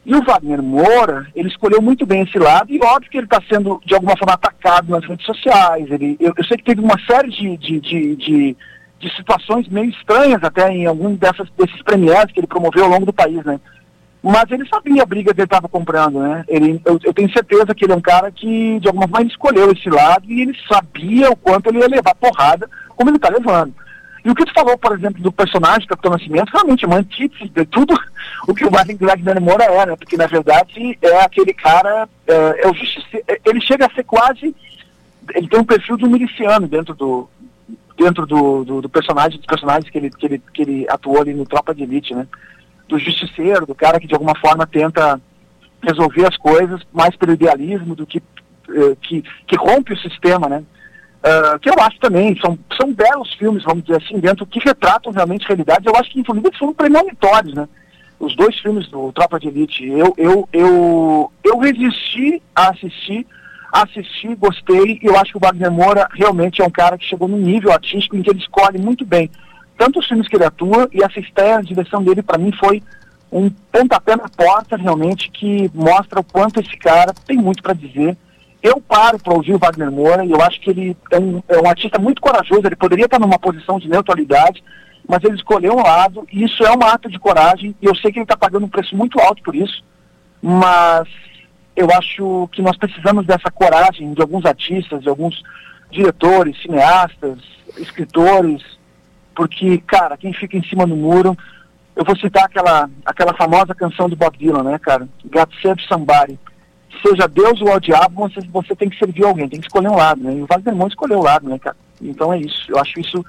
[0.04, 3.40] E o Wagner Moura, ele escolheu muito bem esse lado, e óbvio que ele está
[3.48, 5.88] sendo, de alguma forma, atacado nas redes sociais.
[5.88, 8.56] Ele, eu, eu sei que teve uma série de, de, de, de,
[8.98, 13.06] de situações meio estranhas até em algum dessas, desses premiados que ele promoveu ao longo
[13.06, 13.60] do país, né?
[14.22, 16.44] Mas ele sabia a briga que ele estava comprando, né?
[16.48, 19.70] Ele, eu, eu, tenho certeza que ele é um cara que, de alguma forma, escolheu
[19.70, 23.72] esse lado e ele sabia o quanto ele ia levar porrada, como ele está levando.
[24.24, 26.98] E o que tu falou, por exemplo, do personagem do Capitão Nascimento, realmente é uma
[26.98, 27.94] antítese de tudo
[28.48, 29.96] o que o Martin Wagner Moura é, né?
[29.96, 34.54] Porque, na verdade, é aquele cara, é, é o justiceiro, ele chega a ser quase,
[35.32, 37.28] ele tem um perfil um miliciano dentro do
[37.98, 41.34] dentro do, do, do personagem, dos personagens que ele, que, ele, que ele atuou ali
[41.34, 42.26] no Tropa de Elite, né?
[42.88, 45.20] Do justiceiro, do cara que de alguma forma tenta
[45.82, 48.22] resolver as coisas mais pelo idealismo do que,
[48.70, 50.64] eh, que, que rompe o sistema, né?
[51.18, 55.12] Uh, que eu acho também, são, são belos filmes, vamos dizer assim, dentro que retratam
[55.12, 55.84] realmente realidades.
[55.84, 57.68] Eu acho que, inclusive, foram premonitórios, né?
[58.20, 59.84] Os dois filmes do Tropa de Elite.
[59.84, 63.26] Eu, eu, eu, eu resisti a assistir,
[63.72, 67.28] assisti, gostei, e eu acho que o Wagner Moura realmente é um cara que chegou
[67.28, 69.30] num nível artístico em que ele escolhe muito bem
[69.78, 72.82] tanto os filmes que ele atua e essa estreia, a direção dele, para mim, foi
[73.30, 78.16] um pontapé na porta, realmente, que mostra o quanto esse cara tem muito para dizer.
[78.60, 81.60] Eu paro para ouvir o Wagner Moura e eu acho que ele é um, é
[81.60, 84.64] um artista muito corajoso, ele poderia estar numa posição de neutralidade,
[85.08, 88.10] mas ele escolheu um lado, e isso é um ato de coragem, e eu sei
[88.10, 89.84] que ele está pagando um preço muito alto por isso,
[90.42, 91.06] mas
[91.78, 95.44] eu acho que nós precisamos dessa coragem de alguns artistas, de alguns
[95.92, 97.38] diretores, cineastas,
[97.76, 98.64] escritores,
[99.32, 101.38] porque, cara, quem fica em cima do muro,
[101.94, 105.08] eu vou citar aquela, aquela famosa canção do Bob Dylan, né, cara?
[105.24, 106.36] God Save Somebody.
[107.00, 109.96] Seja Deus ou o diabo, você, você tem que servir alguém, tem que escolher um
[109.96, 110.34] lado, né?
[110.34, 111.76] E o Wagner Moura escolheu o lado, né, cara?
[112.02, 113.24] Então é isso, eu acho isso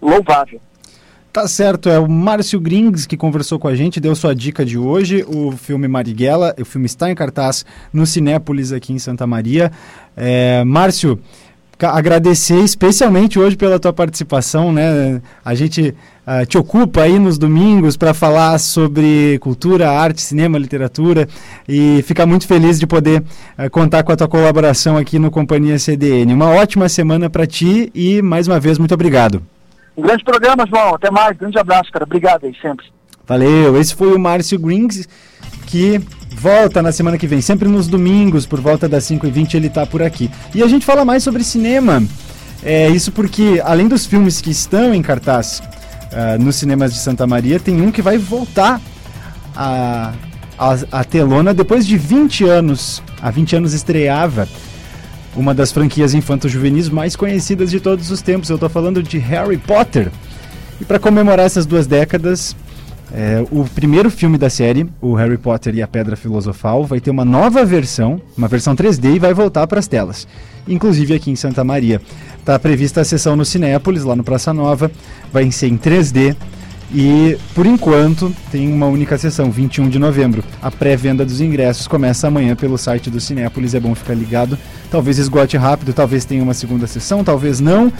[0.00, 0.58] louvável.
[1.32, 4.76] Tá certo, é o Márcio Grings que conversou com a gente, deu sua dica de
[4.76, 9.70] hoje, o filme Marighella, o filme está em cartaz no Cinépolis aqui em Santa Maria.
[10.16, 11.20] É, Márcio,
[11.78, 15.22] agradecer especialmente hoje pela tua participação, né?
[15.44, 15.94] A gente
[16.26, 21.28] uh, te ocupa aí nos domingos para falar sobre cultura, arte, cinema, literatura
[21.68, 23.22] e ficar muito feliz de poder
[23.56, 26.34] uh, contar com a tua colaboração aqui no Companhia CDN.
[26.34, 29.40] Uma ótima semana para ti e mais uma vez muito obrigado.
[30.00, 30.94] Um grande programa, João.
[30.94, 31.36] Até mais.
[31.36, 32.04] Grande abraço, cara.
[32.06, 32.86] Obrigado aí sempre.
[33.26, 33.78] Valeu.
[33.78, 35.06] Esse foi o Márcio Grings,
[35.66, 36.00] que
[36.34, 40.02] volta na semana que vem, sempre nos domingos, por volta das 5h20 ele está por
[40.02, 40.30] aqui.
[40.54, 42.02] E a gente fala mais sobre cinema.
[42.62, 45.62] É isso porque, além dos filmes que estão em cartaz
[46.12, 48.80] uh, nos cinemas de Santa Maria, tem um que vai voltar
[49.54, 50.14] a,
[50.58, 53.02] a, a telona depois de 20 anos.
[53.20, 54.48] Há 20 anos estreava
[55.34, 58.50] uma das franquias infanto-juvenis mais conhecidas de todos os tempos.
[58.50, 60.10] Eu estou falando de Harry Potter.
[60.80, 62.56] E para comemorar essas duas décadas,
[63.12, 67.10] é, o primeiro filme da série, o Harry Potter e a Pedra Filosofal, vai ter
[67.10, 70.26] uma nova versão, uma versão 3D e vai voltar para as telas.
[70.68, 72.00] Inclusive aqui em Santa Maria.
[72.38, 74.90] Está prevista a sessão no Cinépolis, lá no Praça Nova,
[75.32, 76.36] vai ser em 3D.
[76.92, 80.42] E por enquanto tem uma única sessão, 21 de novembro.
[80.60, 84.58] A pré-venda dos ingressos começa amanhã pelo site do Cinépolis, é bom ficar ligado.
[84.90, 87.92] Talvez esgote rápido, talvez tenha uma segunda sessão, talvez não.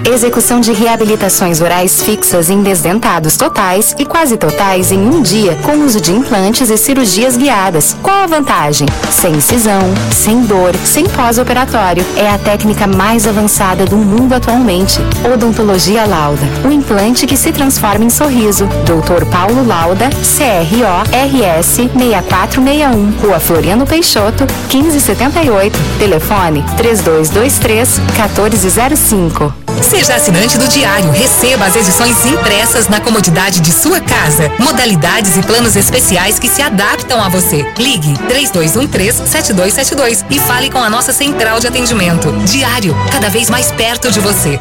[0.08, 5.80] Execução de reabilitações orais fixas em desdentados totais e quase totais em um dia, com
[5.84, 7.98] uso de implantes e cirurgias guiadas.
[8.04, 8.88] Qual a vantagem?
[9.10, 12.06] Sem incisão, sem dor, sem pós-operatório.
[12.16, 15.00] É a técnica mais avançada do mundo atualmente.
[15.34, 18.68] Odontologia Lauda, o implante que se transforma em sorriso.
[18.86, 19.26] Dr.
[19.32, 25.80] Paulo Lauda, CRO RS 6461, Rua Floriano Peixoto, 1578.
[25.98, 29.65] Telefone 3223 1405.
[29.82, 34.52] Seja assinante do Diário, receba as edições impressas na comodidade de sua casa.
[34.60, 37.66] Modalidades e planos especiais que se adaptam a você.
[37.78, 42.32] Ligue 3213-7272 e fale com a nossa central de atendimento.
[42.46, 44.60] Diário, cada vez mais perto de você.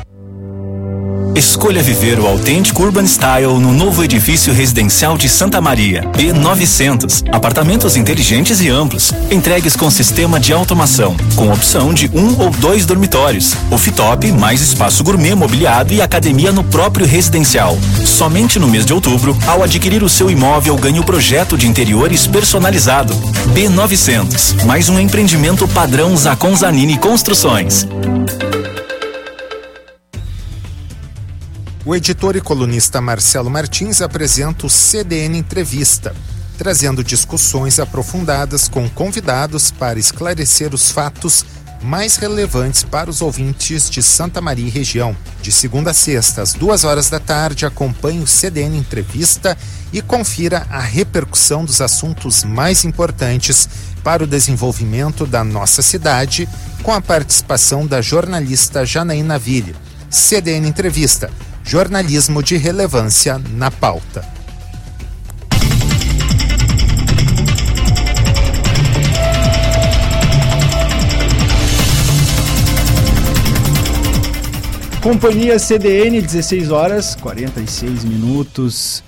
[1.35, 7.25] Escolha viver o autêntico Urban Style no novo edifício residencial de Santa Maria, B900.
[7.33, 12.87] Apartamentos inteligentes e amplos, entregues com sistema de automação, com opção de um ou dois
[12.87, 13.57] dormitórios.
[13.69, 17.77] Off-top, mais espaço gourmet mobiliado e academia no próprio residencial.
[18.05, 22.29] Somente no mês de outubro, ao adquirir o seu imóvel, ganhe o projeto de interiores
[22.29, 23.13] personalizado.
[23.53, 27.89] B900, mais um empreendimento padrão Zacon Zanini Construções.
[31.87, 36.17] O editor e colunista Marcelo Martins apresenta o CDN Entrevista,
[36.57, 41.45] trazendo discussões aprofundadas com convidados para esclarecer os fatos
[41.83, 45.15] mais relevantes para os ouvintes de Santa Maria e região.
[45.43, 49.55] De segunda a sexta, às duas horas da tarde, acompanhe o CDN Entrevista
[49.93, 53.69] e confira a repercussão dos assuntos mais importantes
[54.03, 56.49] para o desenvolvimento da nossa cidade,
[56.83, 59.77] com a participação da jornalista Janaína Ville.
[60.09, 61.31] CDN Entrevista.
[61.67, 64.23] Jornalismo de relevância na pauta.
[75.03, 79.03] Companhia CDN, 16 horas 46 minutos.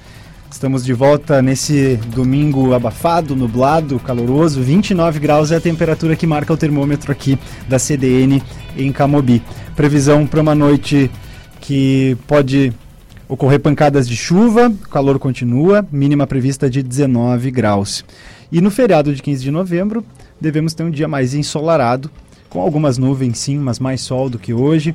[0.50, 4.62] Estamos de volta nesse domingo abafado, nublado, caloroso.
[4.62, 7.38] 29 graus é a temperatura que marca o termômetro aqui
[7.68, 8.42] da CDN
[8.78, 9.42] em Camobi.
[9.76, 11.10] Previsão para uma noite
[11.66, 12.72] que pode
[13.28, 18.04] ocorrer pancadas de chuva, o calor continua, mínima prevista de 19 graus.
[18.52, 20.06] E no feriado de 15 de novembro,
[20.40, 22.08] devemos ter um dia mais ensolarado,
[22.48, 24.94] com algumas nuvens sim, mas mais sol do que hoje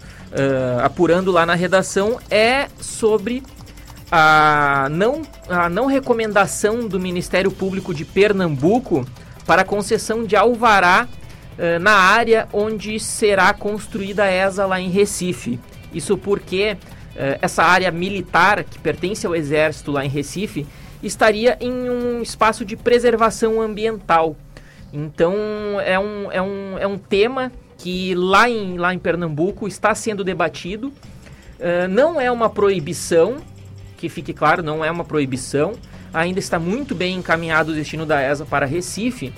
[0.82, 3.44] apurando lá na redação é sobre
[4.12, 9.06] a não, a não recomendação do Ministério Público de Pernambuco
[9.46, 11.08] para concessão de alvará
[11.58, 15.60] uh, na área onde será construída a ESA lá em Recife.
[15.94, 20.66] Isso porque uh, essa área militar que pertence ao Exército lá em Recife
[21.02, 24.36] estaria em um espaço de preservação ambiental.
[24.92, 25.34] Então
[25.84, 30.24] é um, é um, é um tema que lá em, lá em Pernambuco está sendo
[30.24, 30.88] debatido.
[30.88, 33.38] Uh, não é uma proibição,
[33.98, 35.74] que fique claro, não é uma proibição
[36.14, 39.34] ainda está muito bem encaminhado o destino da ESA para Recife,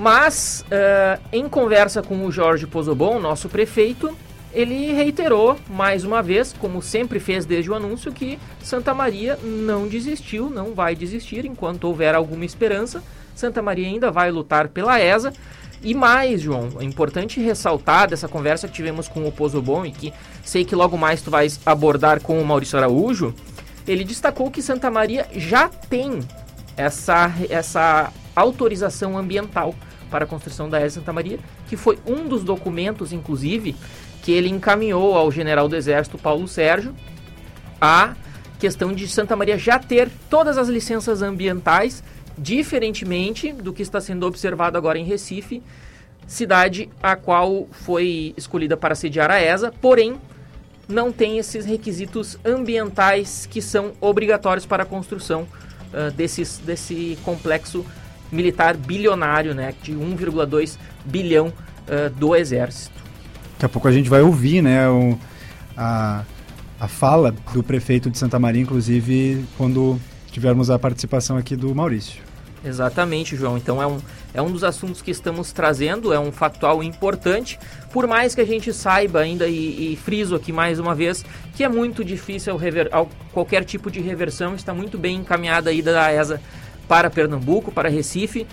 [0.00, 4.16] mas uh, em conversa com o Jorge Pozobon, nosso prefeito,
[4.50, 9.86] ele reiterou mais uma vez, como sempre fez desde o anúncio, que Santa Maria não
[9.86, 13.02] desistiu, não vai desistir enquanto houver alguma esperança.
[13.34, 15.34] Santa Maria ainda vai lutar pela ESA.
[15.82, 20.14] E mais, João, é importante ressaltar dessa conversa que tivemos com o Pozobon e que
[20.42, 23.34] sei que logo mais tu vais abordar com o Maurício Araújo,
[23.86, 26.20] ele destacou que Santa Maria já tem
[26.74, 29.74] essa, essa autorização ambiental
[30.10, 31.38] para a construção da ESA Santa Maria,
[31.68, 33.76] que foi um dos documentos, inclusive,
[34.22, 36.94] que ele encaminhou ao general do Exército Paulo Sérgio
[37.80, 38.14] a
[38.58, 42.04] questão de Santa Maria já ter todas as licenças ambientais,
[42.36, 45.62] diferentemente do que está sendo observado agora em Recife,
[46.26, 50.20] cidade a qual foi escolhida para sediar a ESA, porém
[50.86, 55.42] não tem esses requisitos ambientais que são obrigatórios para a construção
[55.92, 57.86] uh, desses, desse complexo
[58.30, 63.00] militar bilionário, né, de 1,2 bilhão uh, do Exército.
[63.52, 65.18] Daqui a pouco a gente vai ouvir né, o,
[65.76, 66.24] a,
[66.78, 70.00] a fala do prefeito de Santa Maria, inclusive quando
[70.30, 72.30] tivermos a participação aqui do Maurício.
[72.64, 73.56] Exatamente, João.
[73.56, 73.98] Então é um,
[74.34, 77.58] é um dos assuntos que estamos trazendo, é um factual importante,
[77.92, 81.24] por mais que a gente saiba ainda, e, e friso aqui mais uma vez,
[81.54, 82.90] que é muito difícil rever,
[83.32, 86.40] qualquer tipo de reversão, está muito bem encaminhada a ida da ESA
[86.90, 88.44] para Pernambuco, para Recife,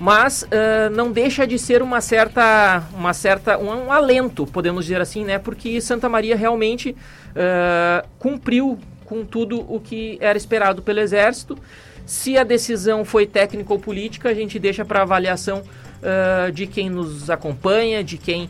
[0.00, 5.02] mas uh, não deixa de ser uma certa, uma certa um, um, alento, podemos dizer
[5.02, 5.38] assim, né?
[5.38, 11.58] Porque Santa Maria realmente uh, cumpriu com tudo o que era esperado pelo Exército
[12.06, 16.88] Se a decisão foi técnica ou política, a gente deixa para avaliação uh, de quem
[16.88, 18.48] nos acompanha, de quem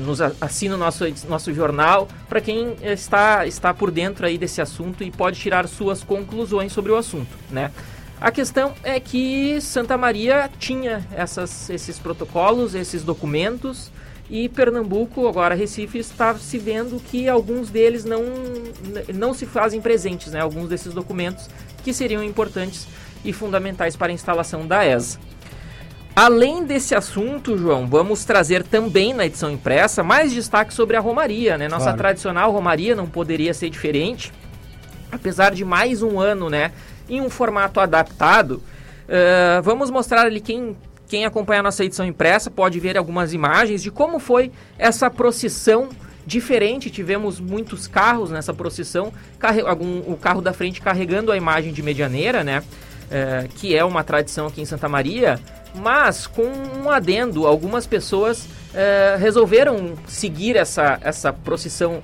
[0.00, 5.04] nos assina o nosso, nosso jornal, para quem está, está por dentro aí desse assunto
[5.04, 7.70] e pode tirar suas conclusões sobre o assunto, né?
[8.24, 13.92] A questão é que Santa Maria tinha essas, esses protocolos, esses documentos,
[14.30, 18.22] e Pernambuco, agora Recife, está se vendo que alguns deles não,
[19.14, 20.40] não se fazem presentes, né?
[20.40, 21.50] alguns desses documentos
[21.84, 22.88] que seriam importantes
[23.22, 25.18] e fundamentais para a instalação da ESA.
[26.16, 31.58] Além desse assunto, João, vamos trazer também na edição impressa mais destaque sobre a Romaria,
[31.58, 31.68] né?
[31.68, 31.98] Nossa claro.
[31.98, 34.32] tradicional Romaria não poderia ser diferente,
[35.12, 36.72] apesar de mais um ano, né,
[37.08, 38.62] em um formato adaptado.
[39.04, 40.76] Uh, vamos mostrar ali quem
[41.06, 45.90] quem acompanha a nossa edição impressa pode ver algumas imagens de como foi essa procissão
[46.26, 46.90] diferente.
[46.90, 49.12] Tivemos muitos carros nessa procissão,
[49.66, 52.62] algum, o carro da frente carregando a imagem de medianeira, né?
[53.10, 55.38] É, que é uma tradição aqui em Santa Maria,
[55.74, 56.50] mas com
[56.82, 62.02] um adendo, algumas pessoas é, resolveram seguir essa, essa procissão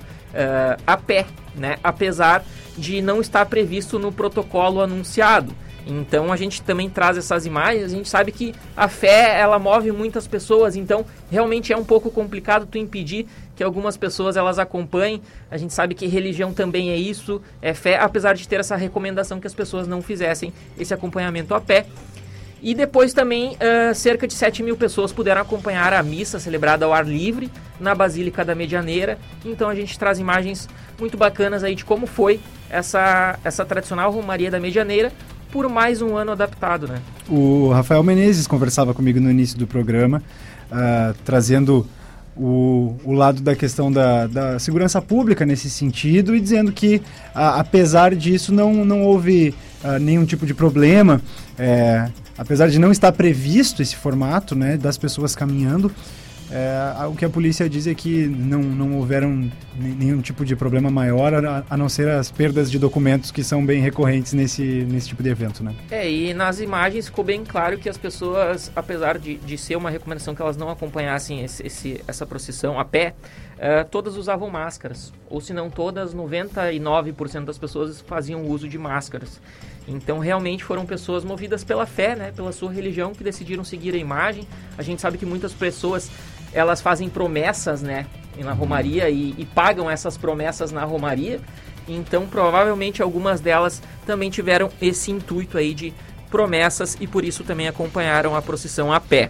[0.87, 1.75] a pé, né?
[1.83, 2.45] apesar
[2.77, 5.53] de não estar previsto no protocolo anunciado.
[5.85, 9.91] Então a gente também traz essas imagens, a gente sabe que a fé ela move
[9.91, 13.25] muitas pessoas, então realmente é um pouco complicado tu impedir
[13.55, 15.21] que algumas pessoas elas acompanhem.
[15.49, 19.39] A gente sabe que religião também é isso, é fé, apesar de ter essa recomendação
[19.39, 21.85] que as pessoas não fizessem esse acompanhamento a pé.
[22.63, 26.93] E depois também uh, cerca de 7 mil pessoas puderam acompanhar a missa celebrada ao
[26.93, 27.49] ar livre
[27.79, 29.17] na Basílica da Medianeira.
[29.43, 30.69] Então a gente traz imagens
[30.99, 32.39] muito bacanas aí de como foi
[32.71, 35.11] essa, essa tradicional Romaria da Medianeira,
[35.51, 36.99] por mais um ano adaptado, né?
[37.27, 40.23] O Rafael Menezes conversava comigo no início do programa,
[40.71, 41.85] uh, trazendo
[42.35, 47.59] o, o lado da questão da, da segurança pública nesse sentido e dizendo que, uh,
[47.59, 49.53] apesar disso, não, não houve
[49.83, 51.21] uh, nenhum tipo de problema.
[51.59, 55.91] É, apesar de não estar previsto esse formato né, das pessoas caminhando,
[56.51, 60.91] é, o que a polícia diz é que não, não houveram nenhum tipo de problema
[60.91, 65.07] maior, a, a, não ser as perdas de documentos que são bem recorrentes nesse, nesse
[65.07, 65.73] tipo de evento, né?
[65.89, 69.89] É, e nas imagens ficou bem claro que as pessoas, apesar de, de ser uma
[69.89, 73.13] recomendação que elas não acompanhassem esse, esse essa procissão a pé,
[73.63, 75.13] é, todas usavam máscaras.
[75.29, 79.39] Ou se não todas, 99% das pessoas faziam uso de máscaras.
[79.87, 83.97] Então, realmente foram pessoas movidas pela fé, né, pela sua religião, que decidiram seguir a
[83.97, 84.47] imagem.
[84.79, 86.09] A gente sabe que muitas pessoas
[86.51, 88.07] elas fazem promessas, né,
[88.39, 91.39] na Romaria e, e pagam essas promessas na Romaria.
[91.87, 95.93] Então, provavelmente algumas delas também tiveram esse intuito aí de
[96.31, 99.29] promessas e por isso também acompanharam a procissão a pé.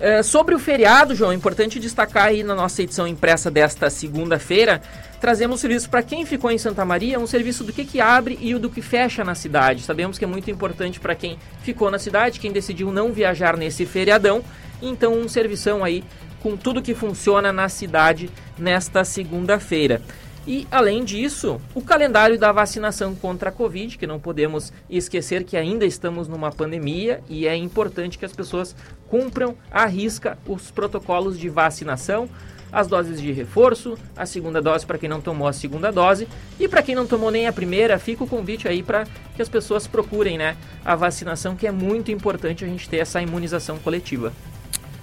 [0.00, 4.80] É, sobre o feriado, João, é importante destacar aí na nossa edição impressa desta segunda-feira,
[5.20, 8.54] trazemos serviço para quem ficou em Santa Maria, um serviço do que, que abre e
[8.54, 9.82] o do que fecha na cidade.
[9.82, 13.84] Sabemos que é muito importante para quem ficou na cidade, quem decidiu não viajar nesse
[13.84, 14.42] feriadão.
[14.80, 16.02] Então, um servição aí
[16.42, 20.00] com tudo que funciona na cidade nesta segunda-feira.
[20.46, 25.56] E, além disso, o calendário da vacinação contra a Covid, que não podemos esquecer que
[25.56, 28.74] ainda estamos numa pandemia e é importante que as pessoas
[29.08, 32.28] cumpram à risca os protocolos de vacinação,
[32.72, 36.68] as doses de reforço, a segunda dose para quem não tomou a segunda dose e
[36.68, 39.86] para quem não tomou nem a primeira, fica o convite aí para que as pessoas
[39.86, 44.32] procurem né, a vacinação, que é muito importante a gente ter essa imunização coletiva.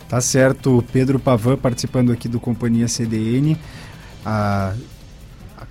[0.08, 3.58] Tá certo, Pedro Pavan participando aqui do Companhia CDN.
[4.26, 4.97] A, a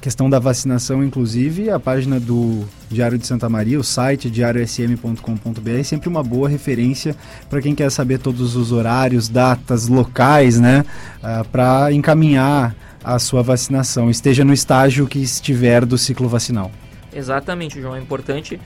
[0.07, 5.83] questão da vacinação, inclusive, a página do Diário de Santa Maria, o site diariosm.com.br, é
[5.83, 7.17] sempre uma boa referência
[7.51, 10.85] para quem quer saber todos os horários, datas, locais, né?
[11.19, 12.73] Uh, para encaminhar
[13.03, 16.71] a sua vacinação, esteja no estágio que estiver do ciclo vacinal.
[17.13, 17.97] Exatamente, João.
[17.97, 18.61] É importante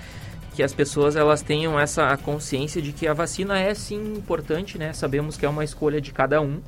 [0.54, 4.92] que as pessoas elas tenham essa consciência de que a vacina é sim importante, né?
[4.92, 6.60] Sabemos que é uma escolha de cada um,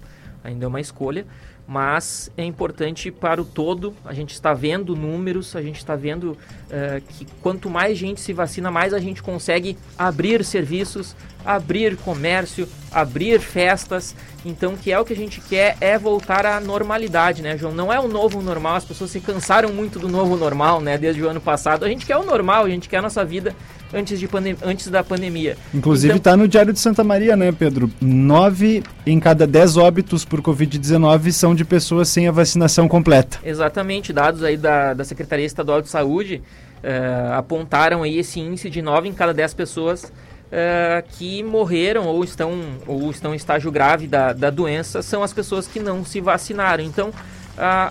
[0.42, 1.26] ainda é uma escolha,
[1.72, 3.94] mas é importante para o todo.
[4.04, 6.36] A gente está vendo números, a gente está vendo
[6.72, 12.66] uh, que quanto mais gente se vacina, mais a gente consegue abrir serviços, abrir comércio,
[12.90, 14.14] abrir festas.
[14.44, 17.72] Então, que é o que a gente quer é voltar à normalidade, né, João?
[17.72, 21.22] Não é o novo normal, as pessoas se cansaram muito do novo normal, né, desde
[21.22, 21.84] o ano passado.
[21.84, 23.54] A gente quer o normal, a gente quer a nossa vida
[23.92, 24.28] antes, de
[24.64, 25.56] antes da pandemia.
[25.72, 26.42] Inclusive está então...
[26.42, 27.90] no Diário de Santa Maria, né, Pedro?
[28.00, 33.38] Nove em cada dez óbitos por Covid-19 são de pessoas sem a vacinação completa.
[33.44, 36.42] Exatamente, dados aí da, da Secretaria Estadual de Saúde
[36.82, 42.22] uh, apontaram aí esse índice de nove em cada dez pessoas uh, que morreram ou
[42.22, 42.52] estão,
[42.86, 46.84] ou estão em estágio grave da, da doença são as pessoas que não se vacinaram.
[46.84, 47.12] Então,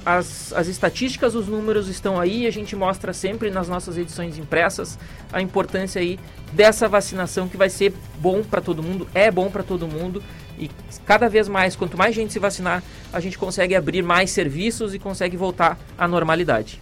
[0.05, 4.97] as, as estatísticas, os números estão aí, a gente mostra sempre nas nossas edições impressas
[5.31, 6.19] a importância aí
[6.51, 10.21] dessa vacinação que vai ser bom para todo mundo, é bom para todo mundo
[10.57, 10.69] e
[11.05, 14.99] cada vez mais, quanto mais gente se vacinar, a gente consegue abrir mais serviços e
[14.99, 16.81] consegue voltar à normalidade.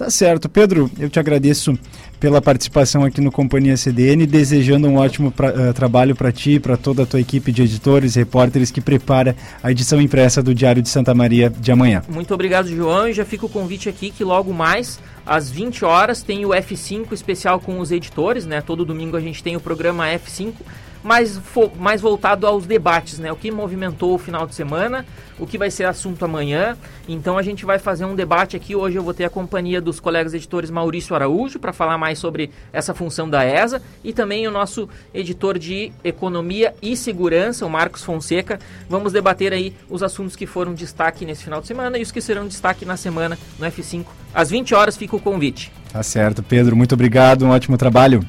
[0.00, 0.48] Tá certo.
[0.48, 1.78] Pedro, eu te agradeço
[2.18, 6.58] pela participação aqui no Companhia CDN, desejando um ótimo pra, uh, trabalho para ti e
[6.58, 10.54] para toda a tua equipe de editores e repórteres que prepara a edição impressa do
[10.54, 12.02] Diário de Santa Maria de amanhã.
[12.08, 13.08] Muito obrigado, João.
[13.08, 17.12] E já fica o convite aqui que logo mais, às 20 horas, tem o F5
[17.12, 18.62] especial com os editores, né?
[18.62, 20.54] Todo domingo a gente tem o programa F5
[21.02, 21.40] mais,
[21.78, 23.32] mais voltado aos debates, né?
[23.32, 25.06] O que movimentou o final de semana,
[25.38, 26.76] o que vai ser assunto amanhã.
[27.08, 28.76] Então a gente vai fazer um debate aqui.
[28.76, 32.50] Hoje eu vou ter a companhia dos colegas editores Maurício Araújo para falar mais sobre
[32.72, 38.04] essa função da ESA e também o nosso editor de economia e segurança, o Marcos
[38.04, 38.58] Fonseca.
[38.88, 42.20] Vamos debater aí os assuntos que foram destaque nesse final de semana e os que
[42.20, 44.04] serão destaque na semana no F5.
[44.34, 45.72] Às 20 horas fica o convite.
[45.92, 46.76] Tá certo, Pedro.
[46.76, 47.44] Muito obrigado.
[47.44, 48.24] Um ótimo trabalho.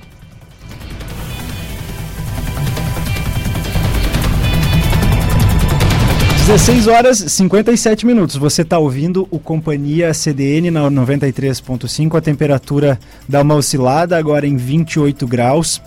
[6.51, 8.35] 16 horas 57 minutos.
[8.35, 12.17] Você está ouvindo o Companhia CDN na 93.5.
[12.17, 15.81] A temperatura dá uma oscilada agora em 28 graus.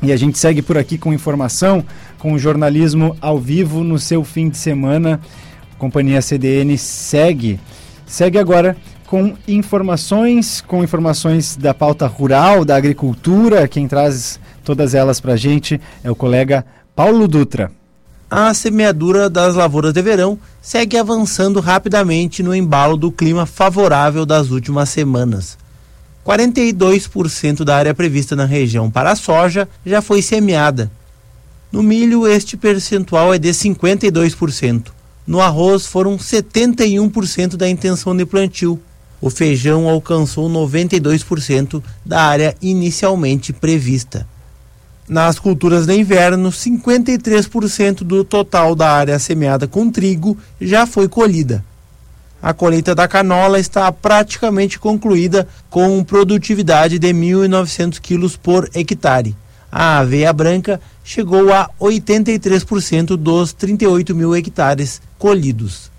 [0.00, 1.84] E a gente segue por aqui com informação,
[2.20, 5.20] com jornalismo ao vivo no seu fim de semana.
[5.76, 7.58] Companhia CDN segue,
[8.06, 8.76] segue agora
[9.08, 13.66] com informações, com informações da pauta rural, da agricultura.
[13.66, 16.64] Quem traz todas elas para a gente é o colega
[16.94, 17.79] Paulo Dutra
[18.30, 24.50] a semeadura das lavouras de verão segue avançando rapidamente no embalo do clima favorável das
[24.50, 25.58] últimas semanas.
[26.24, 30.90] 42% da área prevista na região para a soja já foi semeada.
[31.72, 34.92] No milho, este percentual é de 52%.
[35.26, 38.80] No arroz, foram 71% da intenção de plantio.
[39.20, 44.26] O feijão alcançou 92% da área inicialmente prevista.
[45.10, 51.64] Nas culturas de inverno, 53% do total da área semeada com trigo já foi colhida.
[52.40, 59.34] A colheita da canola está praticamente concluída com produtividade de 1.900 quilos por hectare.
[59.72, 65.90] A aveia branca chegou a 83% dos 38 mil hectares colhidos.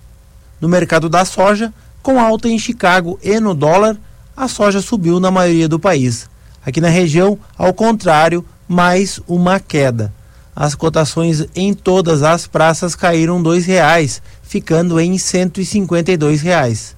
[0.61, 3.97] No mercado da soja, com alta em Chicago e no dólar,
[4.37, 6.29] a soja subiu na maioria do país.
[6.65, 10.13] Aqui na região, ao contrário, mais uma queda.
[10.55, 16.95] As cotações em todas as praças caíram R$ reais, ficando em 152 reais.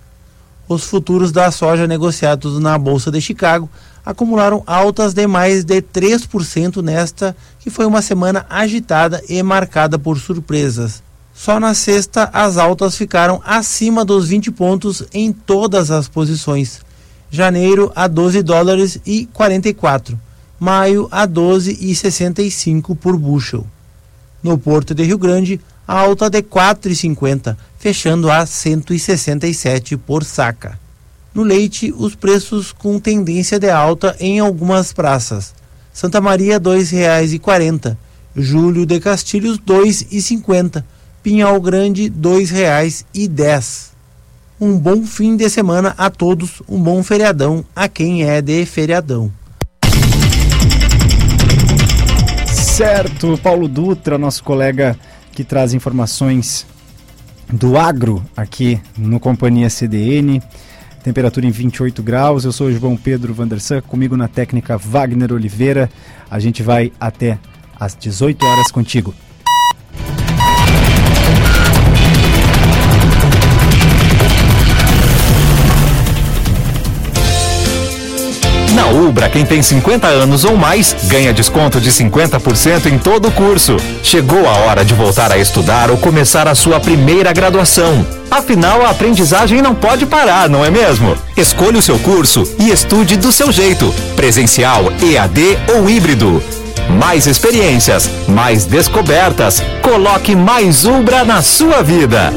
[0.69, 3.67] Os futuros da soja negociados na Bolsa de Chicago
[4.05, 10.19] acumularam altas de mais de 3% nesta, que foi uma semana agitada e marcada por
[10.19, 11.01] surpresas.
[11.33, 16.81] Só na sexta, as altas ficaram acima dos 20 pontos em todas as posições.
[17.31, 20.19] Janeiro a 12 dólares e 44
[20.63, 23.67] maio a 12,65 por bushel.
[24.41, 30.79] No Porto de Rio Grande, a alta de 4,50, fechando a 167 por saca.
[31.35, 35.53] No leite, os preços com tendência de alta em algumas praças.
[35.91, 37.97] Santa Maria R$ 2,40,
[38.33, 40.81] Júlio de Castilhos R$ 2,50,
[41.21, 43.89] Pinhal Grande R$ 2,10.
[44.61, 49.29] Um bom fim de semana a todos, um bom feriadão a quem é de feriadão.
[52.73, 54.97] Certo, Paulo Dutra, nosso colega
[55.31, 56.65] que traz informações
[57.47, 60.41] do agro aqui no Companhia CDN.
[61.03, 62.45] Temperatura em 28 graus.
[62.45, 65.87] Eu sou o João Pedro Vandersan, comigo na técnica Wagner Oliveira.
[66.31, 67.37] A gente vai até
[67.79, 69.13] às 18 horas contigo.
[78.83, 83.31] Na Ubra, quem tem 50 anos ou mais ganha desconto de 50% em todo o
[83.31, 83.77] curso.
[84.03, 88.05] Chegou a hora de voltar a estudar ou começar a sua primeira graduação.
[88.29, 91.15] Afinal, a aprendizagem não pode parar, não é mesmo?
[91.37, 96.43] Escolha o seu curso e estude do seu jeito: presencial, EAD ou híbrido.
[96.89, 99.63] Mais experiências, mais descobertas.
[99.81, 102.33] Coloque mais Ubra na sua vida.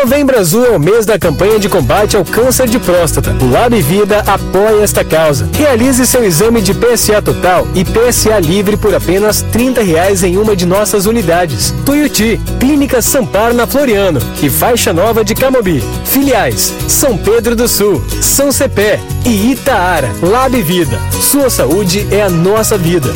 [0.00, 3.36] Novembro Azul é o mês da campanha de combate ao câncer de próstata.
[3.38, 5.46] O Lab Vida apoia esta causa.
[5.52, 10.56] Realize seu exame de PSA total e PSA livre por apenas R$ reais em uma
[10.56, 11.74] de nossas unidades.
[11.84, 15.84] Tuiuti, Clínica Sampar na Floriano e Faixa Nova de Camobi.
[16.06, 20.10] Filiais: São Pedro do Sul, São Cepé e Itaara.
[20.22, 20.98] Lab Vida.
[21.20, 23.12] Sua saúde é a nossa vida.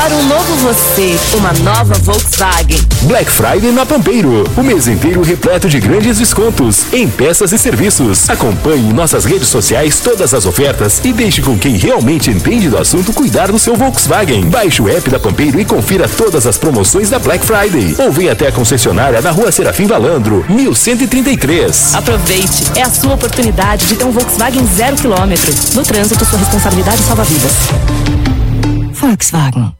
[0.00, 2.78] Para um novo você, uma nova Volkswagen.
[3.02, 4.50] Black Friday na Pampeiro.
[4.56, 8.30] O mês inteiro repleto de grandes descontos em peças e serviços.
[8.30, 12.78] Acompanhe em nossas redes sociais todas as ofertas e deixe com quem realmente entende do
[12.78, 14.48] assunto cuidar do seu Volkswagen.
[14.48, 17.94] Baixe o app da Pampeiro e confira todas as promoções da Black Friday.
[17.98, 21.94] Ou venha até a concessionária na rua Serafim Valandro, 1133.
[21.94, 25.52] Aproveite, é a sua oportunidade de ter um Volkswagen zero quilômetro.
[25.74, 27.52] No trânsito, sua responsabilidade salva vidas.
[28.94, 29.79] Volkswagen.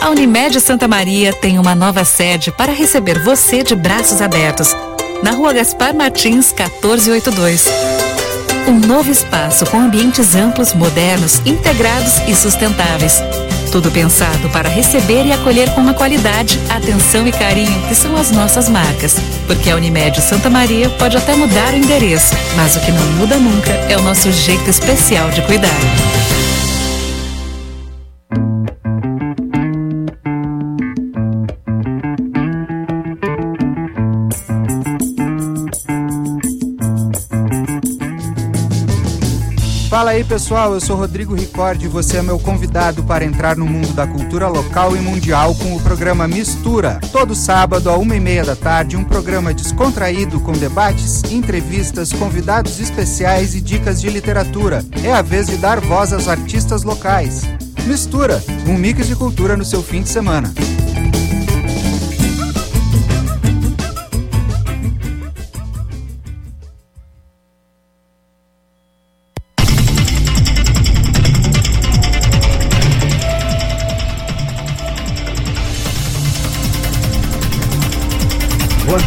[0.00, 4.74] A Unimed Santa Maria tem uma nova sede para receber você de braços abertos.
[5.22, 7.66] Na rua Gaspar Martins, 1482.
[8.68, 13.20] Um novo espaço com ambientes amplos, modernos, integrados e sustentáveis.
[13.72, 18.30] Tudo pensado para receber e acolher com uma qualidade, atenção e carinho que são as
[18.30, 19.16] nossas marcas.
[19.46, 23.36] Porque a Unimed Santa Maria pode até mudar o endereço, mas o que não muda
[23.36, 26.35] nunca é o nosso jeito especial de cuidar.
[40.16, 43.92] Aí pessoal, eu sou Rodrigo Ricordi e você é meu convidado para entrar no mundo
[43.92, 46.98] da cultura local e mundial com o programa Mistura.
[47.12, 52.80] Todo sábado, a uma e meia da tarde, um programa descontraído com debates, entrevistas, convidados
[52.80, 54.82] especiais e dicas de literatura.
[55.04, 57.42] É a vez de dar voz aos artistas locais.
[57.84, 60.50] Mistura, um mix de cultura no seu fim de semana.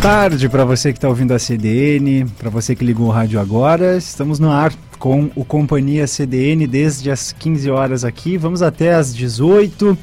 [0.01, 3.97] Tarde para você que está ouvindo a CDN, para você que ligou o rádio agora.
[3.97, 8.37] Estamos no ar com o Companhia CDN desde as 15 horas aqui.
[8.37, 9.97] Vamos até as 18,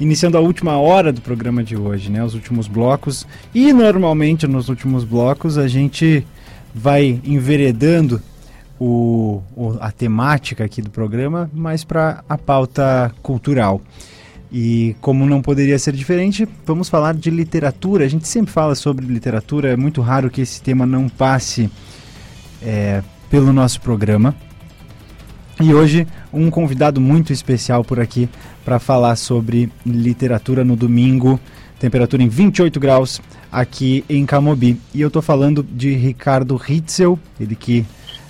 [0.00, 2.24] iniciando a última hora do programa de hoje, né?
[2.24, 3.26] Os últimos blocos.
[3.54, 6.26] E normalmente nos últimos blocos a gente
[6.74, 8.22] vai enveredando
[8.80, 9.42] o,
[9.78, 13.82] a temática aqui do programa mais para a pauta cultural.
[14.50, 18.04] E como não poderia ser diferente, vamos falar de literatura.
[18.04, 21.70] A gente sempre fala sobre literatura, é muito raro que esse tema não passe
[22.62, 24.34] é, pelo nosso programa.
[25.60, 28.28] E hoje, um convidado muito especial por aqui
[28.64, 31.38] para falar sobre literatura no domingo,
[31.80, 33.20] temperatura em 28 graus
[33.50, 34.80] aqui em Camobi.
[34.94, 37.84] E eu estou falando de Ricardo Ritzel, ele que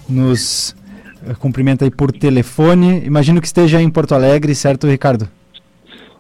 [0.09, 0.74] nos
[1.27, 3.05] eh, cumprimenta aí por telefone.
[3.05, 5.28] Imagino que esteja em Porto Alegre, certo, Ricardo?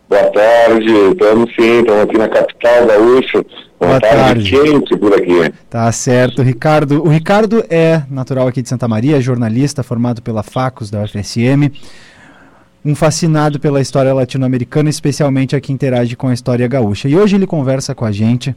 [0.08, 3.44] Boa tarde, estamos sim, estamos aqui na capital gaúcha.
[3.78, 4.50] Boa, Boa tarde, tarde.
[4.50, 5.52] quente por aqui.
[5.68, 7.04] Tá certo, Ricardo.
[7.04, 11.70] O Ricardo é natural aqui de Santa Maria, jornalista formado pela Facos da UFSM,
[12.82, 17.06] um fascinado pela história latino-americana, especialmente a que interage com a história gaúcha.
[17.06, 18.56] E hoje ele conversa com a gente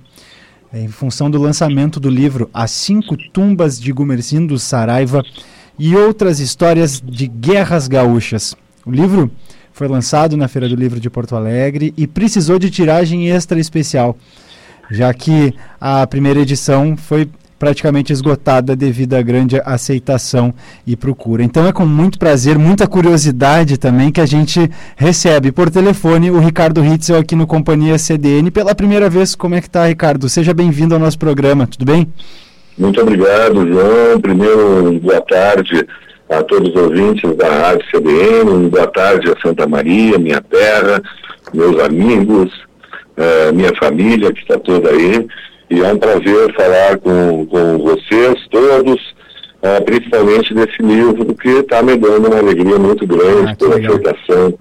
[0.74, 5.22] é, em função do lançamento do livro As Cinco Tumbas de Gumercindo Saraiva
[5.78, 8.56] e outras histórias de guerras gaúchas.
[8.86, 9.30] O livro
[9.74, 14.18] foi lançado na Feira do Livro de Porto Alegre e precisou de tiragem extra especial,
[14.90, 17.30] já que a primeira edição foi
[17.62, 20.52] praticamente esgotada devido à grande aceitação
[20.86, 21.44] e procura.
[21.44, 26.40] Então é com muito prazer, muita curiosidade também que a gente recebe por telefone o
[26.40, 29.36] Ricardo Ritzel aqui no Companhia CDN pela primeira vez.
[29.36, 30.28] Como é que tá, Ricardo?
[30.28, 32.12] Seja bem-vindo ao nosso programa, tudo bem?
[32.76, 34.20] Muito obrigado, João.
[34.20, 35.86] Primeiro, boa tarde
[36.32, 41.02] a todos os ouvintes da Rádio CBN, boa tarde a Santa Maria, minha terra,
[41.54, 42.50] meus amigos,
[43.18, 45.28] eh, minha família que está toda aí.
[45.70, 49.14] E é um prazer falar com, com vocês todos,
[49.62, 53.94] eh, principalmente desse livro que está me dando uma alegria muito grande Ah, pela legal.
[53.96, 54.54] aceitação.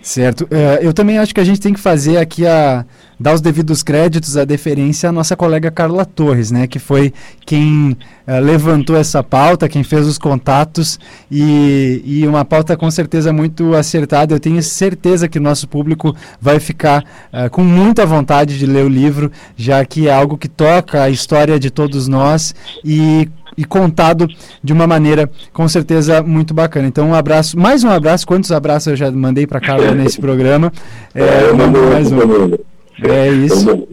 [0.00, 0.46] Certo.
[0.52, 2.84] É, eu também acho que a gente tem que fazer aqui a
[3.18, 7.12] dar os devidos créditos, a deferência à nossa colega Carla Torres, né, que foi
[7.44, 10.98] quem eh, levantou essa pauta, quem fez os contatos
[11.30, 14.34] e, e uma pauta com certeza muito acertada.
[14.34, 18.84] Eu tenho certeza que o nosso público vai ficar eh, com muita vontade de ler
[18.84, 23.64] o livro, já que é algo que toca a história de todos nós e e
[23.64, 24.28] contado
[24.62, 26.88] de uma maneira com certeza muito bacana.
[26.88, 30.70] Então um abraço, mais um abraço, quantos abraços eu já mandei para Carla nesse programa?
[31.14, 32.75] É, mando mais um.
[33.02, 33.88] É isso.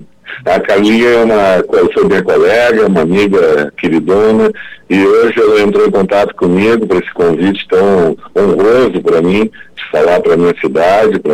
[0.45, 4.51] A Carlinha é uma, foi minha colega, uma amiga queridona,
[4.89, 9.43] e hoje ela entrou em contato comigo para esse convite tão honroso para mim,
[9.75, 11.33] de falar para minha cidade, pra,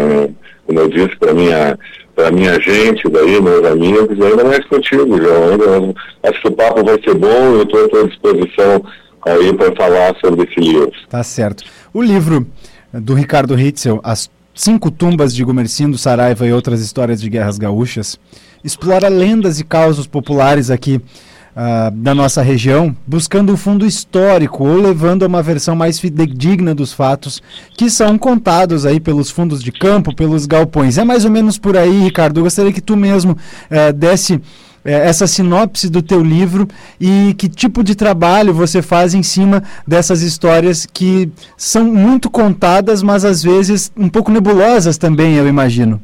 [0.65, 1.77] como eu disse, para minha
[2.15, 5.51] para minha gente daí, meus amigos, ainda mais contigo, João.
[5.51, 8.83] Ainda, acho que o papo vai ser bom, eu estou à tua disposição
[9.25, 10.91] aí para falar sobre esse livro.
[11.09, 11.63] Tá certo.
[11.93, 12.45] O livro
[12.91, 14.29] do Ricardo Hitzel, As
[14.59, 18.19] Cinco Tumbas de Gumercindo, Saraiva e Outras Histórias de Guerras Gaúchas,
[18.61, 24.67] explora lendas e causos populares aqui uh, da nossa região, buscando o um fundo histórico
[24.67, 27.41] ou levando a uma versão mais fidedigna dos fatos
[27.77, 30.97] que são contados aí pelos fundos de campo, pelos galpões.
[30.97, 32.41] É mais ou menos por aí, Ricardo.
[32.41, 34.41] Eu gostaria que tu mesmo uh, desse
[34.91, 36.67] essa sinopse do teu livro
[36.99, 43.03] e que tipo de trabalho você faz em cima dessas histórias que são muito contadas,
[43.03, 46.01] mas às vezes um pouco nebulosas também, eu imagino.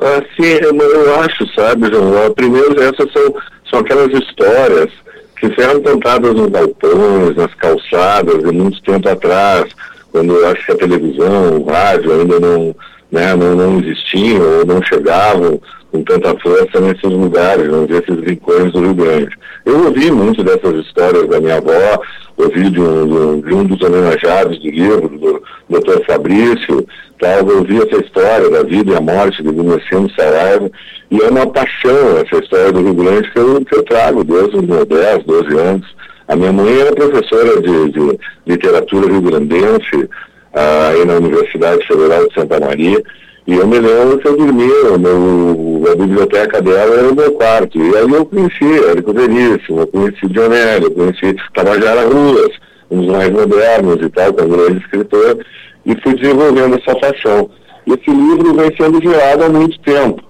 [0.00, 2.32] Ah, sim, eu, acho, sabe, João?
[2.34, 3.34] Primeiro, essas são,
[3.70, 4.90] são aquelas histórias
[5.38, 9.66] que eram contadas nos balcões, nas calçadas, de muito tempo atrás,
[10.10, 12.74] quando eu acho que a televisão, o rádio ainda não,
[13.12, 15.60] né, não, não existiam ou não chegavam
[15.96, 19.36] com tanta força nesses lugares, nesses rincões do Rio Grande.
[19.64, 22.00] Eu ouvi muito dessas histórias da minha avó,
[22.36, 26.04] ouvi de um, de um dos homenageados do livro, do Dr.
[26.06, 26.86] Fabrício,
[27.18, 30.70] tal, eu ouvi essa história da vida e a morte de Gumercindo Saraiva,
[31.10, 34.56] e é uma paixão essa história do Rio Grande que eu, que eu trago desde
[34.56, 35.96] os meus 10, 12 anos.
[36.28, 40.10] A minha mãe era professora de, de literatura rio-grandense,
[40.52, 43.00] ah, aí na Universidade Federal de Santa Maria,
[43.46, 47.78] e eu me lembro que eu dormia, meu, a biblioteca dela era o meu quarto.
[47.78, 52.50] E aí eu conheci Érico Veríssimo, eu conheci Dionélio, eu conheci Tabajara Ruas,
[52.90, 55.38] dos mais modernos e tal, é um grande escritor,
[55.84, 57.48] e fui desenvolvendo essa paixão.
[57.86, 60.20] Esse livro vem sendo gerado há muito tempo,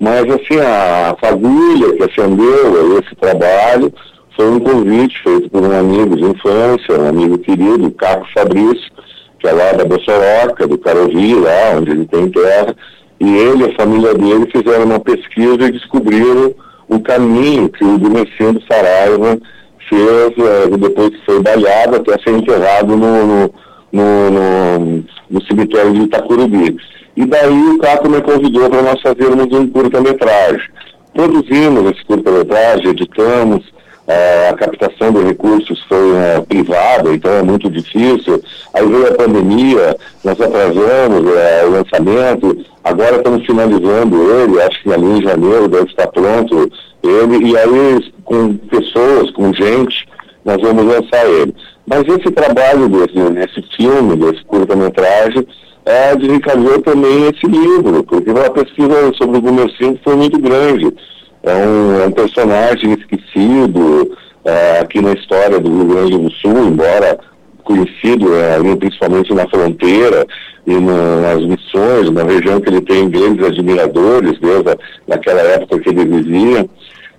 [0.00, 3.92] mas assim, a fagulha que acendeu esse trabalho
[4.34, 8.90] foi um convite feito por um amigo de infância, um amigo querido, Caco Fabrício,
[9.44, 12.74] que é lá da Bossoroca, do Carovi, lá onde ele tem terra,
[13.20, 16.54] e ele e a família dele fizeram uma pesquisa e descobriram
[16.88, 19.38] o caminho que o Domiciano Saraiva
[19.86, 23.54] fez é, depois que foi baleado até ser enterrado no, no,
[23.92, 26.76] no, no, cemitério de Itacurubi.
[27.14, 30.70] E daí o Caco me convidou para nós fazermos um curta-metragem.
[31.12, 33.62] Produzimos esse curta-metragem, editamos,
[34.50, 38.42] a captação de recursos foi é, privada, então é muito difícil.
[38.74, 44.92] Aí veio a pandemia, nós atrasamos é, o lançamento, agora estamos finalizando ele, acho que
[44.92, 46.70] ali em janeiro deve estar pronto
[47.02, 50.06] ele, e aí com pessoas, com gente,
[50.44, 51.54] nós vamos lançar ele.
[51.86, 55.46] Mas esse trabalho desse, desse filme, desse curta-metragem,
[55.86, 60.94] é, desencadeou também esse livro, porque a pesquisa sobre o Gumercindo foi muito grande
[61.44, 66.68] é um, é um personagem esquecido é, aqui na história do Rio Grande do Sul,
[66.68, 67.18] embora
[67.62, 70.26] conhecido é, principalmente na fronteira
[70.66, 74.76] e no, nas missões, na região que ele tem grandes admiradores, desde a,
[75.06, 76.66] naquela época que ele vivia.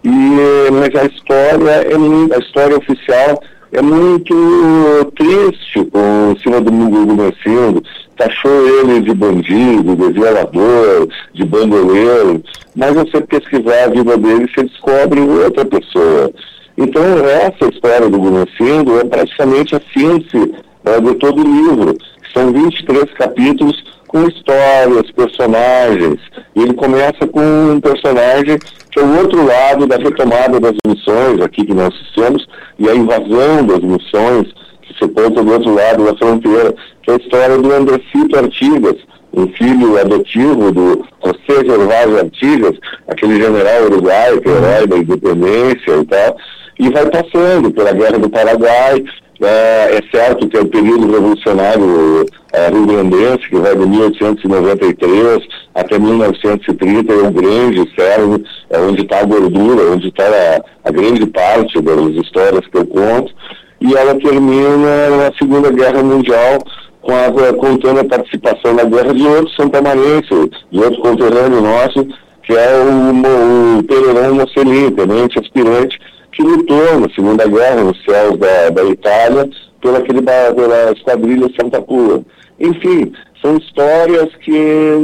[0.04, 3.42] E, mas a história, é, a história oficial
[3.72, 7.84] é muito triste com, em cima do mundo do Mercindo.
[8.18, 12.42] Taxou ele de bandido, de violador, de bandoleiro,
[12.76, 16.32] mas você pesquisar a vida dele, você descobre outra pessoa.
[16.78, 21.98] Então, essa história do Gumercindo é praticamente a síntese é, de todo o livro.
[22.34, 23.82] São 23 capítulos
[24.16, 26.22] com histórias, personagens.
[26.56, 28.58] E ele começa com um personagem
[28.90, 32.48] que é o outro lado da retomada das missões, aqui que nós fizemos,
[32.80, 34.48] e a invasão das missões,
[34.84, 36.74] que se conta do outro lado da fronteira,
[37.04, 38.96] que é a história do Andrecito Artigas,
[39.34, 42.78] um filho adotivo do José Gervásio Artigas,
[43.10, 46.38] aquele general uruguaio, que é herói da independência e tal,
[46.80, 49.04] e vai passando pela Guerra do Paraguai,
[49.42, 55.40] é, é, certo que é o período revolucionário é, rio-grandense, que vai de 1893
[55.74, 60.92] até 1930, é um grande cérebro, é onde está a gordura, onde está a, a,
[60.92, 63.34] grande parte das histórias que eu conto,
[63.82, 66.60] e ela termina na Segunda Guerra Mundial,
[67.04, 72.08] a, contando a participação na guerra de outro santamarense, de outro conterrâneo nosso,
[72.44, 76.00] que é o, o Pereirão Mocelin, tenente aspirante,
[76.36, 79.50] que lutou na Segunda Guerra, nos céus da, da Itália,
[79.82, 82.22] pela, aquele, pela esquadrilha Santa Pura.
[82.60, 84.52] Enfim, são histórias que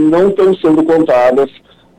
[0.09, 1.49] não estão sendo contadas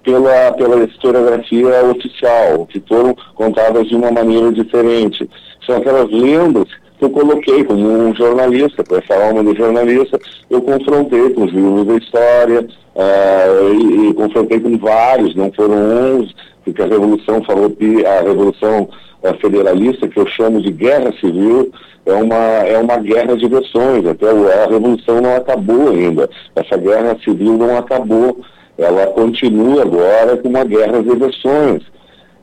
[0.04, 5.28] pela, pela historiografia oficial, que foram contadas de uma maneira diferente.
[5.64, 6.68] são aquelas lendas
[7.04, 10.18] eu coloquei como um jornalista, com essa alma de jornalista,
[10.48, 15.74] eu confrontei com os livros da história, uh, e, e, confrontei com vários, não foram
[15.74, 16.34] uns,
[16.64, 17.76] porque a Revolução falou
[18.06, 18.88] a Revolução
[19.22, 21.70] uh, Federalista, que eu chamo de guerra civil,
[22.04, 27.16] é uma, é uma guerra de versões, até a Revolução não acabou ainda, essa guerra
[27.24, 28.40] civil não acabou,
[28.78, 31.82] ela continua agora com uma guerra de versões.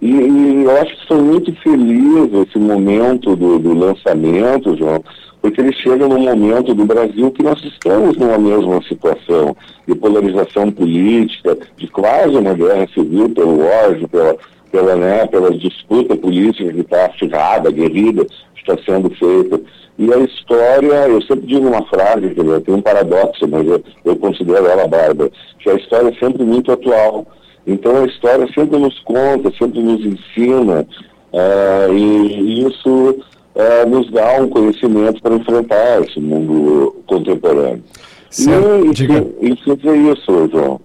[0.02, 5.04] E, e, eu acho que sou muito feliz esse momento do, do, lançamento, João,
[5.42, 9.56] porque ele chega num momento do Brasil que nós estamos numa mesma situação
[9.86, 14.38] de polarização política, de quase uma guerra civil pelo ódio, pela,
[14.72, 19.60] pela, né, pela disputa política que está acirrada, aguerrida, que está sendo feita.
[19.98, 24.16] E a história, eu sempre digo uma frase, que tem um paradoxo, mas eu, eu
[24.16, 27.28] considero ela bárbara, que a história é sempre muito atual
[27.66, 30.88] então a história sempre nos conta, sempre nos ensina,
[31.34, 33.16] uh, e, isso
[33.56, 37.84] uh, nos dá um conhecimento para enfrentar esse mundo contemporâneo.
[38.30, 38.86] Certo.
[38.86, 39.28] E, Diga.
[39.42, 40.82] isso é isso, João.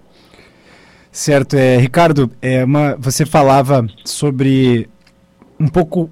[1.11, 4.89] Certo, é, Ricardo, é uma, você falava sobre
[5.57, 6.09] um pouco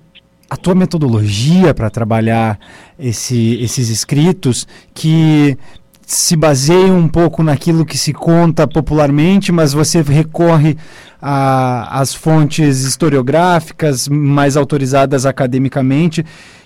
[0.50, 2.60] a tua metodologia para trabalhar
[2.98, 5.58] esse, esses escritos que
[6.06, 10.78] se baseia um pouco naquilo que se conta popularmente, mas você recorre
[11.22, 16.26] às fontes historiográficas mais autorizadas academicamente.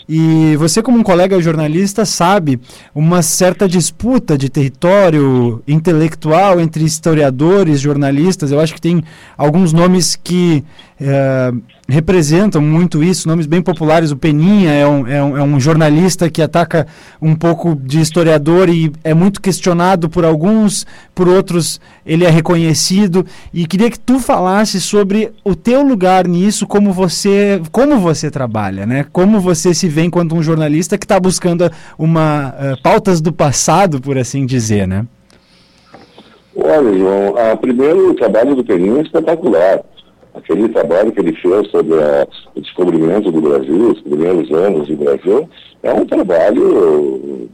[0.09, 2.59] E você, como um colega jornalista, sabe
[2.95, 8.51] uma certa disputa de território intelectual entre historiadores, jornalistas.
[8.51, 9.03] Eu acho que tem
[9.37, 10.63] alguns nomes que
[10.99, 11.53] é,
[11.87, 14.11] representam muito isso, nomes bem populares.
[14.11, 16.87] O Peninha é um, é, um, é um, jornalista que ataca
[17.21, 23.25] um pouco de historiador e é muito questionado por alguns, por outros ele é reconhecido.
[23.53, 28.85] E queria que tu falasse sobre o teu lugar nisso, como você, como você trabalha,
[28.85, 29.05] né?
[29.11, 33.99] Como você se vê enquanto um jornalista que está buscando uma uh, pautas do passado,
[33.99, 35.05] por assim dizer, né?
[36.55, 39.81] Olha, João, a primeiro o trabalho do Peninha é espetacular
[40.35, 44.95] aquele trabalho que ele fez sobre a, o descobrimento do Brasil, os primeiros anos do
[44.95, 45.49] Brasil,
[45.81, 47.49] é um trabalho,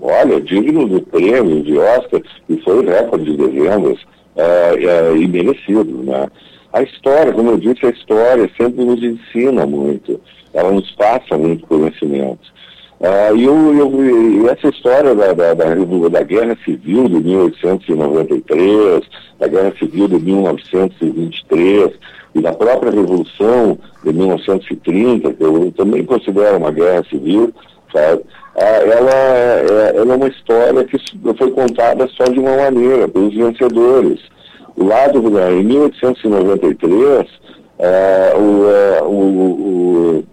[0.00, 3.98] olha, digno do prêmio de Oscar, e foi recorde de vendas
[4.36, 6.26] é, e merecido, né?
[6.74, 10.20] A história, como eu disse, a história sempre nos ensina muito,
[10.56, 12.56] ela nos passa muito conhecimento.
[12.98, 19.02] Uh, e eu, eu, essa história da, da, da, da, Guerra Civil de 1893,
[19.38, 21.92] da Guerra Civil de 1923,
[22.34, 27.52] e da própria Revolução de 1930, que eu também considero uma guerra civil,
[27.92, 28.22] sabe?
[28.56, 30.98] Ah, ela, é, ela é uma história que
[31.36, 34.20] foi contada só de uma maneira, pelos vencedores.
[34.74, 35.18] O lado,
[35.50, 37.26] em 1893,
[37.78, 40.24] é, o, o, o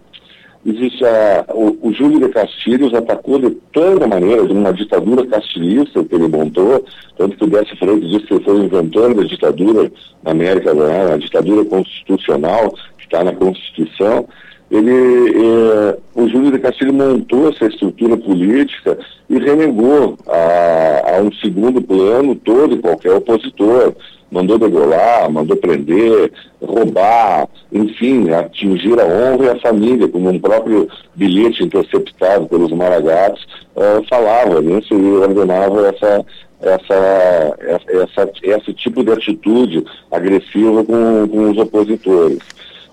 [0.66, 6.04] existe a, o, o Júlio de Castilhos atacou de toda maneira, de uma ditadura castilhista
[6.04, 6.86] que ele montou,
[7.18, 9.92] tanto que o Décio Freitas disse que ele foi inventando a ditadura
[10.24, 14.28] na América, né, a ditadura constitucional, que está na Constituição.
[14.74, 18.98] Ele, eh, o Júlio de Castilho montou essa estrutura política
[19.30, 23.94] e renegou a, a um segundo plano todo qualquer opositor
[24.34, 30.90] mandou degolar, mandou prender, roubar, enfim, atingir a honra e a família, como um próprio
[31.14, 33.46] bilhete interceptado pelos maragatos
[33.76, 36.26] uh, falava nisso e ordenava essa,
[36.62, 42.40] essa, essa, esse tipo de atitude agressiva com, com os opositores.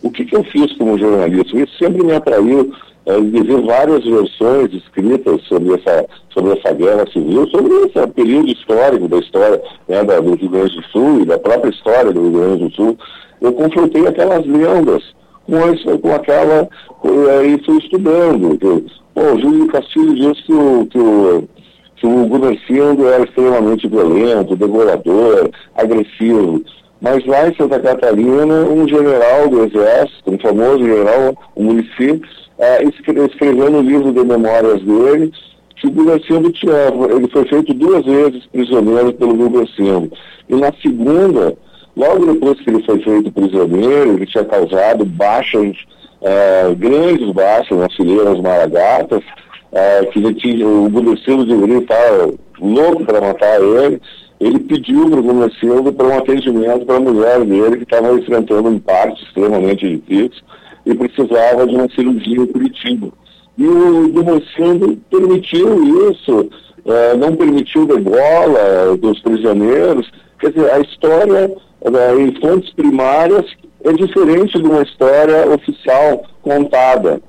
[0.02, 1.56] O que, que eu fiz como jornalista?
[1.56, 2.72] Isso sempre me atraiu
[3.06, 8.51] é, de ver várias versões escritas sobre essa, sobre essa guerra civil, sobre esse período
[8.51, 12.20] histórico da história né, da, do Rio Grande do Sul e da própria história do
[12.20, 12.98] Rio Grande do Sul.
[13.40, 15.02] Eu confrontei aquelas lendas
[15.47, 16.68] com, esse, com aquela.
[17.05, 18.59] É, e fui estudando.
[18.59, 21.48] Que, pô, Júlio Castilho disse que o, que o,
[21.97, 26.62] que o era extremamente violento, devorador, agressivo.
[27.01, 32.22] Mas lá em Santa Catarina, um general do Exército, um famoso general, um município,
[32.59, 35.32] é, escreveu no livro de memórias dele
[35.81, 36.74] que o Gumercindo tinha,
[37.16, 40.12] ele foi feito duas vezes prisioneiro pelo Gumercindo.
[40.47, 41.56] E na segunda,
[41.97, 45.74] logo depois que ele foi feito prisioneiro, ele tinha causado baixas,
[46.20, 49.22] é, grandes baixas nas fileiras maragatas,
[49.72, 52.28] é, que ele tinha, o Gumercindo deveria estar
[52.60, 54.02] louco para matar ele,
[54.40, 58.70] ele pediu para o Gumercindo para um atendimento para a mulher dele que estava enfrentando
[58.70, 60.42] um parto extremamente difícil
[60.86, 63.08] e precisava de uma cirurgia em Curitiba.
[63.58, 66.48] E o Dumocindo permitiu isso,
[66.86, 70.10] é, não permitiu degola dos prisioneiros.
[70.38, 73.44] Quer dizer, a história é, em fontes primárias
[73.84, 77.20] é diferente de uma história oficial contada.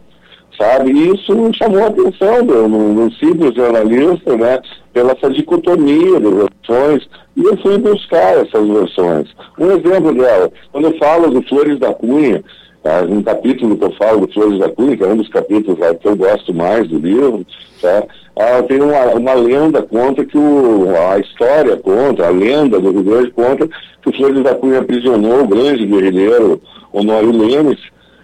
[0.61, 0.91] Sabe?
[0.91, 4.59] E isso chamou a atenção do, no, no simples jornalista, né?
[4.93, 9.27] Pela essa dicotomia de versões, e eu fui buscar essas versões.
[9.57, 12.43] Um exemplo dela, quando eu falo do Flores da Cunha,
[12.83, 13.03] Tá?
[13.07, 15.93] Um capítulo que eu falo do Flores da Cunha, que é um dos capítulos lá,
[15.93, 17.45] que eu gosto mais do livro,
[17.79, 18.03] tá?
[18.35, 23.03] ah, tem uma, uma lenda conta que o, a história conta, a lenda do Rio
[23.03, 26.59] Grande conta que o Flores da Cunha aprisionou o grande guerrilheiro
[26.91, 27.79] Honório Lemes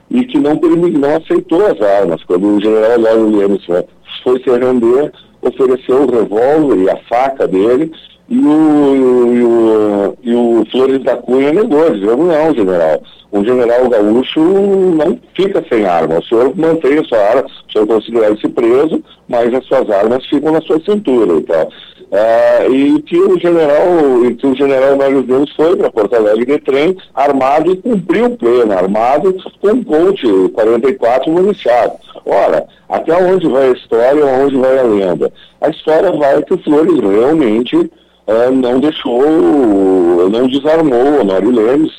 [0.09, 2.23] e que não, não aceitou as armas.
[2.23, 3.84] Quando o general Lemes né,
[4.23, 5.11] foi se render,
[5.41, 7.91] ofereceu o revólver e a faca dele
[8.30, 13.02] e o, e o, e o Flores da Cunha negou, dizendo não, general
[13.32, 16.20] um general gaúcho não fica sem arma.
[16.20, 20.52] O senhor mantém a sua arma, o senhor considera-se preso, mas as suas armas ficam
[20.52, 21.70] na sua cintura e tal.
[22.10, 26.45] Ah, e que o general, e que o general Mário Deus foi para Porto Alegre
[26.45, 30.22] de trem, armado e cumpriu o pleno, armado com um Colt
[30.54, 31.94] 44 municiado.
[32.26, 35.32] Ora, até onde vai a história, onde vai a lenda?
[35.61, 37.89] A história vai que o Flores realmente
[38.27, 41.91] ah, não deixou, não desarmou o Honório Lemes,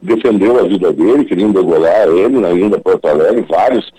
[0.00, 3.92] defendeu a vida dele, queriam degolar ele na Ilha Porto Alegre, vários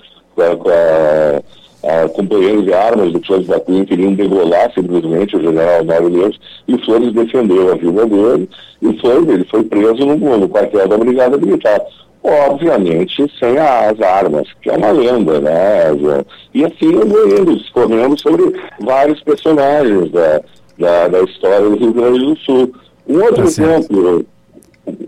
[2.14, 6.78] companheiros de armas do Flores da Cunha queriam degolar simplesmente o general Mário Lemos, e
[6.80, 8.50] Flores defendeu a vida dele,
[8.82, 11.82] e foi, ele foi preso no, no quartel da Brigada Militar.
[12.24, 16.26] Obviamente sem as armas, que é uma lenda, né, João?
[16.54, 20.42] E assim eu vou indo, discorrendo sobre vários personagens da,
[20.80, 22.74] da, da história do Rio Grande do Sul.
[23.10, 24.26] Um outro tá exemplo,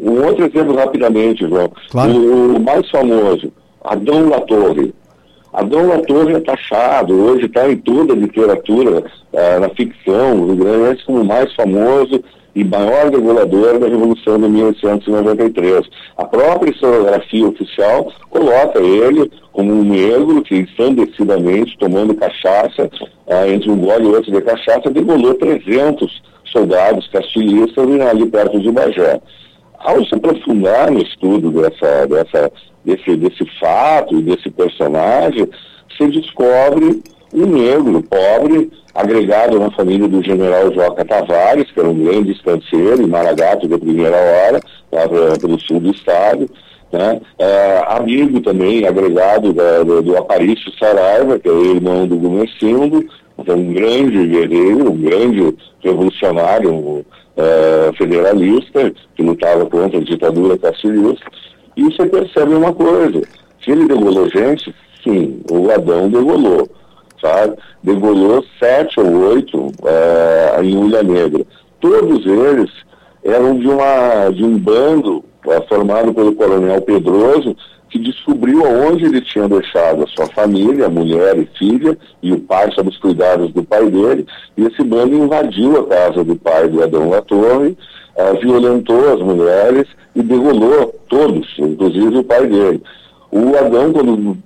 [0.01, 1.71] um outro exemplo rapidamente, João.
[1.89, 2.11] Claro.
[2.11, 3.49] O, o, mais famoso,
[3.85, 4.93] Adão La Torre.
[5.53, 10.53] Adão La Torre é taxado, hoje está em toda a literatura, uh, na ficção, o
[10.53, 12.21] grande como o mais famoso
[12.55, 15.85] e maior regulador da Revolução de 1893.
[16.17, 22.89] A própria historiografia oficial coloca ele como um negro que, ensandecidamente, tomando cachaça,
[23.27, 28.71] uh, entre um gole e outro de cachaça, degolou 300 soldados castilhistas ali perto de
[28.71, 29.19] Bagé
[29.85, 32.51] ao se aprofundar no estudo dessa, dessa,
[32.83, 35.47] desse, desse fato e desse personagem,
[35.95, 37.03] se descobre
[37.35, 43.01] um negro pobre, agregado na família do general Joca Tavares, que era um grande estanceiro
[43.01, 46.49] e maragato de primeira hora, lá pelo sul do estado,
[46.91, 47.19] né?
[47.37, 53.05] É, amigo também, agregado da, do, do Aparício Saraiva, que é o irmão do Gumercindo,
[53.37, 57.03] então um grande guerreiro, um grande revolucionário, um,
[57.35, 61.25] é, federalista, que lutava contra a ditadura castilhista,
[61.75, 63.21] e você percebe uma coisa,
[63.61, 66.69] se ele degolou gente, sim, o Adão degolou,
[67.25, 67.57] sabe?
[67.81, 71.43] Degolou sete ou oito é, em Ilha Negra.
[71.79, 72.69] Todos eles
[73.23, 77.55] eram de, uma, de um bando é, formado pelo coronel Pedroso,
[77.89, 82.71] que descobriu aonde ele tinha deixado a sua família, mulher e filha, e o pai
[82.71, 84.25] sob os cuidados do pai dele,
[84.57, 87.77] e esse bando invadiu a casa do pai do Adão La Torre,
[88.17, 92.81] uh, violentou as mulheres e degolou todos, inclusive o pai dele.
[93.31, 94.37] O Adão, quando,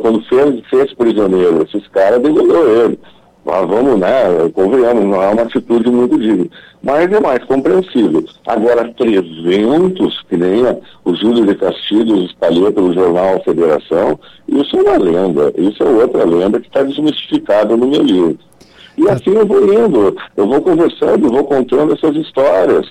[0.00, 2.98] quando fez, fez prisioneiro esses caras, degolou ele.
[3.44, 6.46] Mas vamos, né, convenhamos, não é uma atitude muito digna.
[6.82, 8.24] Mas é mais compreensível.
[8.46, 10.62] Agora, 300, que nem
[11.04, 15.52] o Júlio de Castilhos espalhou pelo jornal Federação, isso é uma lenda.
[15.56, 18.38] Isso é outra lenda que está desmistificada no meu livro.
[18.98, 22.86] E assim eu vou indo, eu vou conversando, vou contando essas histórias.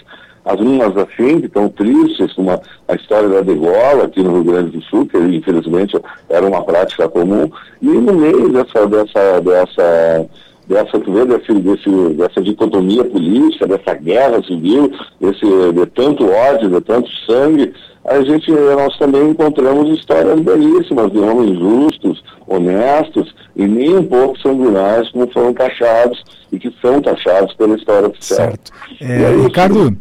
[0.47, 4.43] As umas assim, que estão tristes, como a, a história da degola aqui no Rio
[4.45, 5.99] Grande do Sul, que infelizmente
[6.29, 7.51] era uma prática comum,
[7.81, 10.29] e no meio dessa, dessa, dessa
[10.67, 17.09] dessa, desse, desse, dessa dicotomia política, dessa guerra civil, desse, de tanto ódio, de tanto
[17.25, 17.73] sangue,
[18.05, 24.39] a gente, nós também encontramos histórias belíssimas de homens justos, honestos e nem um pouco
[24.39, 28.39] sanguinários como foram taxados e que são taxados pela história oficial.
[28.39, 28.71] Certo.
[29.01, 29.97] É, é Ricardo,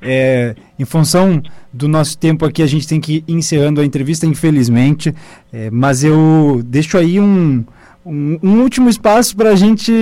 [0.00, 1.42] é, em função
[1.72, 5.14] do nosso tempo aqui, a gente tem que ir encerrando a entrevista, infelizmente,
[5.52, 7.64] é, mas eu deixo aí um,
[8.04, 9.92] um, um último espaço para a gente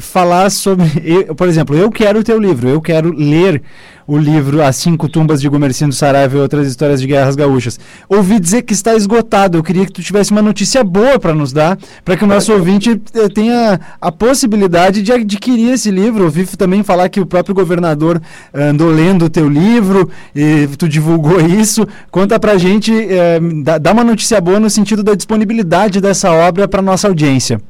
[0.00, 0.86] falar sobre.
[1.04, 3.62] Eu, por exemplo, eu quero o teu livro, eu quero ler
[4.06, 7.78] o livro As Cinco Tumbas de Gomercindo Saraiva e Outras Histórias de Guerras Gaúchas.
[8.08, 9.58] Ouvi dizer que está esgotado.
[9.58, 12.52] Eu queria que tu tivesse uma notícia boa para nos dar, para que o nosso
[12.52, 16.24] ouvinte eh, tenha a possibilidade de adquirir esse livro.
[16.24, 18.20] Ouvi também falar que o próprio governador
[18.54, 21.86] andou lendo o teu livro e tu divulgou isso.
[22.10, 26.30] Conta para a gente, eh, dá, dá uma notícia boa no sentido da disponibilidade dessa
[26.32, 27.60] obra para nossa audiência.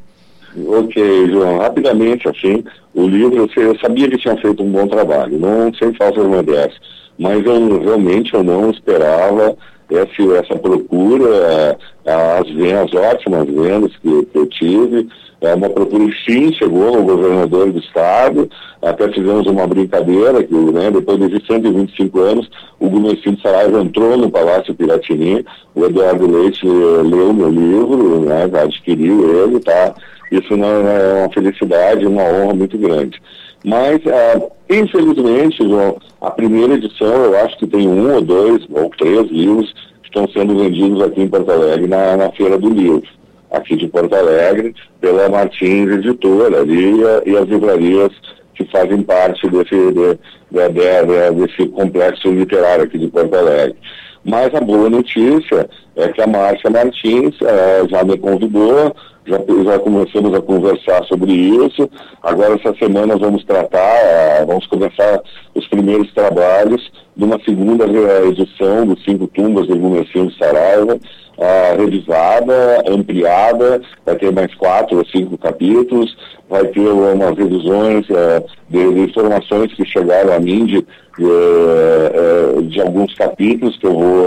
[0.67, 5.73] Ok, João, rapidamente, assim, o livro, eu sabia que tinha feito um bom trabalho, não
[5.75, 6.81] sem falsas modéstas,
[7.19, 9.57] mas eu realmente eu não esperava
[9.91, 15.09] essa, essa procura, as vendas, ótimas vendas que, que eu tive,
[15.41, 18.51] é uma procura sim chegou ao governador do estado,
[18.83, 24.31] até fizemos uma brincadeira que né, depois de 125 anos o Gumercindo Saraiva entrou no
[24.31, 25.45] Palácio Piratini,
[25.75, 29.95] o Eduardo Leite leu meu livro, né, adquiriu ele, tá?
[30.31, 33.21] Isso não é uma felicidade, uma honra muito grande.
[33.65, 38.91] Mas, ah, infelizmente, João, a primeira edição eu acho que tem um ou dois ou
[38.99, 39.73] três livros
[40.03, 43.03] que estão sendo vendidos aqui em Porto Alegre na, na Feira do Livro
[43.51, 48.11] aqui de Porto Alegre, pela Martins Editora ali, e, as livrarias
[48.55, 50.19] que fazem parte desse, de,
[50.51, 53.77] de, de, desse complexo literário aqui de Porto Alegre.
[54.25, 58.95] Mas a boa notícia é que a Márcia Martins é, já me convidou,
[59.27, 61.89] já, já começamos a conversar sobre isso.
[62.23, 65.21] Agora, essa semana, vamos tratar, é, vamos começar
[65.55, 67.87] os primeiros trabalhos de uma segunda
[68.27, 70.99] edição dos Cinco Tumbas do Gumercindo Saraiva,
[71.41, 76.17] uh, revisada, ampliada, vai ter mais quatro ou cinco capítulos,
[76.49, 80.87] vai ter umas revisões uh, de, de, informações que chegaram a mim de,
[81.19, 84.27] de, uh, de, alguns capítulos que eu vou,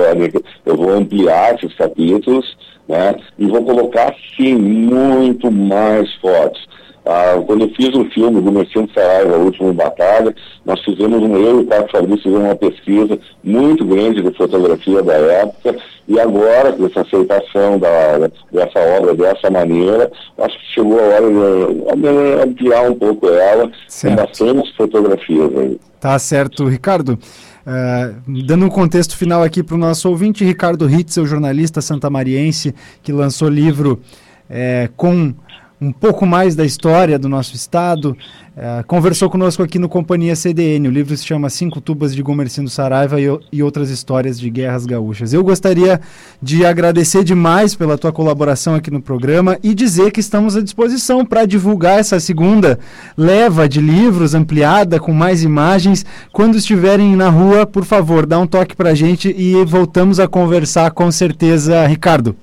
[0.65, 2.57] eu vou ampliar esses capítulos,
[2.87, 3.15] né?
[3.37, 6.67] E vou colocar, sim, muito mais fotos.
[7.05, 10.33] Ah, quando eu fiz o filme do Mercento Saraiva, A Última Batalha,
[10.65, 15.03] nós fizemos, um, eu e o Carlos Fabrício fizemos uma pesquisa muito grande de fotografia
[15.03, 15.75] da época,
[16.07, 21.95] e agora, com essa aceitação da, dessa obra dessa maneira, acho que chegou a hora
[21.95, 22.07] de
[22.41, 24.15] ampliar um pouco ela, certo.
[24.15, 25.79] com bastante fotografias aí.
[25.99, 27.17] Tá certo, Ricardo.
[27.65, 33.13] Uh, dando um contexto final aqui para o nosso ouvinte, Ricardo Ritzel, jornalista santamariense, que
[33.13, 34.01] lançou livro
[34.49, 35.33] é, com
[35.83, 38.15] um pouco mais da história do nosso estado.
[38.55, 40.87] É, conversou conosco aqui no Companhia CDN.
[40.87, 44.85] O livro se chama Cinco Tubas de Gomercindo Saraiva e, e, Outras Histórias de Guerras
[44.85, 45.33] Gaúchas.
[45.33, 45.99] Eu gostaria
[46.41, 51.25] de agradecer demais pela tua colaboração aqui no programa e dizer que estamos à disposição
[51.25, 52.79] para divulgar essa segunda
[53.17, 56.05] leva de livros ampliada com mais imagens.
[56.31, 60.91] Quando estiverem na rua, por favor, dá um toque para gente e voltamos a conversar
[60.91, 62.35] com certeza, Ricardo.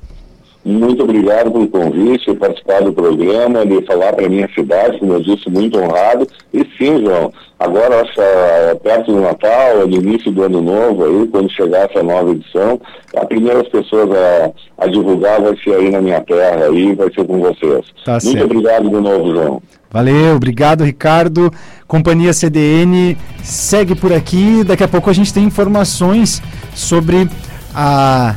[0.70, 5.20] Muito obrigado pelo convite, participar do programa, de falar para a minha cidade, como eu
[5.20, 6.26] disse, muito honrado.
[6.52, 11.50] E sim, João, agora que perto do Natal, no início do ano novo, aí, quando
[11.50, 12.80] chegar essa nova edição,
[13.16, 17.24] a primeira pessoas a, a divulgar vai ser aí na minha terra, aí vai ser
[17.24, 17.86] com vocês.
[18.04, 18.44] Tá muito certo.
[18.44, 19.62] obrigado de novo, João.
[19.90, 21.52] Valeu, obrigado Ricardo.
[21.88, 24.62] Companhia CDN segue por aqui.
[24.62, 26.40] Daqui a pouco a gente tem informações
[26.74, 27.28] sobre
[27.74, 28.36] a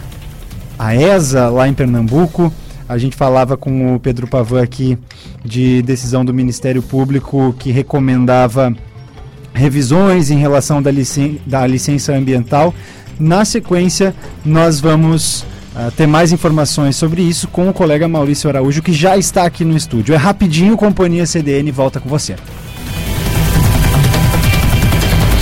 [0.77, 2.51] a ESA lá em Pernambuco.
[2.87, 4.97] A gente falava com o Pedro Pavan aqui
[5.43, 8.75] de decisão do Ministério Público que recomendava
[9.53, 12.73] revisões em relação da, licen da licença ambiental.
[13.19, 14.13] Na sequência,
[14.43, 15.45] nós vamos
[15.75, 19.63] uh, ter mais informações sobre isso com o colega Maurício Araújo, que já está aqui
[19.63, 20.13] no estúdio.
[20.13, 22.35] É rapidinho, Companhia CDN volta com você.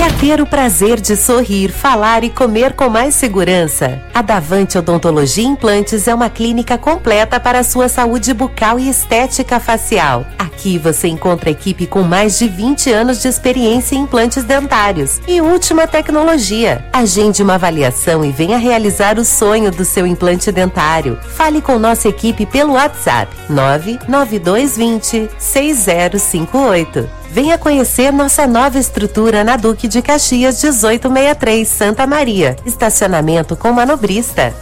[0.02, 4.02] Quer ter o prazer de sorrir, falar e comer com mais segurança?
[4.12, 9.60] A Davante Odontologia Implantes é uma clínica completa para a sua saúde bucal e estética
[9.60, 10.26] facial.
[10.40, 15.40] Aqui você encontra equipe com mais de 20 anos de experiência em implantes dentários e
[15.40, 16.84] última tecnologia.
[16.92, 21.20] Agende uma avaliação e venha realizar o sonho do seu implante dentário.
[21.22, 27.21] Fale com nossa equipe pelo WhatsApp 99220 6058.
[27.32, 32.58] Venha conhecer nossa nova estrutura na Duque de Caxias 1863, Santa Maria.
[32.66, 34.54] Estacionamento com manobrista.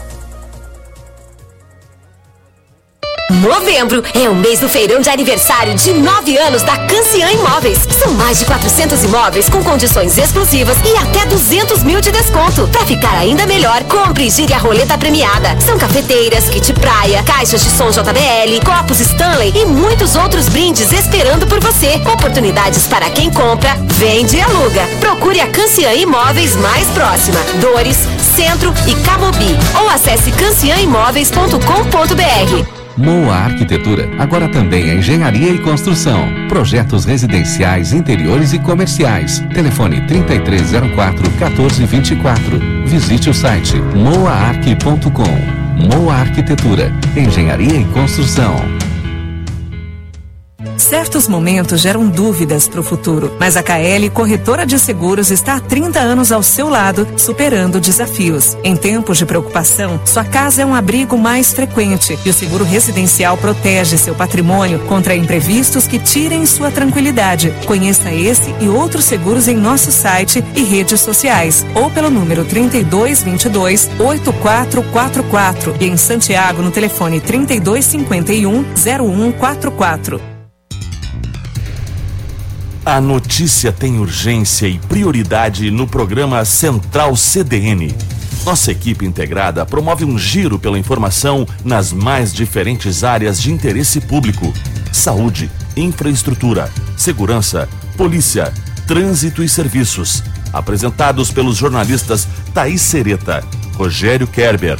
[3.29, 7.77] Novembro é o mês do feirão de aniversário de nove anos da Cancian Imóveis.
[8.01, 12.67] São mais de 400 imóveis com condições exclusivas e até 200 mil de desconto.
[12.69, 15.55] Para ficar ainda melhor, compre e gire a roleta premiada.
[15.61, 21.45] São cafeteiras, kit praia, caixas de som JBL, copos Stanley e muitos outros brindes esperando
[21.45, 22.01] por você.
[22.11, 24.87] Oportunidades para quem compra, vende e aluga.
[24.99, 27.39] Procure a Cancian Imóveis mais próxima.
[27.61, 27.99] Dores,
[28.35, 29.55] Centro e Camobi.
[29.79, 32.78] Ou acesse cancianimóveis.com.br.
[32.99, 36.19] Moa Arquitetura, agora também é engenharia e construção.
[36.49, 39.39] Projetos residenciais, interiores e comerciais.
[39.53, 42.59] Telefone 3304 1424.
[42.85, 45.95] Visite o site moaarq.com.
[45.95, 48.53] Moa Arquitetura, engenharia e construção.
[50.79, 55.59] Certos momentos geram dúvidas para o futuro, mas a KL Corretora de Seguros está há
[55.59, 58.57] 30 anos ao seu lado, superando desafios.
[58.63, 63.37] Em tempos de preocupação, sua casa é um abrigo mais frequente e o seguro residencial
[63.37, 67.53] protege seu patrimônio contra imprevistos que tirem sua tranquilidade.
[67.65, 73.89] Conheça esse e outros seguros em nosso site e redes sociais ou pelo número 3222
[73.99, 80.28] 8444 e em Santiago no telefone 3251 0144.
[82.85, 87.93] A notícia tem urgência e prioridade no programa Central CDN.
[88.45, 94.53] Nossa equipe integrada promove um giro pela informação nas mais diferentes áreas de interesse público:
[94.93, 98.53] saúde, infraestrutura, segurança, polícia,
[98.87, 100.23] trânsito e serviços.
[100.53, 103.43] Apresentados pelos jornalistas Thaís Sereta,
[103.75, 104.79] Rogério Kerber,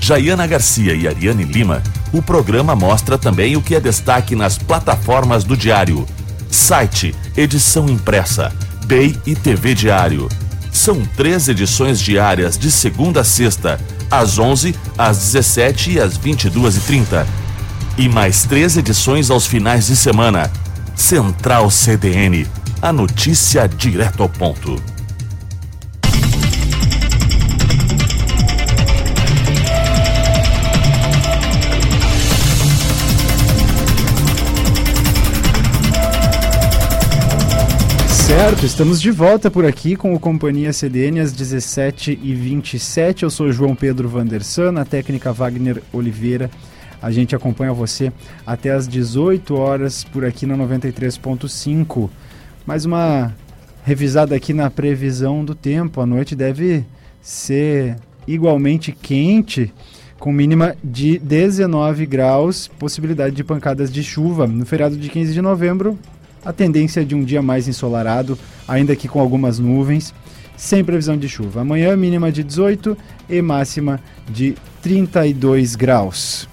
[0.00, 1.82] Jaiana Garcia e Ariane Lima,
[2.12, 6.06] o programa mostra também o que é destaque nas plataformas do Diário
[6.52, 8.52] Site, edição impressa,
[8.84, 10.28] BEI e TV Diário.
[10.70, 13.80] São três edições diárias de segunda a sexta,
[14.10, 17.26] às 11, às 17 e às 22h30.
[17.96, 20.52] E mais três edições aos finais de semana.
[20.94, 22.46] Central CDN,
[22.82, 24.91] a notícia direto ao ponto.
[38.26, 43.24] Certo, estamos de volta por aqui com o Companhia CDN às 17h27.
[43.24, 46.48] Eu sou João Pedro Vandersan, na técnica Wagner Oliveira.
[47.02, 48.12] A gente acompanha você
[48.46, 52.08] até às 18 horas por aqui no 93.5.
[52.64, 53.34] Mais uma
[53.84, 56.00] revisada aqui na previsão do tempo.
[56.00, 56.84] A noite deve
[57.20, 57.96] ser
[58.26, 59.74] igualmente quente,
[60.20, 64.46] com mínima de 19 graus, possibilidade de pancadas de chuva.
[64.46, 65.98] No feriado de 15 de novembro,
[66.44, 70.14] a tendência é de um dia mais ensolarado, ainda que com algumas nuvens,
[70.56, 71.60] sem previsão de chuva.
[71.60, 72.96] Amanhã, mínima de 18
[73.28, 76.48] e máxima de 32 graus.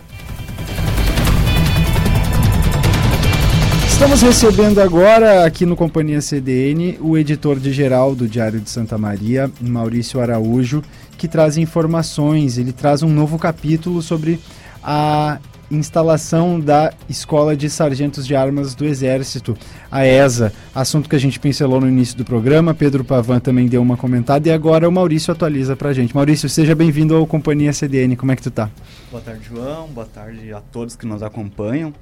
[3.87, 8.97] Estamos recebendo agora, aqui no Companhia CDN, o editor de geral do Diário de Santa
[8.97, 10.81] Maria, Maurício Araújo,
[11.17, 12.57] que traz informações.
[12.57, 14.39] Ele traz um novo capítulo sobre
[14.81, 15.37] a
[15.71, 19.57] instalação da Escola de Sargentos de Armas do Exército,
[19.91, 23.81] a ESA, assunto que a gente pincelou no início do programa, Pedro Pavan também deu
[23.81, 26.15] uma comentada e agora o Maurício atualiza pra gente.
[26.15, 28.69] Maurício, seja bem-vindo ao Companhia CDN, como é que tu tá?
[29.11, 31.93] Boa tarde, João, boa tarde a todos que nos acompanham.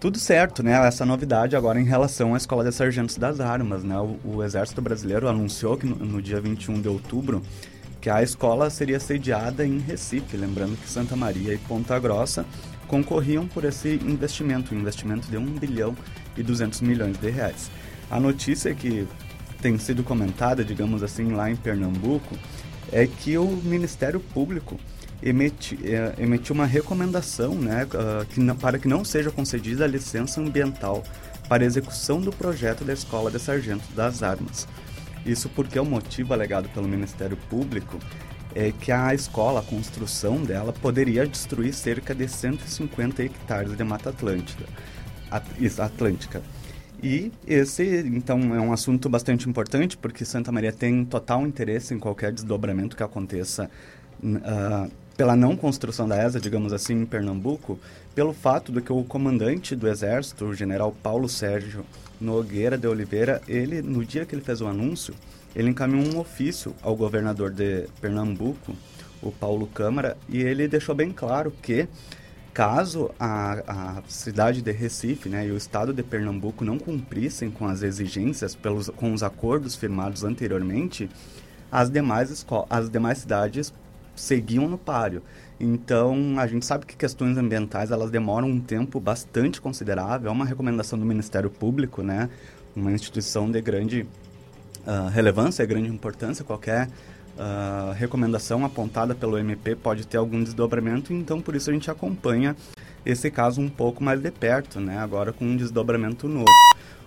[0.00, 0.74] Tudo certo, né?
[0.86, 3.98] Essa novidade agora em relação à Escola de Sargentos das Armas, né?
[3.98, 7.42] O, o Exército Brasileiro anunciou que no, no dia 21 de outubro
[8.00, 12.46] que a escola seria sediada em Recife, lembrando que Santa Maria e Ponta Grossa
[12.88, 15.96] concorriam por esse investimento, um investimento de 1 bilhão
[16.36, 17.70] e 200 milhões de reais.
[18.10, 19.06] A notícia que
[19.60, 22.36] tem sido comentada, digamos assim, lá em Pernambuco,
[22.90, 24.80] é que o Ministério Público
[25.22, 30.40] é, emitiu uma recomendação né, uh, que não, para que não seja concedida a licença
[30.40, 31.02] ambiental
[31.48, 34.66] para execução do projeto da Escola de Sargentos das Armas.
[35.26, 37.98] Isso porque o motivo alegado pelo Ministério Público
[38.58, 44.10] é que a escola, a construção dela, poderia destruir cerca de 150 hectares de Mata
[44.10, 44.64] Atlântica.
[45.78, 46.42] Atlântica.
[47.00, 52.00] E esse, então, é um assunto bastante importante, porque Santa Maria tem total interesse em
[52.00, 53.70] qualquer desdobramento que aconteça
[54.24, 57.78] uh, pela não construção da ESA, digamos assim, em Pernambuco,
[58.12, 61.86] pelo fato de que o comandante do Exército, o general Paulo Sérgio
[62.20, 65.14] Nogueira de Oliveira, ele, no dia que ele fez o anúncio,
[65.58, 68.76] ele encaminhou um ofício ao governador de Pernambuco,
[69.20, 71.88] o Paulo Câmara, e ele deixou bem claro que
[72.54, 77.66] caso a, a cidade de Recife né, e o estado de Pernambuco não cumprissem com
[77.66, 81.10] as exigências, pelos, com os acordos firmados anteriormente,
[81.72, 83.74] as demais, as demais cidades
[84.14, 85.24] seguiam no páreo.
[85.58, 90.28] Então, a gente sabe que questões ambientais elas demoram um tempo bastante considerável.
[90.28, 92.30] É uma recomendação do Ministério Público, né?
[92.76, 94.06] Uma instituição de grande
[94.86, 96.44] uh, relevância, grande importância.
[96.44, 96.88] Qualquer
[97.38, 101.12] uh, recomendação apontada pelo MP pode ter algum desdobramento.
[101.12, 102.56] Então, por isso a gente acompanha
[103.04, 104.98] esse caso um pouco mais de perto, né?
[104.98, 106.46] Agora com um desdobramento novo.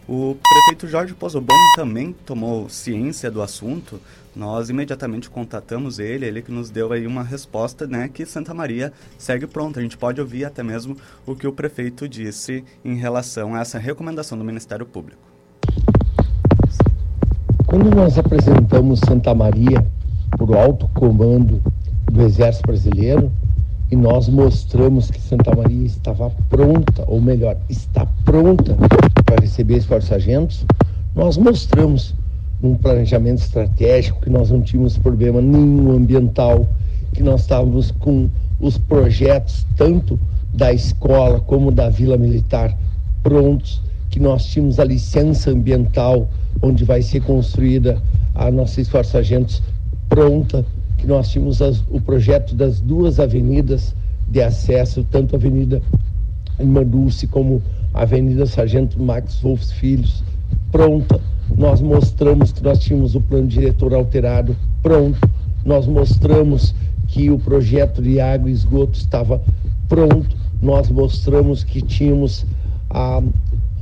[0.07, 4.01] O prefeito Jorge Pozobon também tomou ciência do assunto.
[4.35, 8.91] Nós imediatamente contatamos ele, ele que nos deu aí uma resposta, né, que Santa Maria
[9.17, 9.79] segue pronta.
[9.79, 13.77] A gente pode ouvir até mesmo o que o prefeito disse em relação a essa
[13.77, 15.21] recomendação do Ministério Público.
[17.71, 19.87] Quando nós apresentamos Santa Maria
[20.31, 21.61] para o alto comando
[22.11, 23.31] do Exército Brasileiro,
[23.89, 28.75] e nós mostramos que Santa Maria estava pronta, ou melhor, está pronta
[29.23, 30.65] para receber esses sargentos.
[31.15, 32.13] Nós mostramos
[32.61, 36.67] num planejamento estratégico que nós não tínhamos problema nenhum ambiental,
[37.13, 38.27] que nós estávamos com
[38.59, 40.19] os projetos tanto
[40.53, 42.77] da escola como da Vila Militar
[43.23, 43.81] prontos,
[44.11, 46.29] que nós tínhamos a licença ambiental
[46.61, 47.97] onde vai ser construída
[48.35, 49.63] a nossa Escola Sargentos
[50.09, 50.65] pronta,
[50.97, 53.95] que nós tínhamos as, o projeto das duas avenidas
[54.27, 55.81] de acesso, tanto a Avenida
[56.59, 57.61] Irmã Dulce como
[57.93, 60.23] a Avenida Sargento Max Wolfs Filhos,
[60.71, 61.19] pronta.
[61.57, 65.19] Nós mostramos que nós tínhamos o plano diretor alterado, pronto.
[65.65, 66.75] Nós mostramos
[67.07, 69.41] que o projeto de água e esgoto estava
[69.87, 70.35] pronto.
[70.61, 72.45] Nós mostramos que tínhamos
[72.89, 73.21] a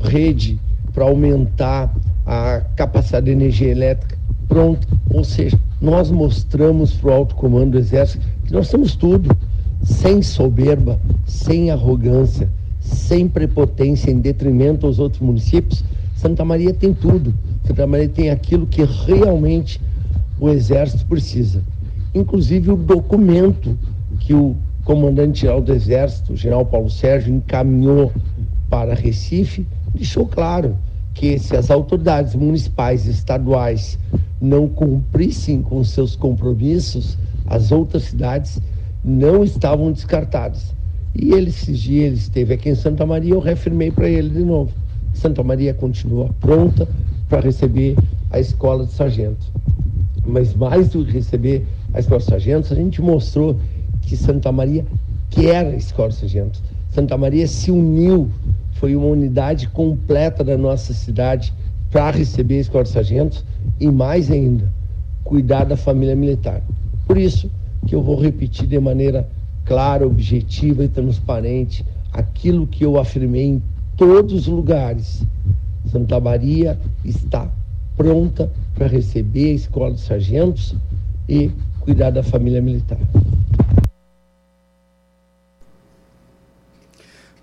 [0.02, 0.60] rede
[0.94, 1.94] para aumentar
[2.26, 4.18] a capacidade de energia elétrica
[4.48, 4.88] pronta.
[5.12, 9.36] Ou seja, nós mostramos para o alto comando do Exército que nós temos tudo,
[9.82, 12.50] sem soberba, sem arrogância,
[12.80, 15.84] sem prepotência em detrimento aos outros municípios.
[16.16, 17.34] Santa Maria tem tudo.
[17.64, 19.80] Santa Maria tem aquilo que realmente
[20.40, 21.62] o Exército precisa.
[22.14, 23.78] Inclusive o documento
[24.20, 28.12] que o comandante-geral do Exército, o general Paulo Sérgio, encaminhou
[28.70, 30.78] para Recife, deixou claro
[31.14, 33.98] que se as autoridades municipais e estaduais
[34.40, 38.62] não cumprissem com seus compromissos, as outras cidades
[39.04, 40.74] não estavam descartadas.
[41.16, 44.44] E ele, esses dias, ele esteve aqui em Santa Maria, eu reafirmei para ele de
[44.44, 44.72] novo.
[45.14, 46.88] Santa Maria continua pronta
[47.28, 47.98] para receber
[48.30, 49.52] a escola de sargentos.
[50.26, 53.58] Mas mais do que receber a escola de sargentos, a gente mostrou
[54.02, 54.86] que Santa Maria
[55.30, 56.62] quer a escola de sargentos.
[56.92, 58.30] Santa Maria se uniu,
[58.80, 61.54] foi uma unidade completa da nossa cidade
[61.92, 63.44] para receber escola de sargentos
[63.78, 64.72] e mais ainda,
[65.24, 66.62] cuidar da família militar.
[67.06, 67.52] Por isso
[67.86, 69.28] que eu vou repetir de maneira
[69.66, 73.64] clara, objetiva e transparente aquilo que eu afirmei em
[73.98, 75.26] todos os lugares.
[75.92, 77.52] Santa Maria está
[77.98, 80.74] pronta para receber a escola de sargentos
[81.28, 81.52] e
[81.82, 83.00] cuidar da família militar.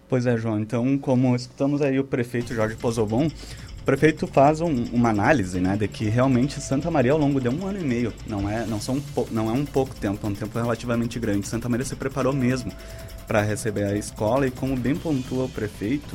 [0.08, 0.60] Pois é, João.
[0.60, 5.76] Então, como escutamos aí o prefeito Jorge Pozobon, o prefeito faz um, uma análise, né,
[5.76, 8.80] de que realmente Santa Maria ao longo de um ano e meio, não é, não
[8.80, 11.46] são, não é um pouco tempo, é um tempo relativamente grande.
[11.46, 12.72] Santa Maria se preparou mesmo
[13.26, 16.14] para receber a escola e, como bem pontua o prefeito,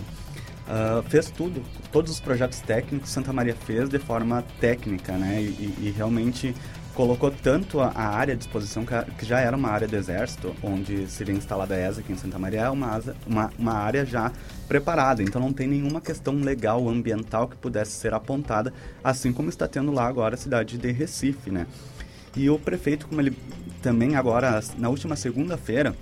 [0.68, 1.62] uh, fez tudo,
[1.92, 6.56] todos os projetos técnicos Santa Maria fez de forma técnica, né, e, e realmente
[6.94, 10.56] colocou tanto a, a, área à disposição, que, que, já era uma área do Exército,
[10.62, 14.32] onde seria instalada a ESA aqui em Santa Maria, é uma, uma, uma área já
[14.68, 18.74] preparada, então não tem nenhuma questão legal, ambiental que pudesse ser apontada,
[19.04, 21.66] assim como está tendo lá agora a cidade de Recife, né?
[22.36, 23.38] E o prefeito, como ele
[23.82, 25.96] também agora, na última segunda-feira,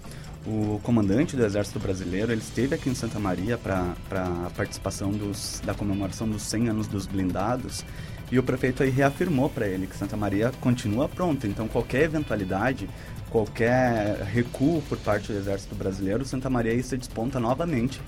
[0.45, 5.61] o comandante do Exército Brasileiro, ele esteve aqui em Santa Maria para a participação dos,
[5.65, 7.83] da comemoração dos 100 anos dos blindados
[8.31, 11.47] e o prefeito aí reafirmou para ele que Santa Maria continua pronta.
[11.47, 12.89] Então, qualquer eventualidade,
[13.29, 17.99] qualquer recuo por parte do Exército Brasileiro, Santa Maria aí se desponta novamente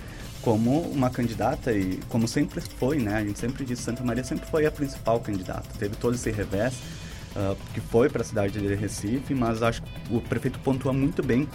[0.42, 3.16] como uma candidata e como sempre foi, né?
[3.16, 5.68] A gente sempre disse Santa Maria sempre foi a principal candidata.
[5.78, 6.74] Teve todo esse revés
[7.36, 11.24] uh, que foi para a cidade de Recife, mas acho que o prefeito pontua muito
[11.24, 11.48] bem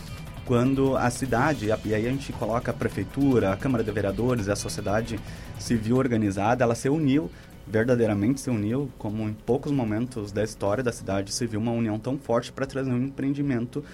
[0.44, 4.55] quando a cidade, e aí a gente coloca a prefeitura, a Câmara de Vereadores, a
[4.55, 5.18] sociedade
[5.58, 7.28] civil organizada, ela se uniu
[7.66, 11.98] verdadeiramente se uniu, como em poucos momentos da história da cidade se viu uma união
[11.98, 13.84] tão forte para trazer um empreendimento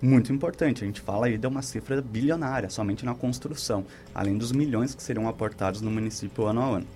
[0.00, 0.82] muito importante.
[0.82, 5.02] A gente fala aí de uma cifra bilionária somente na construção, além dos milhões que
[5.02, 6.86] seriam aportados no município ano a ano.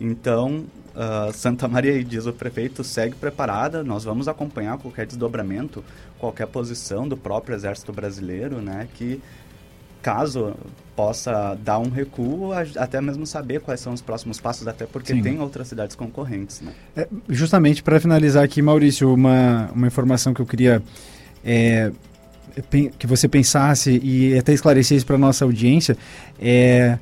[0.00, 3.84] Então, uh, Santa Maria, diz o prefeito, segue preparada.
[3.84, 5.84] Nós vamos acompanhar qualquer desdobramento,
[6.18, 9.22] qualquer posição do próprio Exército Brasileiro, né, que
[10.02, 10.54] caso
[10.94, 15.22] possa dar um recuo, até mesmo saber quais são os próximos passos, até porque Sim.
[15.22, 16.60] tem outras cidades concorrentes.
[16.60, 16.72] Né?
[16.96, 20.82] É, justamente para finalizar aqui, Maurício, uma, uma informação que eu queria
[21.44, 21.90] é,
[22.98, 25.96] que você pensasse e até esclarecesse para nossa audiência
[26.38, 26.98] é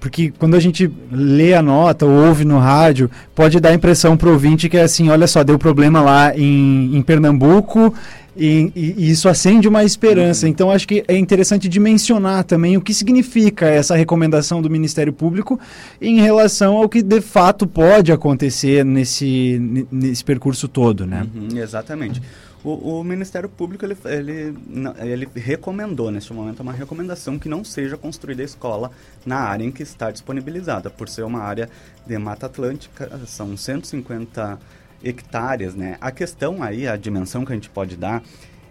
[0.00, 4.18] porque quando a gente lê a nota ou ouve no rádio, pode dar a impressão
[4.18, 7.94] para o ouvinte que é assim, olha só, deu problema lá em, em Pernambuco
[8.36, 10.48] e, e, isso acende uma esperança.
[10.48, 15.58] Então, acho que é interessante dimensionar também o que significa essa recomendação do Ministério Público
[16.00, 21.26] em relação ao que de fato pode acontecer nesse, nesse percurso todo, né?
[21.34, 22.20] Uhum, exatamente.
[22.64, 24.54] O, o, Ministério Público ele, ele,
[24.98, 28.90] ele recomendou, neste momento, uma recomendação que não seja construída a escola
[29.26, 31.68] na área em que está disponibilizada, por ser uma área
[32.06, 34.58] de Mata Atlântica, são 150
[35.04, 35.96] hectares, né?
[36.00, 38.22] A questão aí, a dimensão que a gente pode dar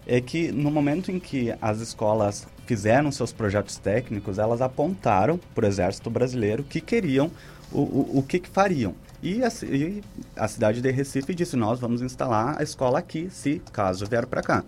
[0.06, 5.64] é que no momento em que as escolas fizeram seus projetos técnicos, elas apontaram para
[5.64, 7.30] o Exército Brasileiro que queriam,
[7.72, 8.94] o, o, o que, que fariam.
[9.22, 10.02] E a, e
[10.36, 14.42] a, cidade de Recife disse: Nós vamos instalar a escola aqui, se caso vier para
[14.42, 14.64] cá.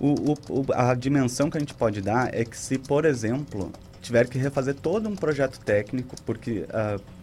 [0.00, 0.34] O,
[0.74, 3.70] a dimensão que a gente pode dar é que, se, por exemplo,
[4.04, 6.66] tiver que refazer todo um projeto técnico, porque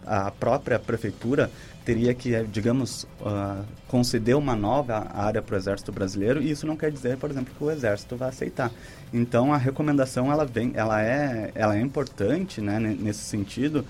[0.04, 1.48] a, a própria prefeitura
[1.84, 6.76] teria que, digamos, uh, conceder uma nova área para o Exército Brasileiro, e isso não
[6.76, 8.70] quer dizer, por exemplo, que o Exército vai aceitar.
[9.12, 13.84] Então, a recomendação ela vem, ela é, ela é importante, né, nesse sentido,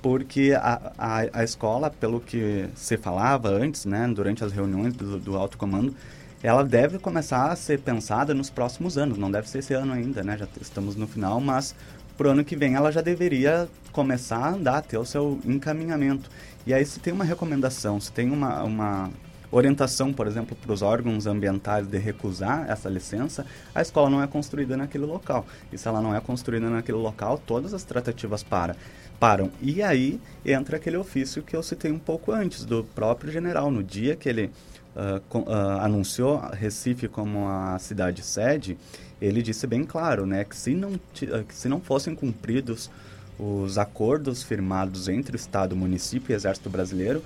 [0.00, 5.18] porque a, a, a, escola, pelo que se falava antes, né, durante as reuniões do,
[5.18, 5.94] do alto comando,
[6.42, 10.24] ela deve começar a ser pensada nos próximos anos, não deve ser esse ano ainda,
[10.24, 11.74] né, já estamos no final, mas
[12.16, 16.30] para o ano que vem ela já deveria começar a andar, ter o seu encaminhamento.
[16.66, 19.10] E aí se tem uma recomendação, se tem uma, uma
[19.50, 24.26] orientação, por exemplo, para os órgãos ambientais de recusar essa licença, a escola não é
[24.26, 25.46] construída naquele local.
[25.72, 28.76] E se ela não é construída naquele local, todas as tratativas para
[29.22, 29.52] param.
[29.60, 33.70] E aí entra aquele ofício que eu citei um pouco antes, do próprio general.
[33.70, 34.50] No dia que ele
[34.96, 38.76] uh, uh, anunciou Recife como a cidade sede,
[39.20, 42.90] ele disse bem claro né, que, se não, que se não fossem cumpridos
[43.38, 47.22] os acordos firmados entre o Estado, município e Exército Brasileiro,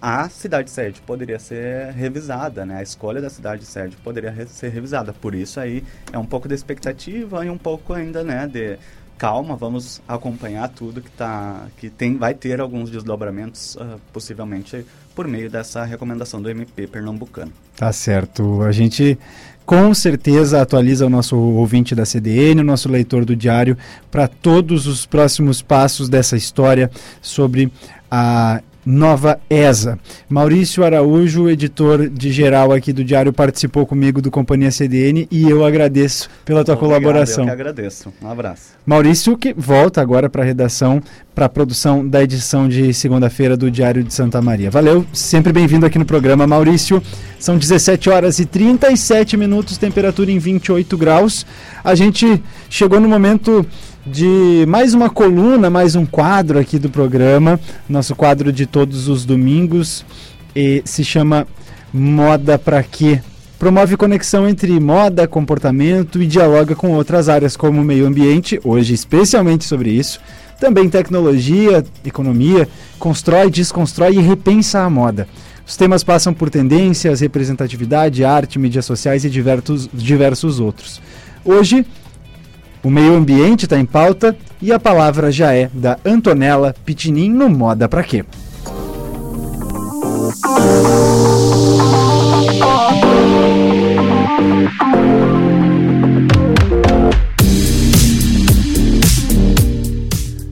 [0.00, 2.78] a cidade sede poderia ser revisada, né?
[2.78, 5.12] A escolha da cidade sede poderia ser revisada.
[5.12, 8.78] Por isso aí é um pouco de expectativa e um pouco ainda, né, de
[9.18, 14.86] calma, vamos acompanhar tudo que tá que tem vai ter alguns desdobramentos uh, possivelmente
[15.20, 17.52] por meio dessa recomendação do MP pernambucano.
[17.76, 18.62] Tá certo.
[18.62, 19.18] A gente
[19.66, 23.76] com certeza atualiza o nosso ouvinte da CDN, o nosso leitor do diário
[24.10, 26.90] para todos os próximos passos dessa história
[27.20, 27.70] sobre
[28.10, 29.98] a Nova ESA.
[30.28, 35.64] Maurício Araújo, editor de geral aqui do Diário, participou comigo do Companhia CDN e eu
[35.64, 37.44] agradeço pela tua Obrigado, colaboração.
[37.44, 38.12] Eu que agradeço.
[38.20, 38.70] Um abraço.
[38.84, 41.00] Maurício, que volta agora para a redação,
[41.34, 44.70] para a produção da edição de segunda-feira do Diário de Santa Maria.
[44.70, 47.00] Valeu, sempre bem-vindo aqui no programa, Maurício.
[47.38, 51.46] São 17 horas e 37 minutos, temperatura em 28 graus.
[51.84, 53.64] A gente chegou no momento
[54.06, 59.24] de mais uma coluna, mais um quadro aqui do programa, nosso quadro de todos os
[59.24, 60.04] domingos,
[60.56, 61.46] e se chama
[61.92, 63.20] Moda para quê?
[63.58, 69.64] Promove conexão entre moda, comportamento e dialoga com outras áreas como meio ambiente, hoje especialmente
[69.64, 70.18] sobre isso,
[70.58, 72.66] também tecnologia, economia,
[72.98, 75.28] constrói, desconstrói e repensa a moda.
[75.66, 81.00] Os temas passam por tendências, representatividade, arte, mídias sociais e diversos, diversos outros.
[81.44, 81.84] Hoje
[82.82, 87.48] o meio ambiente está em pauta e a palavra já é da Antonella Pitinin no
[87.48, 88.24] Moda Pra Quê.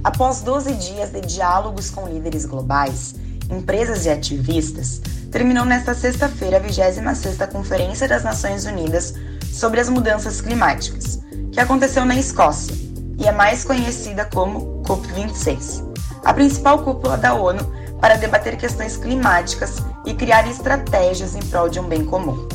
[0.04, 3.14] Após 12 dias de diálogos com líderes globais,
[3.50, 5.00] empresas e ativistas,
[5.30, 9.14] terminou nesta sexta-feira a 26ª Conferência das Nações Unidas
[9.52, 11.20] sobre as Mudanças Climáticas,
[11.52, 12.74] que aconteceu na Escócia
[13.18, 15.84] e é mais conhecida como COP26,
[16.24, 21.80] a principal cúpula da ONU para debater questões climáticas e criar estratégias em prol de
[21.80, 22.46] um bem comum.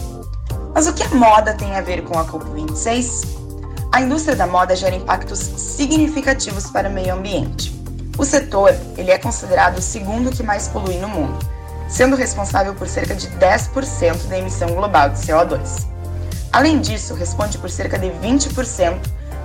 [0.73, 3.27] Mas o que a moda tem a ver com a COP26?
[3.91, 7.71] A indústria da moda gera impactos significativos para o meio ambiente.
[8.17, 11.37] O setor ele é considerado o segundo que mais polui no mundo,
[11.89, 15.92] sendo responsável por cerca de 10% da emissão global de CO2.
[16.53, 18.99] Além disso, responde por cerca de 20%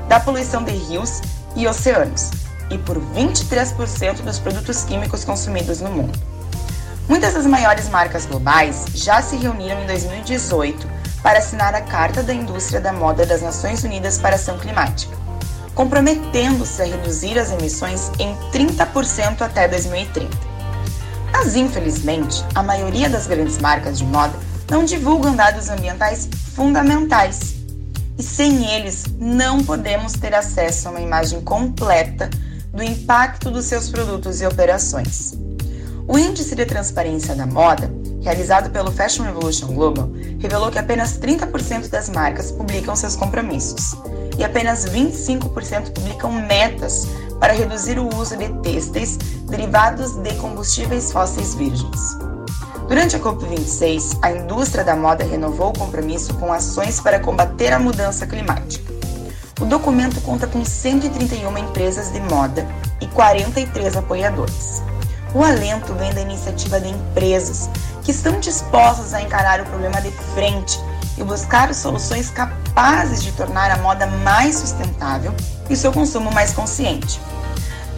[0.07, 1.23] da poluição de rios
[1.57, 2.31] e oceanos
[2.71, 6.19] e por 23% dos produtos químicos consumidos no mundo.
[7.09, 10.87] Muitas das maiores marcas globais já se reuniram em 2018
[11.23, 15.17] para assinar a Carta da Indústria da Moda das Nações Unidas para a Ação Climática,
[15.75, 20.29] comprometendo-se a reduzir as emissões em 30% até 2030.
[21.33, 27.57] Mas, infelizmente, a maioria das grandes marcas de moda não divulgam dados ambientais fundamentais.
[28.19, 32.29] E sem eles, não podemos ter acesso a uma imagem completa
[32.73, 35.35] do impacto dos seus produtos e operações.
[36.07, 37.91] O Índice de Transparência da Moda,
[38.23, 43.95] realizado pelo Fashion Revolution Global, revelou que apenas 30% das marcas publicam seus compromissos
[44.39, 47.07] e apenas 25% publicam metas
[47.39, 49.17] para reduzir o uso de têxteis
[49.49, 52.17] derivados de combustíveis fósseis virgens.
[52.89, 57.79] Durante a COP26, a indústria da moda renovou o compromisso com ações para combater a
[57.79, 58.91] mudança climática.
[59.61, 62.67] O documento conta com 131 empresas de moda
[62.99, 64.83] e 43 apoiadores.
[65.35, 67.69] O alento vem da iniciativa de empresas
[68.03, 70.81] que estão dispostas a encarar o problema de frente
[71.19, 75.35] e buscar soluções capazes de tornar a moda mais sustentável
[75.69, 77.21] e seu consumo mais consciente.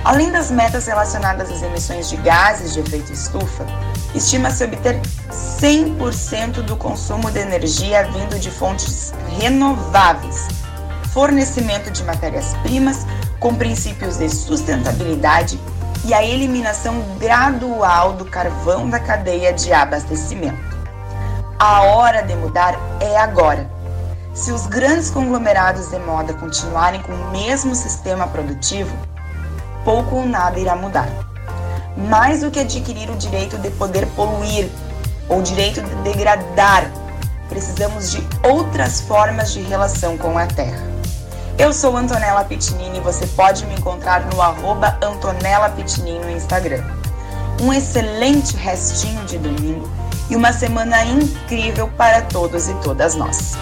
[0.02, 3.66] Além das metas relacionadas às emissões de gases de efeito estufa,
[4.14, 4.98] estima-se obter
[5.60, 10.48] 100% do consumo de energia vindo de fontes renováveis,
[11.12, 13.06] fornecimento de matérias-primas
[13.38, 15.60] com princípios de sustentabilidade
[16.06, 20.78] e a eliminação gradual do carvão da cadeia de abastecimento.
[21.58, 23.70] A hora de mudar é agora.
[24.32, 28.96] Se os grandes conglomerados de moda continuarem com o mesmo sistema produtivo,
[29.84, 31.08] pouco ou nada irá mudar.
[31.96, 34.68] Mais do que adquirir o direito de poder poluir
[35.28, 36.90] ou o direito de degradar,
[37.48, 40.90] precisamos de outras formas de relação com a Terra.
[41.58, 46.82] Eu sou Antonella Pitinini e você pode me encontrar no arroba Antonella Pitinini no Instagram.
[47.60, 49.86] Um excelente restinho de domingo
[50.30, 53.58] e uma semana incrível para todos e todas nós.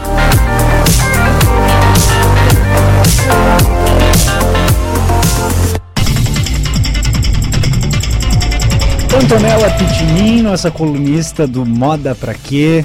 [9.17, 12.85] Antonella Pitinin, nossa colunista do Moda Pra Quê,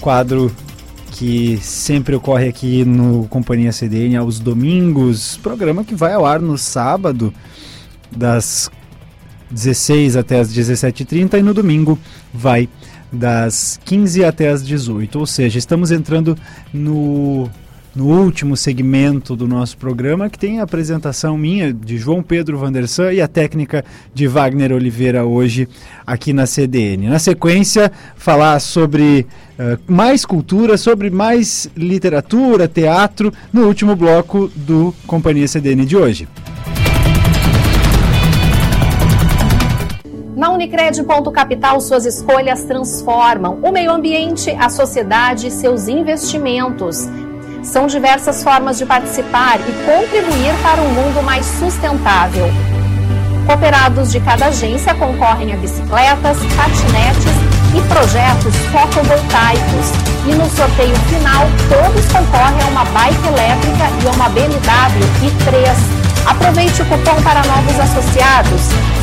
[0.00, 0.54] quadro
[1.12, 6.58] que sempre ocorre aqui no Companhia CDN aos domingos, programa que vai ao ar no
[6.58, 7.32] sábado,
[8.14, 8.70] das
[9.50, 11.98] 16 até as 17h30 e no domingo
[12.32, 12.68] vai
[13.12, 16.36] das 15 até as 18, ou seja, estamos entrando
[16.72, 17.48] no
[17.96, 23.10] no último segmento do nosso programa, que tem a apresentação minha de João Pedro Vandersan
[23.12, 25.66] e a técnica de Wagner Oliveira hoje
[26.06, 27.08] aqui na CDN.
[27.08, 29.26] Na sequência, falar sobre
[29.58, 36.28] uh, mais cultura, sobre mais literatura, teatro, no último bloco do Companhia CDN de hoje.
[40.36, 47.08] Na Unicred Ponto Capital, suas escolhas transformam o meio ambiente, a sociedade e seus investimentos.
[47.66, 52.46] São diversas formas de participar e contribuir para um mundo mais sustentável.
[53.44, 57.32] Cooperados de cada agência concorrem a bicicletas, patinetes
[57.74, 59.90] e projetos fotovoltaicos.
[60.26, 66.30] E no sorteio final, todos concorrem a uma bike elétrica e a uma BMW i3.
[66.30, 68.60] Aproveite o cupom para novos associados.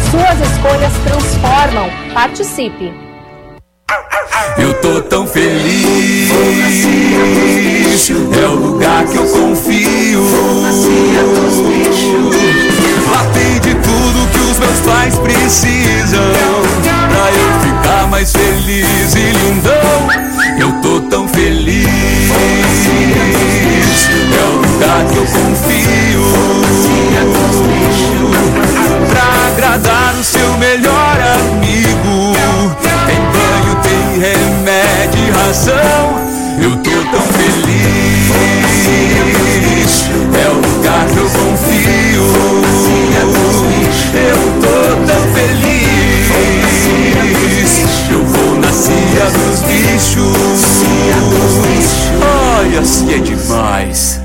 [0.09, 1.89] Suas escolhas transformam.
[2.13, 3.02] Participe.
[4.57, 6.31] Eu tô tão feliz.
[8.09, 10.23] É o lugar que eu confio.
[13.11, 16.31] Lá tem de tudo que os meus pais precisam.
[16.81, 20.09] Pra eu ficar mais feliz e lindão.
[20.59, 21.87] Eu tô tão feliz.
[24.31, 26.23] É o lugar que eu confio.
[29.09, 30.52] Pra agradar o seu
[35.45, 38.31] Eu tô tão feliz.
[40.33, 42.23] É o lugar que eu confio.
[44.13, 45.83] Eu tô tão feliz.
[48.09, 50.83] Eu vou na cia dos bichos.
[52.21, 54.21] Ai, assim é demais.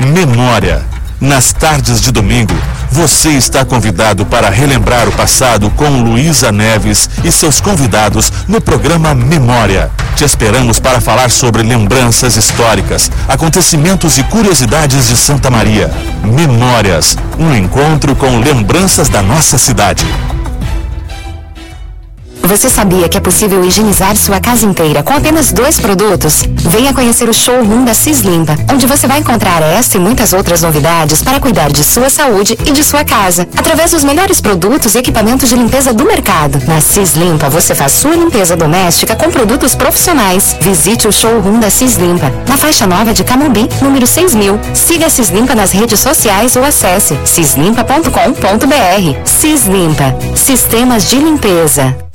[0.00, 0.99] Memória.
[1.20, 2.54] Nas tardes de domingo,
[2.90, 9.14] você está convidado para relembrar o passado com Luísa Neves e seus convidados no programa
[9.14, 9.90] Memória.
[10.16, 15.90] Te esperamos para falar sobre lembranças históricas, acontecimentos e curiosidades de Santa Maria.
[16.24, 20.06] Memórias, um encontro com lembranças da nossa cidade.
[22.42, 26.42] Você sabia que é possível higienizar sua casa inteira com apenas dois produtos?
[26.56, 31.22] Venha conhecer o showroom da Cislimpa, onde você vai encontrar esta e muitas outras novidades
[31.22, 35.48] para cuidar de sua saúde e de sua casa, através dos melhores produtos e equipamentos
[35.48, 36.60] de limpeza do mercado.
[36.66, 40.56] Na Cislimpa, você faz sua limpeza doméstica com produtos profissionais.
[40.60, 44.58] Visite o showroom da Cislimpa, na faixa nova de Camobi, número 6000.
[44.74, 49.24] Siga a Cislimpa nas redes sociais ou acesse cislimpa.com.br.
[49.24, 52.09] Cislimpa, sistemas de limpeza.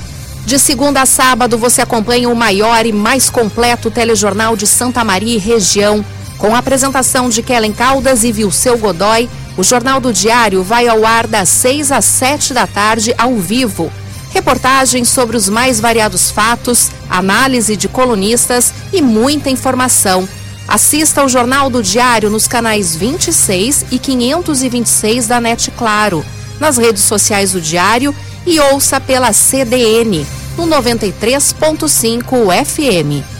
[0.45, 5.35] De segunda a sábado, você acompanha o maior e mais completo telejornal de Santa Maria
[5.35, 6.05] e região.
[6.37, 11.03] Com a apresentação de Kellen Caldas e Vilceu Godoy, o Jornal do Diário vai ao
[11.03, 13.91] ar das 6 às 7 da tarde, ao vivo.
[14.31, 20.29] Reportagens sobre os mais variados fatos, análise de colunistas e muita informação.
[20.67, 26.23] Assista ao Jornal do Diário nos canais 26 e 526 da NET Claro,
[26.59, 28.13] nas redes sociais do Diário
[28.45, 30.25] e ouça pela CDN
[30.57, 33.34] no 93.5 FM.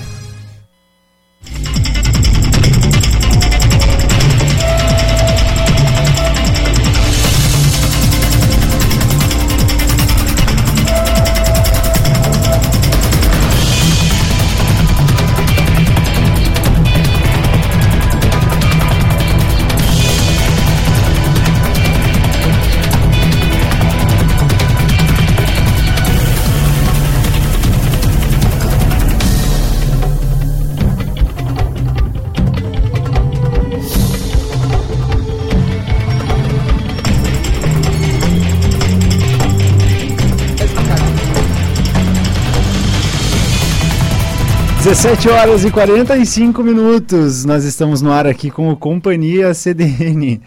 [44.86, 47.44] 17 horas e 45 minutos.
[47.44, 50.40] Nós estamos no ar aqui com o Companhia CDN.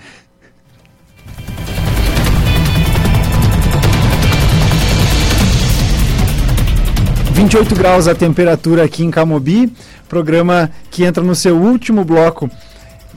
[7.33, 9.73] Vinte e oito graus a temperatura aqui em Camobi,
[10.09, 12.49] programa que entra no seu último bloco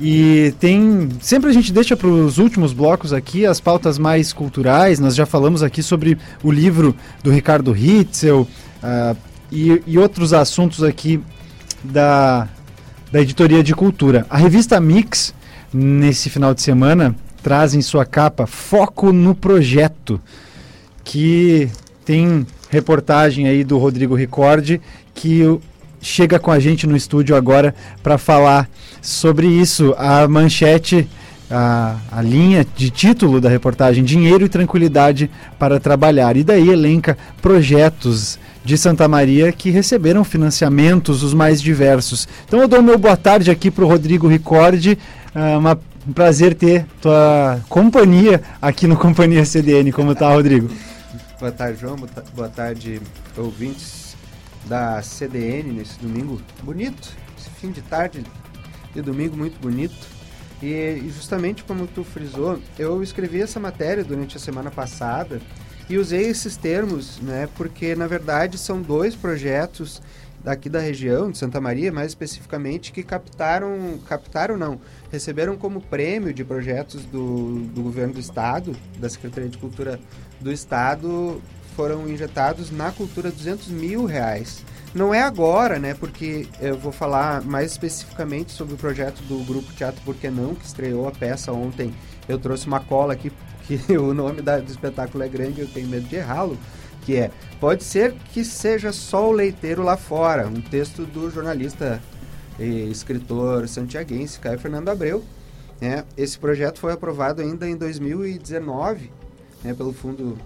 [0.02, 1.08] e tem.
[1.22, 5.00] Sempre a gente deixa para os últimos blocos aqui as pautas mais culturais.
[5.00, 8.48] Nós já falamos aqui sobre o livro do Ricardo Hitzel
[8.82, 11.22] uh, e, e, outros assuntos aqui
[11.84, 12.48] da,
[13.12, 14.26] da editoria de cultura.
[14.30, 15.34] A revista Mix,
[15.74, 20.22] nesse final de semana, traz em sua capa Foco no Projeto,
[21.04, 21.70] que
[22.06, 24.82] tem reportagem aí do Rodrigo Ricordi,
[25.14, 25.44] que
[26.02, 28.70] chega com a gente no estúdio agora para falar
[29.02, 29.94] sobre isso.
[29.98, 31.08] A manchete,
[31.50, 36.38] a, a linha de título da reportagem: Dinheiro e Tranquilidade para Trabalhar.
[36.38, 42.28] E daí elenca projetos de Santa Maria que receberam financiamentos os mais diversos.
[42.46, 44.98] Então eu dou meu boa tarde aqui para o Rodrigo Ricordi.
[45.36, 49.92] Uh, uma, um prazer ter tua companhia aqui no Companhia CDN.
[49.92, 50.70] Como tá, Rodrigo?
[51.40, 51.96] Boa tarde, João.
[52.36, 53.02] Boa tarde,
[53.38, 54.16] ouvintes
[54.66, 58.24] da CDN nesse domingo bonito, esse fim de tarde
[58.94, 59.96] de domingo muito bonito.
[60.62, 65.42] E, justamente como tu frisou, eu escrevi essa matéria durante a semana passada
[65.92, 70.02] e usei esses termos, né, porque na verdade são dois projetos
[70.44, 74.80] daqui da região de Santa Maria, mais especificamente, que captaram, captaram não,
[75.12, 80.00] receberam como prêmio de projetos do, do governo do estado, da Secretaria de Cultura
[80.40, 81.42] do estado,
[81.76, 84.64] foram injetados na cultura 200 mil reais.
[84.94, 85.94] Não é agora, né?
[85.94, 90.54] Porque eu vou falar mais especificamente sobre o projeto do Grupo Teatro Por Que Não,
[90.54, 91.94] que estreou a peça ontem.
[92.28, 93.32] Eu trouxe uma cola aqui,
[93.68, 96.58] que o nome da, do espetáculo é grande, eu tenho medo de errá-lo.
[97.04, 100.48] Que é Pode ser que seja só o leiteiro lá fora.
[100.48, 102.02] Um texto do jornalista
[102.60, 105.24] e escritor santiaguense Caio Fernando Abreu.
[105.80, 106.04] Né?
[106.16, 109.12] Esse projeto foi aprovado ainda em 2019
[109.64, 110.38] né, pelo Fundo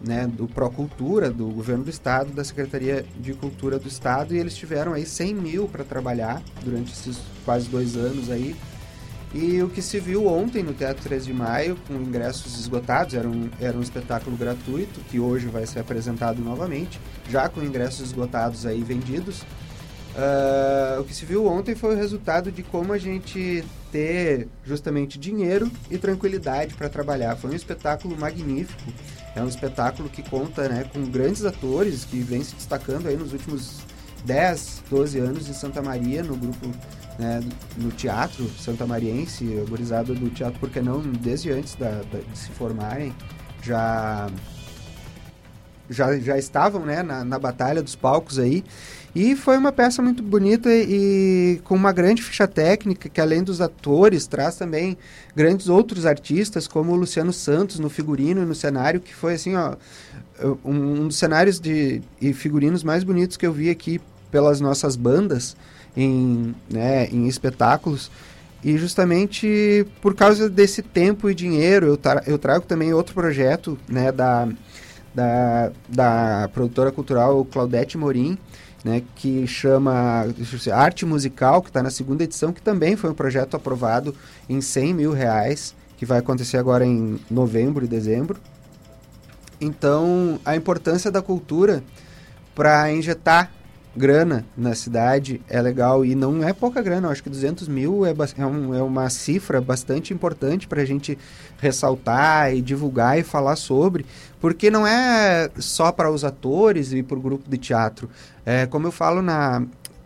[0.00, 4.54] né, do Procultura, do governo do estado, da Secretaria de Cultura do estado, e eles
[4.56, 8.54] tiveram aí 100 mil para trabalhar durante esses quase dois anos aí.
[9.38, 13.28] E o que se viu ontem no Teatro 3 de Maio, com ingressos esgotados, era
[13.28, 16.98] um, era um espetáculo gratuito, que hoje vai ser apresentado novamente,
[17.28, 19.42] já com ingressos esgotados aí vendidos.
[19.42, 25.18] Uh, o que se viu ontem foi o resultado de como a gente ter justamente
[25.18, 27.36] dinheiro e tranquilidade para trabalhar.
[27.36, 28.90] Foi um espetáculo magnífico.
[29.34, 33.34] É um espetáculo que conta né, com grandes atores que vem se destacando aí nos
[33.34, 33.80] últimos
[34.24, 36.70] 10, 12 anos em Santa Maria, no grupo,
[37.18, 37.40] né,
[37.76, 43.14] no teatro santamariense, organizado do teatro, porque não, desde antes da, da, de se formarem,
[43.62, 44.28] já
[45.88, 48.64] já, já estavam né, na, na batalha dos palcos aí.
[49.14, 53.42] E foi uma peça muito bonita e, e, com uma grande ficha técnica, que além
[53.42, 54.98] dos atores, traz também
[55.34, 59.56] grandes outros artistas, como o Luciano Santos no figurino e no cenário, que foi assim,
[59.56, 59.74] ó,
[60.62, 64.96] um, um dos cenários de, e figurinos mais bonitos que eu vi aqui pelas nossas
[64.96, 65.56] bandas
[65.96, 68.10] em, né, em espetáculos.
[68.62, 73.78] E justamente por causa desse tempo e dinheiro, eu, tra eu trago também outro projeto
[73.88, 74.48] né, da,
[75.14, 78.36] da, da produtora cultural Claudete Morim,
[78.84, 80.26] né, que chama
[80.72, 84.14] Arte Musical, que está na segunda edição, que também foi um projeto aprovado
[84.48, 88.38] em 100 mil reais, que vai acontecer agora em novembro e dezembro.
[89.60, 91.82] Então, a importância da cultura
[92.54, 93.50] para injetar
[93.96, 98.04] grana na cidade é legal e não é pouca grana, eu acho que 200 mil
[98.04, 101.18] é, é, um, é uma cifra bastante importante para a gente
[101.58, 104.04] ressaltar e divulgar e falar sobre,
[104.40, 108.08] porque não é só para os atores e para o grupo de teatro.
[108.44, 109.62] É, como eu falo na,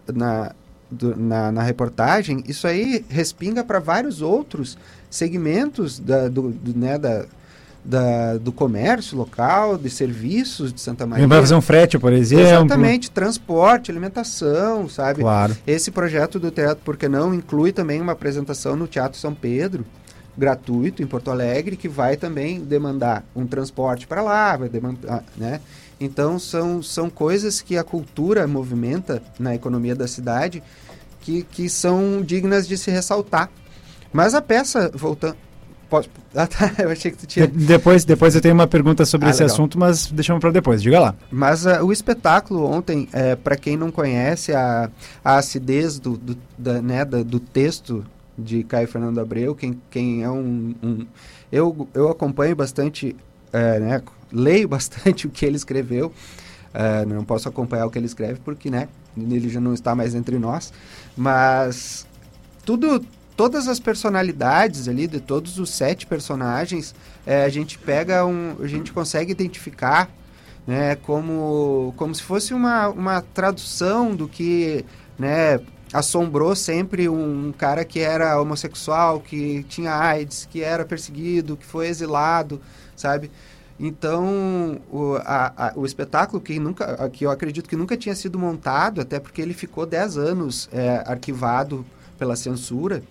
[0.07, 0.55] na,
[0.91, 4.79] do, na, na, reportagem, isso aí respinga para vários outros
[5.11, 7.27] segmentos da, do, do né, da,
[7.85, 11.27] da, do comércio local, de serviços de Santa Maria.
[11.27, 12.47] Vai fazer um frete, por exemplo.
[12.47, 15.21] Exatamente, transporte, alimentação, sabe?
[15.21, 15.57] Claro.
[15.67, 19.85] Esse projeto do Teatro Porque Não inclui também uma apresentação no Teatro São Pedro,
[20.37, 25.61] gratuito, em Porto Alegre, que vai também demandar um transporte para lá, vai demandar, né?
[26.01, 30.63] Então, são, são coisas que a cultura movimenta na economia da cidade
[31.21, 33.51] que, que são dignas de se ressaltar.
[34.11, 35.37] Mas a peça, voltando,
[35.91, 36.09] Pode...
[36.33, 36.73] Ah, tá.
[36.79, 37.49] Eu achei que tu tinha.
[37.49, 39.53] De depois, depois eu tenho uma pergunta sobre ah, esse legal.
[39.53, 40.81] assunto, mas deixamos para depois.
[40.81, 41.15] Diga lá.
[41.29, 44.89] Mas uh, o espetáculo ontem, é, para quem não conhece a,
[45.25, 48.07] a acidez do, do, da, né, da, do texto
[48.39, 51.07] de Caio Fernando Abreu, quem, quem é um, um.
[51.51, 53.17] eu, eu acompanho bastante,
[53.53, 54.03] é, né,
[54.33, 56.13] leio bastante o que ele escreveu.
[57.09, 58.87] Não posso acompanhar o que ele escreve porque, né,
[59.17, 60.73] ele já não está mais entre nós,
[61.17, 62.07] mas
[62.65, 63.05] tudo,
[63.41, 66.95] todas as personalidades ali, de todos os sete personagens,
[67.27, 70.11] é, a gente pega um, a gente consegue identificar
[70.67, 74.85] né, como, como se fosse uma, uma tradução do que
[75.19, 75.59] né,
[75.91, 81.89] assombrou sempre um, cara que era homossexual, que tinha AIDS, que era perseguido, que foi
[81.89, 82.61] exilado,
[82.95, 83.31] sabe?
[83.79, 88.39] Então, o, a, a, o espetáculo que, nunca, que eu acredito que nunca tinha sido
[88.39, 91.87] montado, até porque ele ficou 10 anos é, arquivado
[92.19, 93.03] pela censura,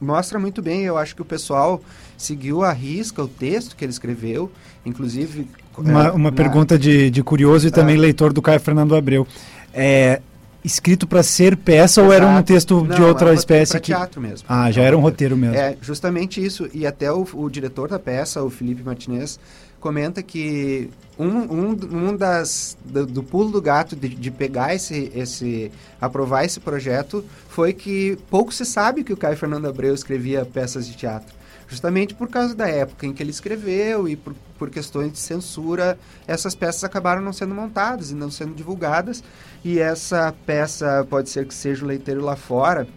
[0.00, 0.82] mostra muito bem.
[0.82, 1.80] Eu acho que o pessoal
[2.16, 4.50] seguiu à risca o texto que ele escreveu,
[4.84, 5.48] inclusive...
[5.76, 8.00] Uma, é, uma na- pergunta de, de curioso e também Ah.
[8.00, 9.26] leitor do Caio Fernando Abreu.
[9.72, 10.20] É
[10.64, 12.46] escrito para ser peça ou era um Exato.
[12.46, 13.74] texto de Não, outra era um espécie?
[13.80, 13.86] que...
[13.92, 14.46] teatro mesmo.
[14.48, 15.56] Ah, já era um roteiro mesmo.
[15.56, 16.68] É, justamente isso.
[16.72, 19.38] E até o, o diretor da peça, o Felipe Martinez,
[19.84, 20.88] comenta que
[21.18, 21.70] um, um,
[22.08, 27.22] um das do, do pulo do gato de, de pegar esse, esse aprovar esse projeto
[27.50, 31.34] foi que pouco se sabe que o Caio Fernando Abreu escrevia peças de teatro.
[31.68, 35.98] Justamente por causa da época em que ele escreveu e por, por questões de censura
[36.26, 39.22] essas peças acabaram não sendo montadas e não sendo divulgadas.
[39.62, 42.88] E essa peça pode ser que seja o leiteiro lá fora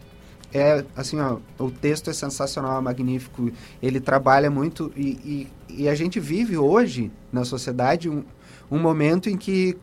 [0.53, 3.51] é assim ó, o texto é sensacional, é magnífico.
[3.81, 8.23] Ele trabalha muito e, e, e a gente vive hoje na sociedade um,
[8.71, 9.77] um momento em que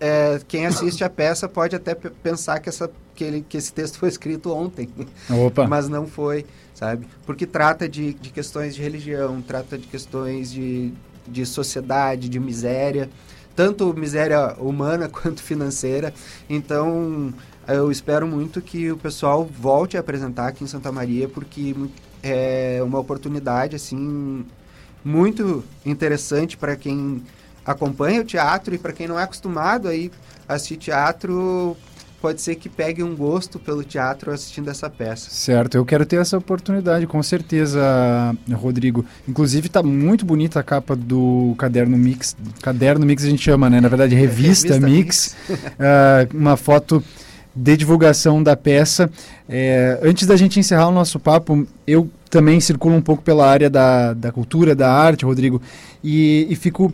[0.00, 3.72] é, quem assiste a peça pode até pe- pensar que, essa, que, ele, que esse
[3.72, 4.88] texto foi escrito ontem,
[5.30, 5.66] Opa.
[5.66, 7.06] mas não foi, sabe?
[7.24, 10.92] Porque trata de, de questões de religião, trata de questões de,
[11.26, 13.08] de sociedade, de miséria,
[13.56, 16.12] tanto miséria humana quanto financeira.
[16.50, 17.32] Então,
[17.68, 21.74] eu espero muito que o pessoal volte a apresentar aqui em Santa Maria, porque
[22.22, 24.44] é uma oportunidade, assim,
[25.04, 27.22] muito interessante para quem
[27.64, 30.10] acompanha o teatro e para quem não é acostumado aí
[30.48, 31.76] a assistir teatro,
[32.20, 35.28] pode ser que pegue um gosto pelo teatro assistindo essa peça.
[35.30, 37.80] Certo, eu quero ter essa oportunidade, com certeza,
[38.50, 39.04] Rodrigo.
[39.28, 42.34] Inclusive, tá muito bonita a capa do Caderno Mix.
[42.62, 43.78] Caderno Mix a gente chama, né?
[43.78, 45.36] Na verdade, Revista, Revista Mix.
[45.78, 47.02] Ah, uma foto
[47.54, 49.10] de divulgação da peça.
[49.48, 53.70] É, antes da gente encerrar o nosso papo, eu também circulo um pouco pela área
[53.70, 55.62] da, da cultura, da arte, Rodrigo,
[56.02, 56.92] e, e fico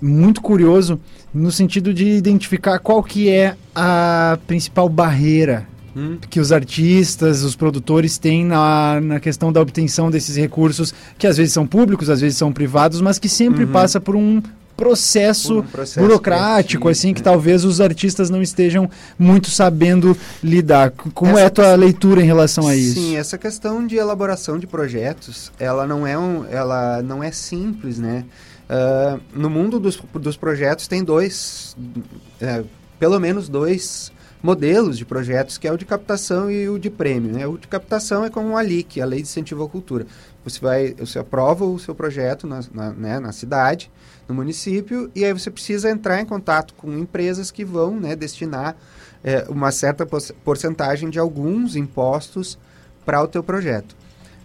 [0.00, 1.00] muito curioso
[1.32, 5.66] no sentido de identificar qual que é a principal barreira
[5.98, 6.18] Hum.
[6.28, 11.38] que os artistas, os produtores têm na, na questão da obtenção desses recursos, que às
[11.38, 13.72] vezes são públicos, às vezes são privados, mas que sempre Uhum.
[13.72, 14.42] passa por um
[14.76, 17.24] processo, um processo burocrático, criativo, assim, que né?
[17.24, 20.90] talvez os artistas não estejam muito sabendo lidar.
[20.90, 23.00] Como Essa é a tua leitura em relação a isso?
[23.00, 27.98] Sim, essa questão de elaboração de projetos, ela não é, um, ela não é simples,
[27.98, 28.24] né?
[28.68, 31.76] Ah, no mundo dos, dos projetos tem dois,
[32.40, 32.64] é,
[32.98, 37.32] pelo menos dois modelos de projetos, que é o de captação e o de prêmio.
[37.32, 37.46] Né?
[37.46, 40.06] O de captação é como a LIC, a Lei de Incentivo à Cultura.
[40.44, 43.90] Você vai, você aprova o seu projeto na, na, né, na cidade,
[44.28, 48.76] no município, e aí você precisa entrar em contato com empresas que vão né, destinar
[49.22, 50.06] é, uma certa
[50.44, 52.58] porcentagem de alguns impostos
[53.04, 53.94] para o teu projeto.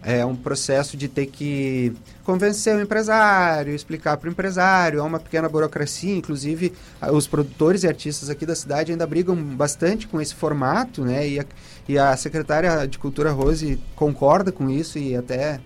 [0.03, 1.93] É um processo de ter que
[2.23, 6.73] convencer o empresário, explicar para o empresário, é uma pequena burocracia, inclusive
[7.13, 11.27] os produtores e artistas aqui da cidade ainda brigam bastante com esse formato, né?
[11.27, 11.45] E a,
[11.87, 15.59] e a secretária de Cultura Rose concorda com isso e até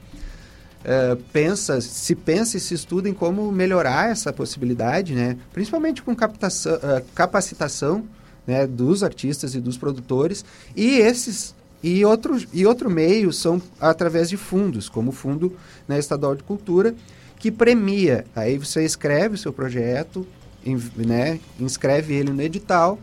[0.86, 5.36] eh, pensa, se pensa e se estuda em como melhorar essa possibilidade, né?
[5.52, 8.06] Principalmente com captação, eh, capacitação
[8.48, 14.30] né, dos artistas e dos produtores e esses e outro, e outro meio são através
[14.30, 15.54] de fundos, como o Fundo
[15.88, 16.96] né, Estadual de Cultura,
[17.38, 18.26] que premia.
[18.36, 20.26] Aí você escreve o seu projeto,
[20.66, 22.98] in- né, inscreve ele no edital,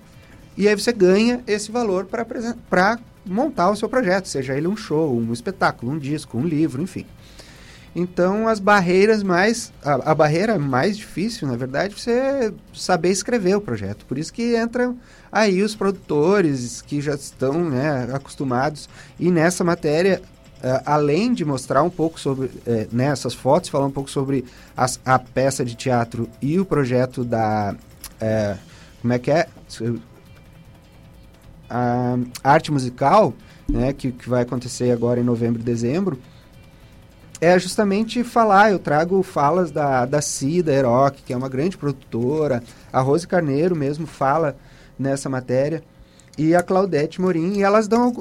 [0.57, 5.17] e aí você ganha esse valor para montar o seu projeto, seja ele um show,
[5.17, 7.07] um espetáculo, um disco, um livro, enfim.
[7.94, 9.70] Então, as barreiras mais.
[9.84, 14.06] A, a barreira mais difícil, na verdade, é você saber escrever o projeto.
[14.06, 14.96] Por isso que entram
[15.30, 18.88] aí os produtores que já estão né, acostumados.
[19.20, 20.22] E nessa matéria,
[20.62, 24.98] eh, além de mostrar um pouco sobre eh, né, fotos, falar um pouco sobre as-
[25.04, 27.74] a peça de teatro e o projeto da.
[28.20, 28.56] eh,
[29.02, 29.48] como é que é?
[31.68, 33.34] A arte musical,
[33.68, 36.18] né, que, que vai acontecer agora em novembro e dezembro
[37.42, 42.62] é justamente falar, eu trago falas da, da Cida Eroc, que é uma grande produtora,
[42.92, 44.54] a Rose Carneiro mesmo fala
[44.96, 45.82] nessa matéria,
[46.38, 48.14] e a Claudete Morim, e elas dão,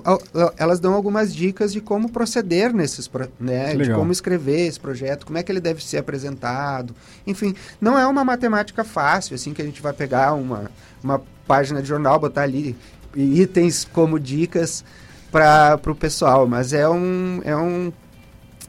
[0.57, 3.07] elas dão algumas dicas de como proceder nesses,
[3.39, 7.99] né, de como escrever esse projeto, como é que ele deve ser apresentado, enfim, não
[7.99, 10.71] é uma matemática fácil, assim, que a gente vai pegar uma,
[11.03, 12.75] uma página de jornal, botar ali
[13.15, 14.83] itens como dicas
[15.31, 16.47] para o pessoal.
[16.47, 17.93] Mas é um, é um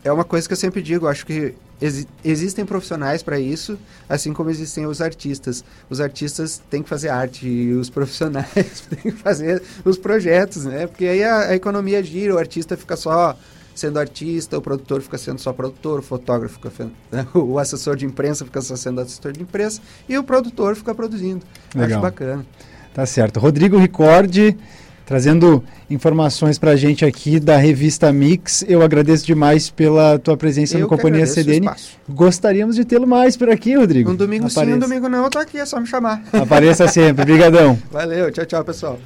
[0.04, 1.06] é uma coisa que eu sempre digo.
[1.06, 5.64] Acho que exi existem profissionais para isso, assim como existem os artistas.
[5.88, 10.86] Os artistas têm que fazer arte e os profissionais têm que fazer os projetos, né?
[10.86, 13.36] Porque aí a, a economia gira, o artista fica só
[13.74, 17.26] sendo artista, o produtor fica sendo só produtor, o fotógrafo fica né?
[17.34, 21.44] o assessor de imprensa fica só sendo assessor de imprensa e o produtor fica produzindo.
[21.74, 21.98] Legal.
[21.98, 22.46] Acho bacana.
[22.92, 23.40] Tá certo.
[23.40, 24.56] Rodrigo Ricordi
[25.04, 28.64] trazendo informações para a gente aqui da revista Mix.
[28.68, 31.70] Eu agradeço demais pela tua presença eu no Companhia CDN.
[32.08, 34.10] Gostaríamos de tê-lo mais por aqui, Rodrigo.
[34.10, 34.64] Um domingo Apareça.
[34.64, 36.22] sim, um domingo não, eu tô aqui, é só me chamar.
[36.32, 37.22] Apareça sempre.
[37.22, 37.78] Obrigadão.
[37.90, 38.98] Valeu, tchau, tchau, pessoal.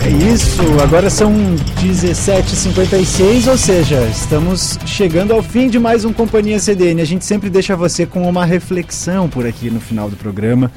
[0.00, 1.32] É isso, agora são
[1.80, 7.00] 17h56, ou seja, estamos chegando ao fim de mais um Companhia CDN.
[7.00, 10.70] A gente sempre deixa você com uma reflexão por aqui no final do programa.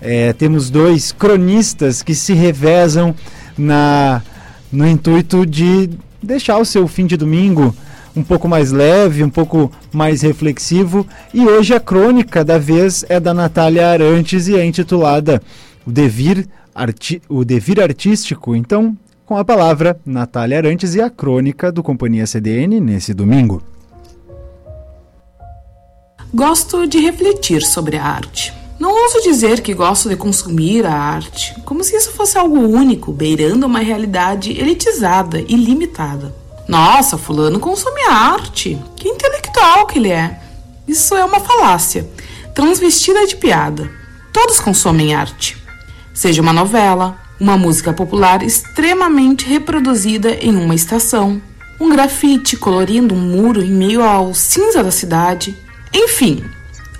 [0.00, 3.14] É, temos dois cronistas que se revezam
[3.60, 4.22] na,
[4.72, 5.90] no intuito de
[6.22, 7.74] deixar o seu fim de domingo
[8.16, 11.06] um pouco mais leve, um pouco mais reflexivo.
[11.32, 15.40] E hoje a crônica da vez é da Natália Arantes e é intitulada
[15.86, 18.56] O Devir, Arti o Devir Artístico.
[18.56, 23.62] Então, com a palavra, Natália Arantes e a crônica do Companhia CDN nesse domingo.
[26.32, 28.59] Gosto de refletir sobre a arte.
[28.80, 33.12] Não ouso dizer que gosto de consumir a arte, como se isso fosse algo único,
[33.12, 36.34] beirando uma realidade elitizada e limitada.
[36.66, 38.78] Nossa, Fulano consome arte.
[38.96, 40.40] Que intelectual que ele é.
[40.88, 42.08] Isso é uma falácia,
[42.54, 43.90] transvestida de piada.
[44.32, 45.58] Todos consomem arte.
[46.14, 51.42] Seja uma novela, uma música popular extremamente reproduzida em uma estação,
[51.78, 55.54] um grafite colorindo um muro em meio ao cinza da cidade.
[55.92, 56.42] Enfim,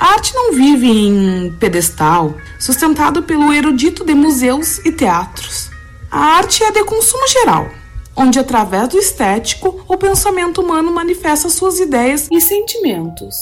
[0.00, 5.68] a arte não vive em pedestal, sustentado pelo erudito de museus e teatros.
[6.10, 7.68] A arte é de consumo geral,
[8.16, 13.36] onde através do estético o pensamento humano manifesta suas ideias e sentimentos.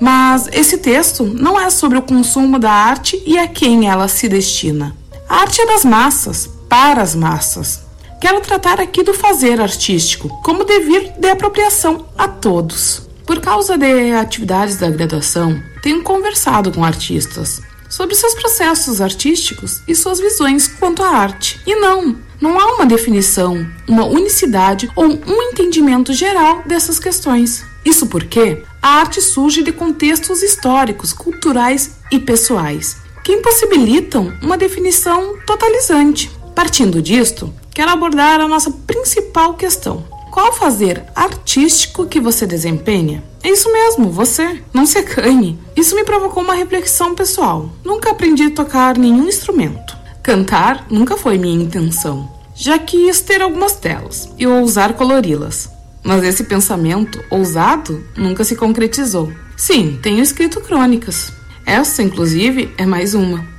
[0.00, 4.28] Mas esse texto não é sobre o consumo da arte e a quem ela se
[4.28, 4.96] destina.
[5.28, 7.80] A arte é das massas, para as massas.
[8.20, 13.03] Quero tratar aqui do fazer artístico, como devir de apropriação a todos.
[13.26, 19.94] Por causa de atividades da graduação, tenho conversado com artistas sobre seus processos artísticos e
[19.94, 21.60] suas visões quanto à arte.
[21.66, 27.64] E não, não há uma definição, uma unicidade ou um entendimento geral dessas questões.
[27.84, 35.38] Isso porque a arte surge de contextos históricos, culturais e pessoais que impossibilitam uma definição
[35.46, 36.30] totalizante.
[36.54, 40.04] Partindo disto, quero abordar a nossa principal questão:
[40.34, 43.22] qual fazer artístico que você desempenha?
[43.40, 44.60] É isso mesmo, você.
[44.72, 45.56] Não se acanhe.
[45.76, 47.70] Isso me provocou uma reflexão pessoal.
[47.84, 49.96] Nunca aprendi a tocar nenhum instrumento.
[50.24, 52.28] Cantar nunca foi minha intenção.
[52.52, 55.70] Já quis ter algumas telas e ousar colori-las.
[56.02, 59.32] Mas esse pensamento ousado nunca se concretizou.
[59.56, 61.32] Sim, tenho escrito crônicas.
[61.64, 63.53] Essa, inclusive, é mais uma.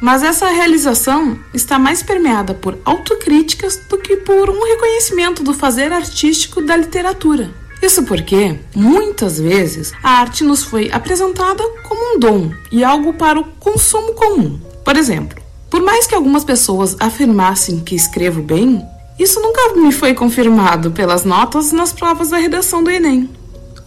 [0.00, 5.92] Mas essa realização está mais permeada por autocríticas do que por um reconhecimento do fazer
[5.92, 7.50] artístico da literatura.
[7.82, 13.38] Isso porque, muitas vezes, a arte nos foi apresentada como um dom e algo para
[13.38, 14.58] o consumo comum.
[14.84, 18.84] Por exemplo, por mais que algumas pessoas afirmassem que escrevo bem,
[19.18, 23.30] isso nunca me foi confirmado pelas notas nas provas da redação do Enem.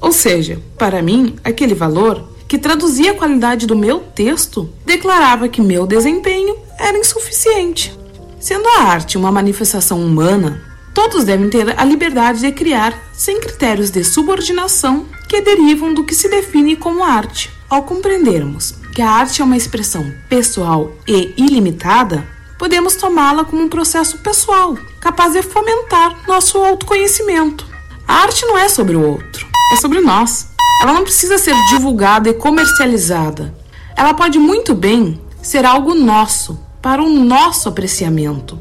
[0.02, 5.62] Ou seja, para mim, aquele valor que traduzia a qualidade do meu texto, declarava que
[5.62, 7.96] meu desempenho era insuficiente.
[8.40, 10.60] Sendo a arte uma manifestação humana,
[10.92, 16.16] todos devem ter a liberdade de criar sem critérios de subordinação que derivam do que
[16.16, 17.52] se define como arte.
[17.70, 23.70] Ao compreendermos que a arte é uma expressão pessoal e ilimitada, podemos tomá-la como um
[23.70, 27.68] processo pessoal, capaz de fomentar nosso autoconhecimento.
[28.08, 30.50] A arte não é sobre o outro, é sobre nós.
[30.82, 33.54] Ela não precisa ser divulgada e comercializada.
[33.96, 38.58] Ela pode muito bem ser algo nosso, para o nosso apreciamento.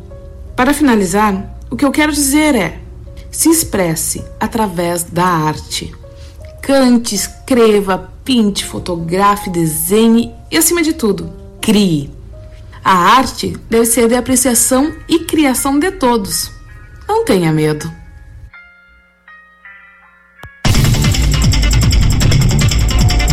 [0.56, 2.80] Para finalizar, o que eu quero dizer é:
[3.30, 5.94] se expresse através da arte.
[6.60, 12.10] Cante, escreva, pinte, fotografe, desenhe e, acima de tudo, crie.
[12.84, 16.50] A arte deve ser de apreciação e criação de todos.
[17.06, 17.90] Não tenha medo.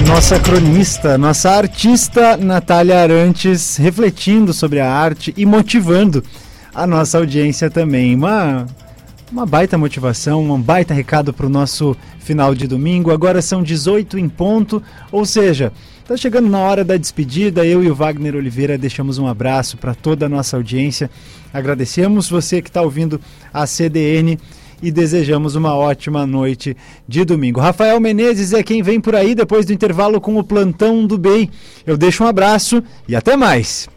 [0.08, 6.24] Nossa cronista, nossa artista Natália Arantes, refletindo sobre a arte e motivando
[6.74, 8.16] a nossa audiência também.
[8.16, 8.66] Uma,
[9.32, 13.12] uma baita motivação, um baita recado para o nosso final de domingo.
[13.12, 15.72] Agora são 18 em ponto, ou seja,
[16.08, 17.66] Tá chegando na hora da despedida.
[17.66, 21.10] Eu e o Wagner Oliveira deixamos um abraço para toda a nossa audiência.
[21.52, 23.20] Agradecemos você que está ouvindo
[23.52, 24.38] a CDN
[24.82, 26.76] e desejamos uma ótima noite
[27.08, 27.60] de domingo.
[27.60, 31.50] Rafael Menezes é quem vem por aí depois do intervalo com o plantão do BEI.
[31.86, 33.88] Eu deixo um abraço e até mais.